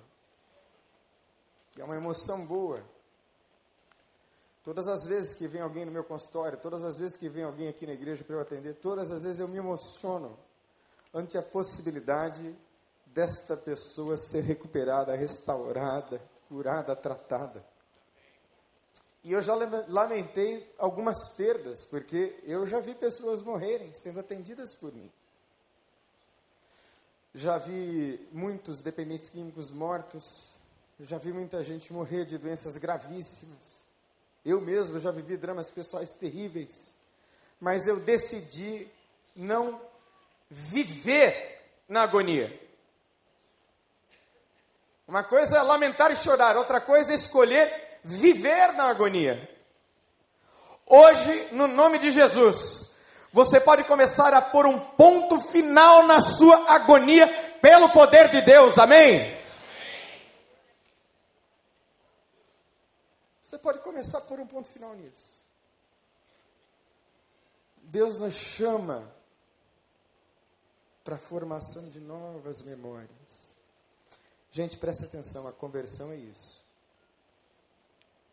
E 1.77 1.81
é 1.81 1.83
uma 1.83 1.95
emoção 1.95 2.45
boa. 2.45 2.83
Todas 4.63 4.87
as 4.87 5.05
vezes 5.05 5.33
que 5.33 5.47
vem 5.47 5.61
alguém 5.61 5.85
no 5.85 5.91
meu 5.91 6.03
consultório, 6.03 6.59
todas 6.59 6.83
as 6.83 6.97
vezes 6.97 7.15
que 7.15 7.29
vem 7.29 7.43
alguém 7.43 7.69
aqui 7.69 7.85
na 7.85 7.93
igreja 7.93 8.23
para 8.23 8.35
eu 8.35 8.41
atender, 8.41 8.73
todas 8.75 9.11
as 9.11 9.23
vezes 9.23 9.39
eu 9.39 9.47
me 9.47 9.57
emociono 9.57 10.37
ante 11.13 11.37
a 11.37 11.41
possibilidade 11.41 12.55
desta 13.05 13.55
pessoa 13.55 14.17
ser 14.17 14.41
recuperada, 14.41 15.15
restaurada, 15.15 16.21
curada, 16.49 16.95
tratada. 16.95 17.63
E 19.27 19.33
eu 19.33 19.41
já 19.41 19.53
lamentei 19.89 20.73
algumas 20.77 21.27
perdas, 21.35 21.83
porque 21.83 22.33
eu 22.45 22.65
já 22.65 22.79
vi 22.79 22.95
pessoas 22.95 23.41
morrerem 23.41 23.93
sendo 23.93 24.21
atendidas 24.21 24.73
por 24.73 24.93
mim. 24.93 25.11
Já 27.35 27.57
vi 27.57 28.25
muitos 28.31 28.79
dependentes 28.79 29.27
químicos 29.27 29.69
mortos, 29.69 30.23
já 30.97 31.17
vi 31.17 31.33
muita 31.33 31.61
gente 31.61 31.91
morrer 31.91 32.23
de 32.23 32.37
doenças 32.37 32.77
gravíssimas. 32.77 33.75
Eu 34.45 34.61
mesmo 34.61 34.97
já 34.97 35.11
vivi 35.11 35.35
dramas 35.35 35.69
pessoais 35.69 36.15
terríveis, 36.15 36.95
mas 37.59 37.85
eu 37.85 37.99
decidi 37.99 38.87
não 39.35 39.81
viver 40.49 41.65
na 41.89 42.03
agonia. 42.03 42.57
Uma 45.05 45.25
coisa 45.25 45.57
é 45.57 45.61
lamentar 45.61 46.11
e 46.11 46.15
chorar, 46.15 46.55
outra 46.55 46.79
coisa 46.79 47.11
é 47.11 47.15
escolher 47.15 47.86
viver 48.03 48.73
na 48.73 48.85
agonia. 48.85 49.49
Hoje, 50.85 51.49
no 51.51 51.67
nome 51.67 51.99
de 51.99 52.11
Jesus, 52.11 52.89
você 53.31 53.59
pode 53.59 53.83
começar 53.83 54.33
a 54.33 54.41
pôr 54.41 54.65
um 54.65 54.79
ponto 54.79 55.39
final 55.39 56.07
na 56.07 56.21
sua 56.21 56.71
agonia 56.71 57.27
pelo 57.61 57.89
poder 57.91 58.29
de 58.29 58.41
Deus, 58.41 58.77
amém? 58.77 59.37
Você 63.43 63.57
pode 63.57 63.79
começar 63.79 64.19
a 64.19 64.21
pôr 64.21 64.39
um 64.39 64.47
ponto 64.47 64.67
final 64.67 64.93
nisso. 64.95 65.37
Deus 67.77 68.19
nos 68.19 68.33
chama 68.33 69.09
para 71.03 71.15
a 71.15 71.19
formação 71.19 71.89
de 71.89 71.99
novas 72.01 72.61
memórias. 72.61 73.09
Gente, 74.51 74.77
presta 74.77 75.05
atenção, 75.05 75.47
a 75.47 75.53
conversão 75.53 76.11
é 76.11 76.17
isso. 76.17 76.61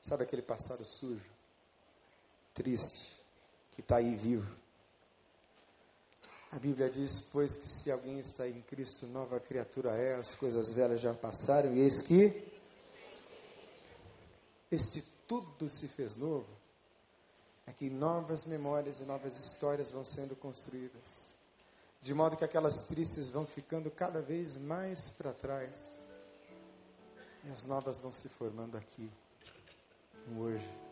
Sabe 0.07 0.25
aquele 0.25 0.43
passado 0.43 0.85
sujo, 0.85 1.31
triste, 2.53 3.11
que 3.73 3.81
está 3.81 3.97
aí 3.97 4.15
vivo? 4.15 4.55
A 6.53 6.59
Bíblia 6.59 6.91
diz, 6.91 7.23
pois, 7.33 7.57
que 7.57 7.67
se 7.67 7.91
alguém 7.91 8.19
está 8.19 8.47
em 8.47 8.61
Cristo, 8.61 9.07
nova 9.07 9.41
criatura 9.41 9.97
é, 9.97 10.17
as 10.17 10.35
coisas 10.35 10.71
velhas 10.75 11.01
já 11.01 11.15
passaram, 11.15 11.75
e 11.75 11.81
eis 11.81 12.03
que 12.03 12.53
este 14.71 15.01
tudo 15.27 15.71
se 15.71 15.89
fez 15.89 16.15
novo. 16.17 16.51
É 17.67 17.73
que 17.73 17.89
novas 17.89 18.45
memórias 18.45 19.01
e 19.01 19.05
novas 19.05 19.35
histórias 19.39 19.91
vão 19.91 20.05
sendo 20.05 20.37
construídas, 20.37 21.25
de 22.03 22.13
modo 22.13 22.37
que 22.37 22.45
aquelas 22.45 22.85
tristes 22.87 23.31
vão 23.31 23.47
ficando 23.47 23.91
cada 23.91 24.21
vez 24.21 24.55
mais 24.59 25.09
para 25.13 25.33
trás, 25.33 25.99
e 27.43 27.51
as 27.51 27.65
novas 27.65 27.99
vão 28.01 28.13
se 28.13 28.29
formando 28.29 28.77
aqui 28.77 29.11
hoje. 30.39 30.85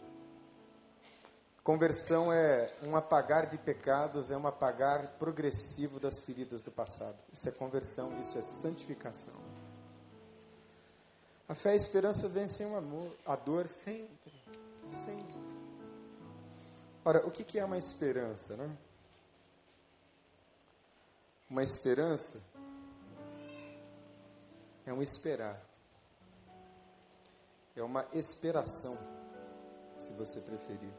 Conversão 1.62 2.32
é 2.32 2.72
um 2.82 2.96
apagar 2.96 3.48
de 3.48 3.56
pecados, 3.56 4.30
é 4.30 4.36
um 4.36 4.46
apagar 4.48 5.06
progressivo 5.18 6.00
das 6.00 6.18
feridas 6.18 6.60
do 6.60 6.72
passado. 6.72 7.16
Isso 7.32 7.48
é 7.48 7.52
conversão, 7.52 8.18
isso 8.18 8.36
é 8.36 8.42
santificação. 8.42 9.34
A 11.48 11.54
fé 11.54 11.70
e 11.70 11.72
a 11.74 11.76
esperança 11.76 12.28
vencem 12.28 12.66
o 12.66 12.76
amor, 12.76 13.16
a 13.24 13.36
dor 13.36 13.68
sempre, 13.68 14.32
sempre. 15.04 15.40
Ora, 17.04 17.24
o 17.26 17.30
que 17.30 17.58
é 17.58 17.64
uma 17.64 17.78
esperança, 17.78 18.56
né? 18.56 18.76
Uma 21.48 21.62
esperança 21.62 22.42
é 24.84 24.92
um 24.92 25.02
esperar, 25.02 25.60
é 27.76 27.82
uma 27.82 28.04
esperação 28.14 29.21
se 30.02 30.12
você 30.12 30.40
preferir. 30.40 30.92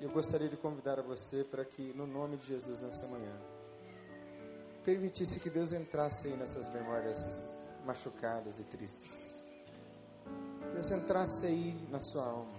Eu 0.00 0.10
gostaria 0.10 0.48
de 0.48 0.56
convidar 0.56 0.98
a 0.98 1.02
você 1.02 1.44
para 1.44 1.64
que, 1.64 1.92
no 1.94 2.06
nome 2.06 2.36
de 2.36 2.48
Jesus, 2.48 2.80
nessa 2.80 3.06
manhã, 3.06 3.32
permitisse 4.84 5.38
que 5.38 5.48
Deus 5.48 5.72
entrasse 5.72 6.26
aí 6.26 6.36
nessas 6.36 6.68
memórias 6.72 7.20
machucadas 7.86 8.58
e 8.58 8.64
tristes. 8.64 9.44
Deus 10.74 10.90
entrasse 10.90 11.46
aí 11.46 11.88
na 11.90 12.00
sua 12.00 12.24
alma 12.24 12.58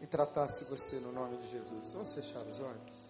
e 0.00 0.06
tratasse 0.06 0.64
você 0.64 0.96
no 0.96 1.12
nome 1.12 1.36
de 1.38 1.50
Jesus. 1.50 1.92
Vamos 1.92 2.14
fechar 2.14 2.40
os 2.40 2.60
olhos? 2.60 3.03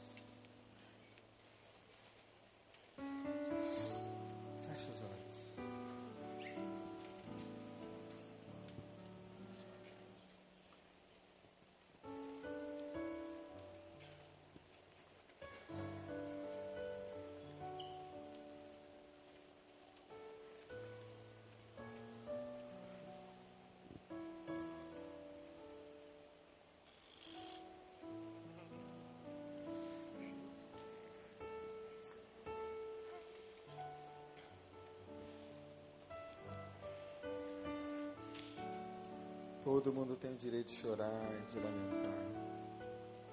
Todo 39.65 39.95
mundo 39.95 40.15
tem 40.15 40.31
o 40.31 40.37
direito 40.37 40.69
de 40.69 40.77
chorar, 40.77 41.11
de 41.51 41.59
lamentar. 41.59 42.13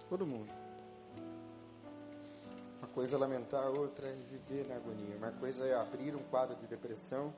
Todo 0.07 0.25
mundo. 0.25 0.49
Uma 2.79 2.87
coisa 2.87 3.17
é 3.17 3.19
lamentar, 3.19 3.67
outra 3.67 4.07
é 4.07 4.13
viver 4.13 4.65
na 4.65 4.77
agonia. 4.77 5.17
Uma 5.17 5.33
coisa 5.33 5.65
é 5.65 5.75
abrir 5.75 6.15
um 6.15 6.23
quadro 6.23 6.55
de 6.55 6.65
depressão 6.67 7.33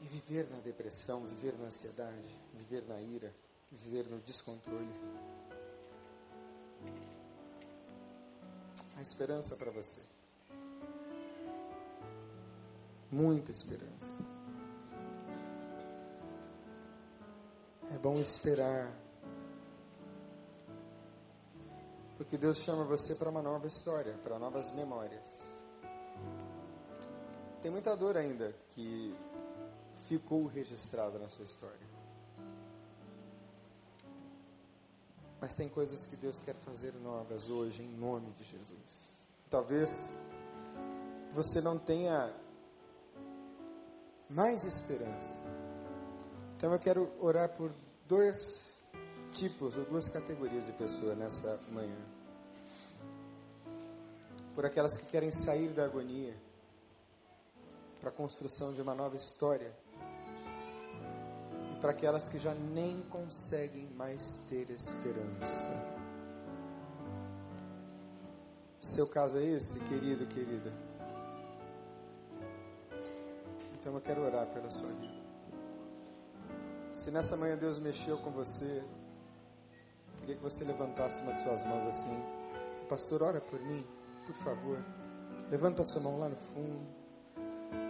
e 0.00 0.06
viver 0.06 0.48
na 0.48 0.58
depressão, 0.60 1.24
viver 1.24 1.54
na 1.58 1.66
ansiedade, 1.66 2.40
viver 2.54 2.84
na 2.86 3.00
ira, 3.00 3.34
viver 3.72 4.06
no 4.06 4.20
descontrole. 4.20 4.94
A 8.96 9.02
esperança 9.02 9.56
para 9.56 9.72
você. 9.72 10.00
Muita 13.10 13.50
esperança. 13.50 14.33
Bom 18.04 18.20
esperar. 18.20 18.92
Porque 22.18 22.36
Deus 22.36 22.58
chama 22.58 22.84
você 22.84 23.14
para 23.14 23.30
uma 23.30 23.40
nova 23.40 23.66
história, 23.66 24.12
para 24.22 24.38
novas 24.38 24.70
memórias. 24.74 25.40
Tem 27.62 27.70
muita 27.70 27.96
dor 27.96 28.18
ainda 28.18 28.54
que 28.72 29.16
ficou 30.06 30.44
registrada 30.44 31.18
na 31.18 31.30
sua 31.30 31.46
história. 31.46 31.94
Mas 35.40 35.54
tem 35.54 35.70
coisas 35.70 36.04
que 36.04 36.14
Deus 36.16 36.40
quer 36.40 36.56
fazer 36.56 36.92
novas 36.96 37.48
hoje, 37.48 37.82
em 37.82 37.96
nome 37.96 38.30
de 38.32 38.44
Jesus. 38.44 39.08
Talvez 39.48 40.12
você 41.32 41.62
não 41.62 41.78
tenha 41.78 42.30
mais 44.28 44.62
esperança. 44.66 45.42
Então 46.58 46.70
eu 46.70 46.78
quero 46.78 47.10
orar 47.18 47.48
por 47.56 47.72
dois 48.06 48.74
tipos 49.32 49.74
duas 49.74 50.08
categorias 50.08 50.64
de 50.64 50.72
pessoa 50.72 51.14
nessa 51.14 51.58
manhã. 51.70 51.98
Por 54.54 54.64
aquelas 54.64 54.96
que 54.96 55.06
querem 55.06 55.32
sair 55.32 55.70
da 55.70 55.84
agonia 55.84 56.34
para 58.00 58.10
a 58.10 58.12
construção 58.12 58.72
de 58.72 58.82
uma 58.82 58.94
nova 58.94 59.16
história. 59.16 59.72
E 61.72 61.80
para 61.80 61.90
aquelas 61.90 62.28
que 62.28 62.38
já 62.38 62.54
nem 62.54 63.00
conseguem 63.10 63.88
mais 63.96 64.34
ter 64.48 64.70
esperança. 64.70 66.04
Seu 68.78 69.08
caso 69.08 69.38
é 69.38 69.44
esse, 69.44 69.80
querido, 69.86 70.26
querida? 70.26 70.70
Então 73.80 73.94
eu 73.94 74.00
quero 74.00 74.22
orar 74.22 74.46
pela 74.48 74.70
sua 74.70 74.88
vida. 74.92 75.23
Se 76.94 77.10
nessa 77.10 77.36
manhã 77.36 77.56
Deus 77.56 77.80
mexeu 77.80 78.16
com 78.18 78.30
você, 78.30 78.82
queria 80.18 80.36
que 80.36 80.42
você 80.42 80.62
levantasse 80.62 81.20
uma 81.22 81.32
de 81.32 81.42
suas 81.42 81.64
mãos 81.66 81.84
assim. 81.86 82.22
Se 82.78 82.84
pastor, 82.84 83.24
ora 83.24 83.40
por 83.40 83.60
mim, 83.60 83.84
por 84.24 84.34
favor. 84.36 84.78
Levanta 85.50 85.82
a 85.82 85.84
sua 85.84 86.00
mão 86.00 86.20
lá 86.20 86.28
no 86.28 86.36
fundo. 86.36 86.86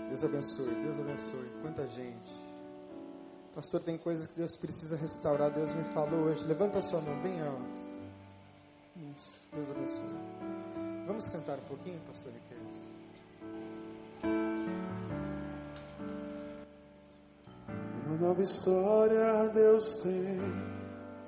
Deus 0.09 0.25
abençoe, 0.25 0.75
Deus 0.83 0.99
abençoe. 0.99 1.53
Quanta 1.61 1.87
gente. 1.87 2.33
Pastor, 3.55 3.83
tem 3.83 3.99
coisas 3.99 4.27
que 4.27 4.37
Deus 4.37 4.57
precisa 4.57 4.97
restaurar. 4.97 5.51
Deus 5.51 5.75
me 5.75 5.85
falou 5.93 6.25
hoje. 6.25 6.47
Levanta 6.47 6.79
a 6.79 6.83
sua 6.83 7.01
mão 7.03 7.21
bem 7.21 7.41
alto. 7.43 7.85
Isso, 9.15 9.47
Deus 9.53 9.71
abençoe. 9.71 11.07
Vamos 11.07 11.29
cantar 11.29 11.59
um 11.59 11.65
pouquinho, 11.65 12.01
pastor 12.09 12.33
Riquelme? 12.33 12.94
Nova 18.25 18.43
história 18.43 19.51
Deus 19.53 19.97
tem 19.97 20.41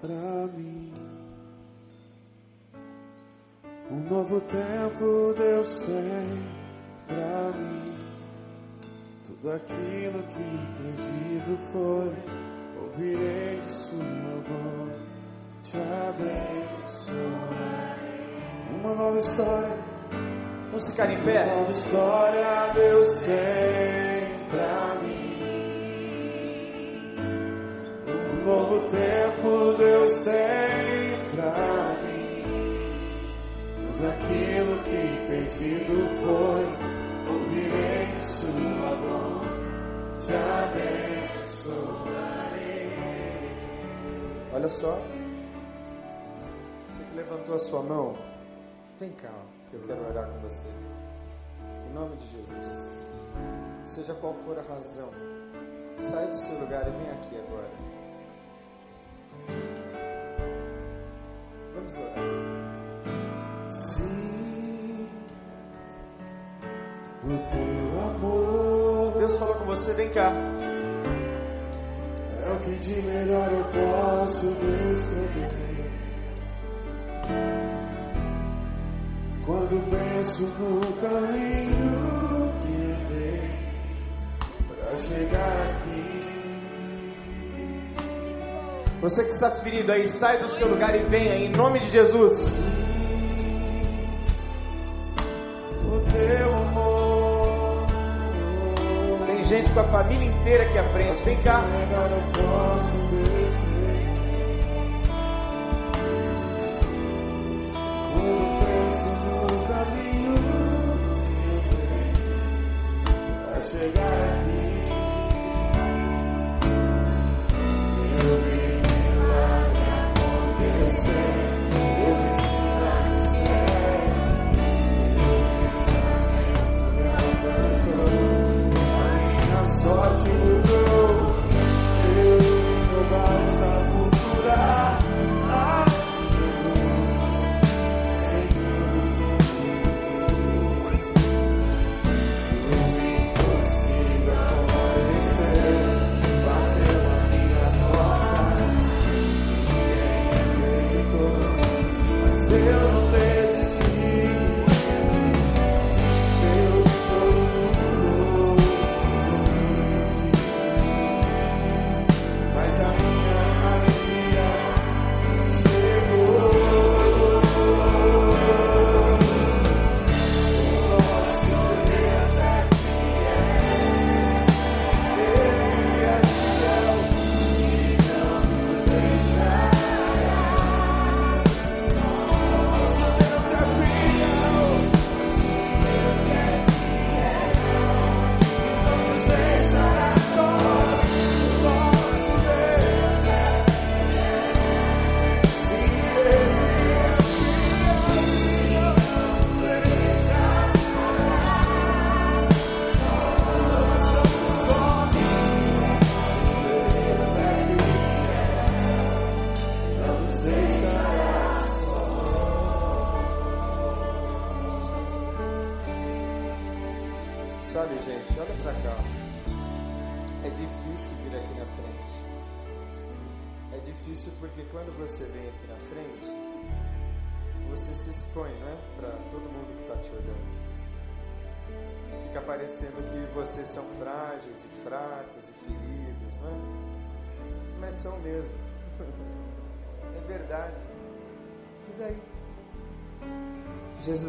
pra 0.01 0.49
mim. 0.57 0.95
Um 3.91 4.01
novo 4.09 4.41
tempo 4.41 5.35
Deus 5.37 5.77
tem 5.81 6.43
pra 7.07 7.53
mim. 7.59 7.93
Tudo 9.27 9.51
aquilo 9.53 10.23
que 10.23 10.49
perdido 10.81 11.59
foi, 11.71 12.15
ouvirei 12.83 13.61
de 13.61 13.73
sua 13.75 14.41
voz, 14.49 14.97
te 15.65 15.77
abençoarei. 15.77 17.27
Uma 18.81 18.95
nova 18.95 19.19
história, 19.19 19.77
Vamos 20.69 20.91
ficar 20.91 21.11
em 21.11 21.17
uma 21.17 21.25
pé? 21.27 21.45
nova 21.45 21.71
história 21.71 22.73
Deus 22.75 23.19
tem 23.19 24.49
pra 24.51 24.95
mim. 25.03 25.16
Novo 28.47 28.89
tempo 28.89 29.75
Deus 29.77 30.19
tem 30.21 31.19
pra 31.35 31.97
mim. 32.03 32.45
Tudo 33.81 34.07
aquilo 34.09 34.79
que 34.85 35.03
perdido 35.27 35.97
foi, 36.23 36.65
ouvirei 37.29 38.07
de 38.07 38.23
sua 38.25 38.95
voz, 39.03 39.49
te 40.25 40.33
abençoarei. 40.33 41.75
Olha 44.55 44.69
só. 44.69 44.97
Você 46.89 47.03
que 47.03 47.17
levantou 47.17 47.57
a 47.57 47.59
sua 47.59 47.83
mão, 47.83 48.17
vem 49.01 49.11
cá, 49.11 49.35
que 49.69 49.75
eu 49.75 49.81
quero 49.81 50.09
orar 50.09 50.29
com 50.29 50.39
você. 50.39 50.69
Em 51.91 51.93
nome 51.93 52.15
de 52.17 52.27
Jesus. 52.31 52.97
Seja 53.85 54.15
qual 54.15 54.35
for 54.35 54.57
a 54.57 54.63
razão, 54.63 55.11
sai 55.97 56.27
do 56.27 56.39
seu 56.39 56.57
lugar 56.61 56.87
e 56.87 56.91
vem 56.91 57.11
aqui 57.11 57.37
agora. 57.37 57.86
Vamos 61.87 61.99
orar. 61.99 63.71
Sim, 63.71 65.09
o 67.25 67.39
teu 67.51 68.01
amor 68.01 69.15
Deus 69.19 69.39
falou 69.39 69.55
com 69.57 69.65
você, 69.67 69.95
vem 69.95 70.09
cá. 70.11 70.33
é 72.45 72.51
o 72.51 72.59
que 72.61 72.71
de 72.79 73.03
melhor 73.03 73.53
eu 73.53 73.65
posso 73.65 74.47
descrever. 74.47 75.67
Quando 79.45 79.91
penso 79.91 80.43
no 80.43 80.81
caminho 81.01 82.53
que 82.63 82.69
andei 82.93 83.51
para 84.69 84.97
chegar 84.97 85.56
Você 89.01 89.23
que 89.25 89.31
está 89.31 89.51
ferido 89.51 89.93
aí, 89.93 90.09
sai 90.09 90.39
do 90.39 90.49
seu 90.49 90.69
lugar 90.69 90.95
e 90.95 91.03
venha 91.05 91.37
em 91.37 91.51
nome 91.51 91.81
de 91.81 91.91
Jesus. 91.91 92.55
o 95.85 96.01
teu 96.11 96.55
amor 96.55 97.87
Tem 99.27 99.45
gente 99.45 99.71
com 99.73 99.81
a 99.81 99.85
família 99.85 100.27
inteira 100.27 100.65
aqui 100.65 100.79
à 100.79 100.85
frente, 100.91 101.23
vem 101.23 101.37
cá. 101.39 101.63
eu 102.11 102.43
posso 102.43 103.76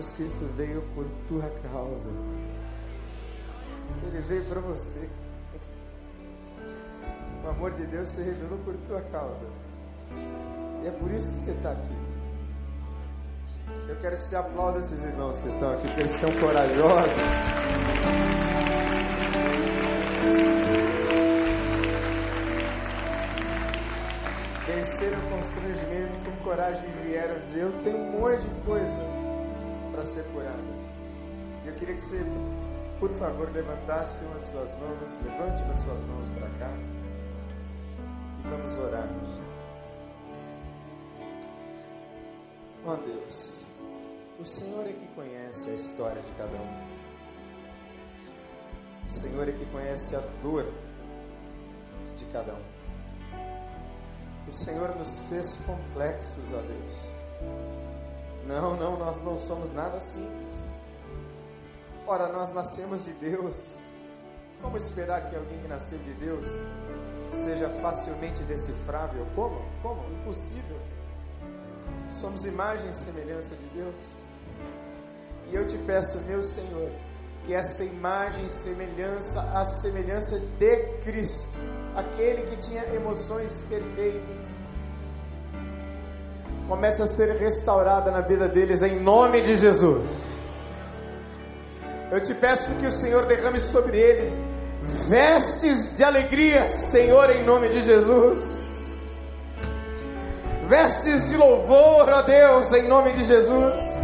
Jesus 0.07 0.11
Cristo 0.15 0.45
veio 0.55 0.81
por 0.95 1.05
tua 1.27 1.49
causa. 1.69 2.09
Ele 4.03 4.21
veio 4.21 4.45
para 4.45 4.61
você. 4.61 5.09
O 7.43 7.49
amor 7.49 7.71
de 7.71 7.85
Deus 7.87 8.09
se 8.09 8.21
revelou 8.21 8.57
por 8.59 8.75
tua 8.87 9.01
causa. 9.01 9.45
E 10.83 10.87
é 10.87 10.91
por 10.91 11.11
isso 11.11 11.31
que 11.31 11.37
você 11.37 11.51
está 11.51 11.71
aqui. 11.71 11.95
Eu 13.89 13.95
quero 13.97 14.17
que 14.17 14.23
você 14.23 14.35
aplaude 14.35 14.79
esses 14.79 15.03
irmãos 15.03 15.39
que 15.39 15.49
estão 15.49 15.73
aqui, 15.73 15.87
porque 15.87 16.01
eles 16.01 16.19
são 16.19 16.31
corajosos. 16.39 17.13
Venceram 24.67 25.19
o 25.19 25.29
constrangimento, 25.29 26.19
com 26.19 26.43
coragem 26.43 26.91
vieram 27.03 27.39
dizer: 27.41 27.61
Eu 27.61 27.83
tenho 27.83 27.97
um 27.97 28.19
monte 28.19 28.41
de 28.41 28.65
coisa 28.65 29.26
para 29.97 30.05
ser 30.05 30.23
curada. 30.25 30.61
Eu 31.65 31.73
queria 31.73 31.95
que 31.95 32.01
você, 32.01 32.23
por 32.99 33.09
favor, 33.13 33.51
levantasse 33.51 34.23
uma 34.25 34.39
de 34.39 34.45
suas 34.45 34.71
mãos, 34.75 34.99
levante 35.25 35.63
uma 35.63 35.73
de 35.73 35.83
suas 35.85 36.03
mãos 36.03 36.29
para 36.37 36.49
cá. 36.59 36.71
E 38.37 38.47
vamos 38.47 38.77
orar. 38.77 39.09
Ó 42.85 42.93
oh, 42.93 42.97
Deus, 42.97 43.65
o 44.39 44.45
Senhor 44.45 44.85
é 44.85 44.93
que 44.93 45.07
conhece 45.15 45.71
a 45.71 45.73
história 45.73 46.21
de 46.21 46.31
cada 46.33 46.55
um. 46.55 46.97
O 49.07 49.09
Senhor 49.09 49.49
é 49.49 49.51
que 49.51 49.65
conhece 49.65 50.15
a 50.15 50.21
dor 50.43 50.71
de 52.17 52.25
cada 52.25 52.53
um. 52.53 52.63
O 54.47 54.51
Senhor 54.51 54.95
nos 54.95 55.23
fez 55.23 55.55
complexos, 55.65 56.53
ó 56.53 56.61
Deus. 56.61 57.96
Não, 58.47 58.77
não, 58.77 58.97
nós 58.97 59.21
não 59.23 59.37
somos 59.37 59.73
nada 59.73 59.99
simples. 59.99 60.55
Ora, 62.07 62.31
nós 62.31 62.53
nascemos 62.53 63.03
de 63.03 63.11
Deus. 63.13 63.57
Como 64.61 64.77
esperar 64.77 65.29
que 65.29 65.35
alguém 65.35 65.59
que 65.59 65.67
nasceu 65.67 65.99
de 65.99 66.13
Deus 66.13 66.47
seja 67.29 67.69
facilmente 67.81 68.41
decifrável? 68.43 69.27
Como? 69.35 69.61
Como? 69.83 70.01
Impossível. 70.13 70.79
Somos 72.09 72.45
imagem 72.45 72.89
e 72.89 72.93
semelhança 72.93 73.53
de 73.53 73.65
Deus. 73.77 73.95
E 75.51 75.55
eu 75.55 75.67
te 75.67 75.77
peço, 75.79 76.17
meu 76.21 76.41
Senhor, 76.41 76.89
que 77.45 77.53
esta 77.53 77.83
imagem 77.83 78.45
e 78.45 78.49
semelhança, 78.49 79.41
a 79.41 79.65
semelhança 79.65 80.39
de 80.39 80.77
Cristo, 81.03 81.59
aquele 81.95 82.43
que 82.43 82.57
tinha 82.57 82.83
emoções 82.93 83.61
perfeitas, 83.69 84.56
comece 86.67 87.01
a 87.01 87.07
ser 87.07 87.35
restaurada 87.37 88.11
na 88.11 88.21
vida 88.21 88.47
deles 88.47 88.81
em 88.81 88.99
nome 88.99 89.41
de 89.41 89.57
Jesus. 89.57 90.09
Eu 92.11 92.21
te 92.21 92.33
peço 92.33 92.71
que 92.75 92.85
o 92.85 92.91
Senhor 92.91 93.25
derrame 93.25 93.59
sobre 93.59 93.97
eles 93.97 94.39
vestes 95.09 95.97
de 95.97 96.03
alegria, 96.03 96.69
Senhor, 96.69 97.29
em 97.31 97.43
nome 97.43 97.69
de 97.69 97.81
Jesus. 97.81 98.57
Vestes 100.67 101.29
de 101.29 101.37
louvor, 101.37 102.09
ó 102.09 102.21
Deus, 102.21 102.71
em 102.73 102.87
nome 102.87 103.13
de 103.13 103.23
Jesus 103.23 103.97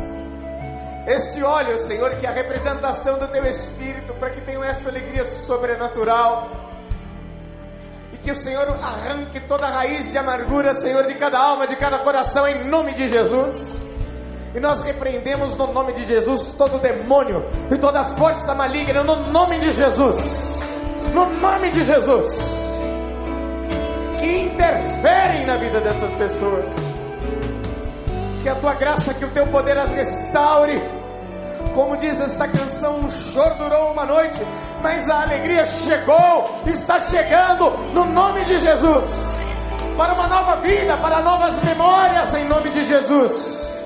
este 1.06 1.44
óleo, 1.44 1.78
Senhor, 1.78 2.16
que 2.16 2.26
é 2.26 2.30
a 2.30 2.32
representação 2.32 3.20
do 3.20 3.28
Teu 3.28 3.46
Espírito, 3.46 4.14
para 4.14 4.30
que 4.30 4.40
tenham 4.42 4.64
esta 4.64 4.90
alegria 4.90 5.26
sobrenatural. 5.26 6.63
Que 8.24 8.32
o 8.32 8.36
Senhor 8.36 8.68
arranque 8.82 9.40
toda 9.42 9.68
raiz 9.68 10.12
de 10.12 10.18
amargura, 10.18 10.74
Senhor, 10.74 11.06
de 11.06 11.16
cada 11.16 11.38
alma, 11.38 11.68
de 11.68 11.76
cada 11.76 12.00
coração, 12.00 12.48
em 12.48 12.70
nome 12.70 12.94
de 12.94 13.08
Jesus. 13.08 13.82
E 14.56 14.60
nós 14.60 14.84
repreendemos 14.84 15.58
no 15.58 15.74
nome 15.74 15.94
de 15.94 16.06
Jesus 16.06 16.54
todo 16.58 16.80
demônio 16.80 17.44
e 17.70 17.78
toda 17.78 18.04
força 18.04 18.54
maligna, 18.54 19.04
no 19.04 19.16
nome 19.32 19.60
de 19.60 19.72
Jesus. 19.72 20.18
No 21.14 21.26
nome 21.26 21.70
de 21.72 21.84
Jesus. 21.84 22.40
Que 24.20 24.44
interferem 24.44 25.46
na 25.46 25.58
vida 25.58 25.82
dessas 25.82 26.14
pessoas 26.14 26.70
que 28.44 28.50
a 28.50 28.56
tua 28.56 28.74
graça, 28.74 29.14
que 29.14 29.24
o 29.24 29.32
teu 29.32 29.48
poder 29.48 29.78
as 29.78 29.90
restaure. 29.90 30.82
Como 31.74 31.96
diz 31.96 32.20
esta 32.20 32.46
canção, 32.46 33.00
um 33.00 33.10
choro 33.10 33.56
durou 33.56 33.94
uma 33.94 34.06
noite, 34.06 34.40
mas 34.84 35.10
a 35.10 35.22
alegria 35.22 35.64
chegou, 35.64 36.62
está 36.68 37.00
chegando 37.00 37.70
no 37.94 38.04
nome 38.06 38.44
de 38.44 38.60
Jesus. 38.60 39.06
Para 39.98 40.14
uma 40.14 40.28
nova 40.28 40.58
vida, 40.58 40.98
para 40.98 41.22
novas 41.22 41.64
memórias 41.64 42.34
em 42.34 42.46
nome 42.50 42.70
de 42.70 42.84
Jesus. 42.84 43.86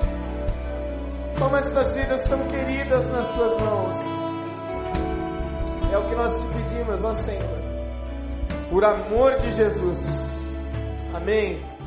Como 1.38 1.56
estas 1.56 1.94
vidas 1.94 2.24
tão 2.24 2.40
queridas 2.48 3.06
nas 3.12 3.30
tuas 3.30 3.56
mãos. 3.60 3.96
É 5.92 5.98
o 5.98 6.04
que 6.04 6.14
nós 6.16 6.32
te 6.40 6.46
pedimos, 6.48 7.04
ó 7.04 7.14
Senhor. 7.14 7.58
Por 8.68 8.84
amor 8.84 9.38
de 9.38 9.52
Jesus. 9.52 10.04
Amém. 11.14 11.77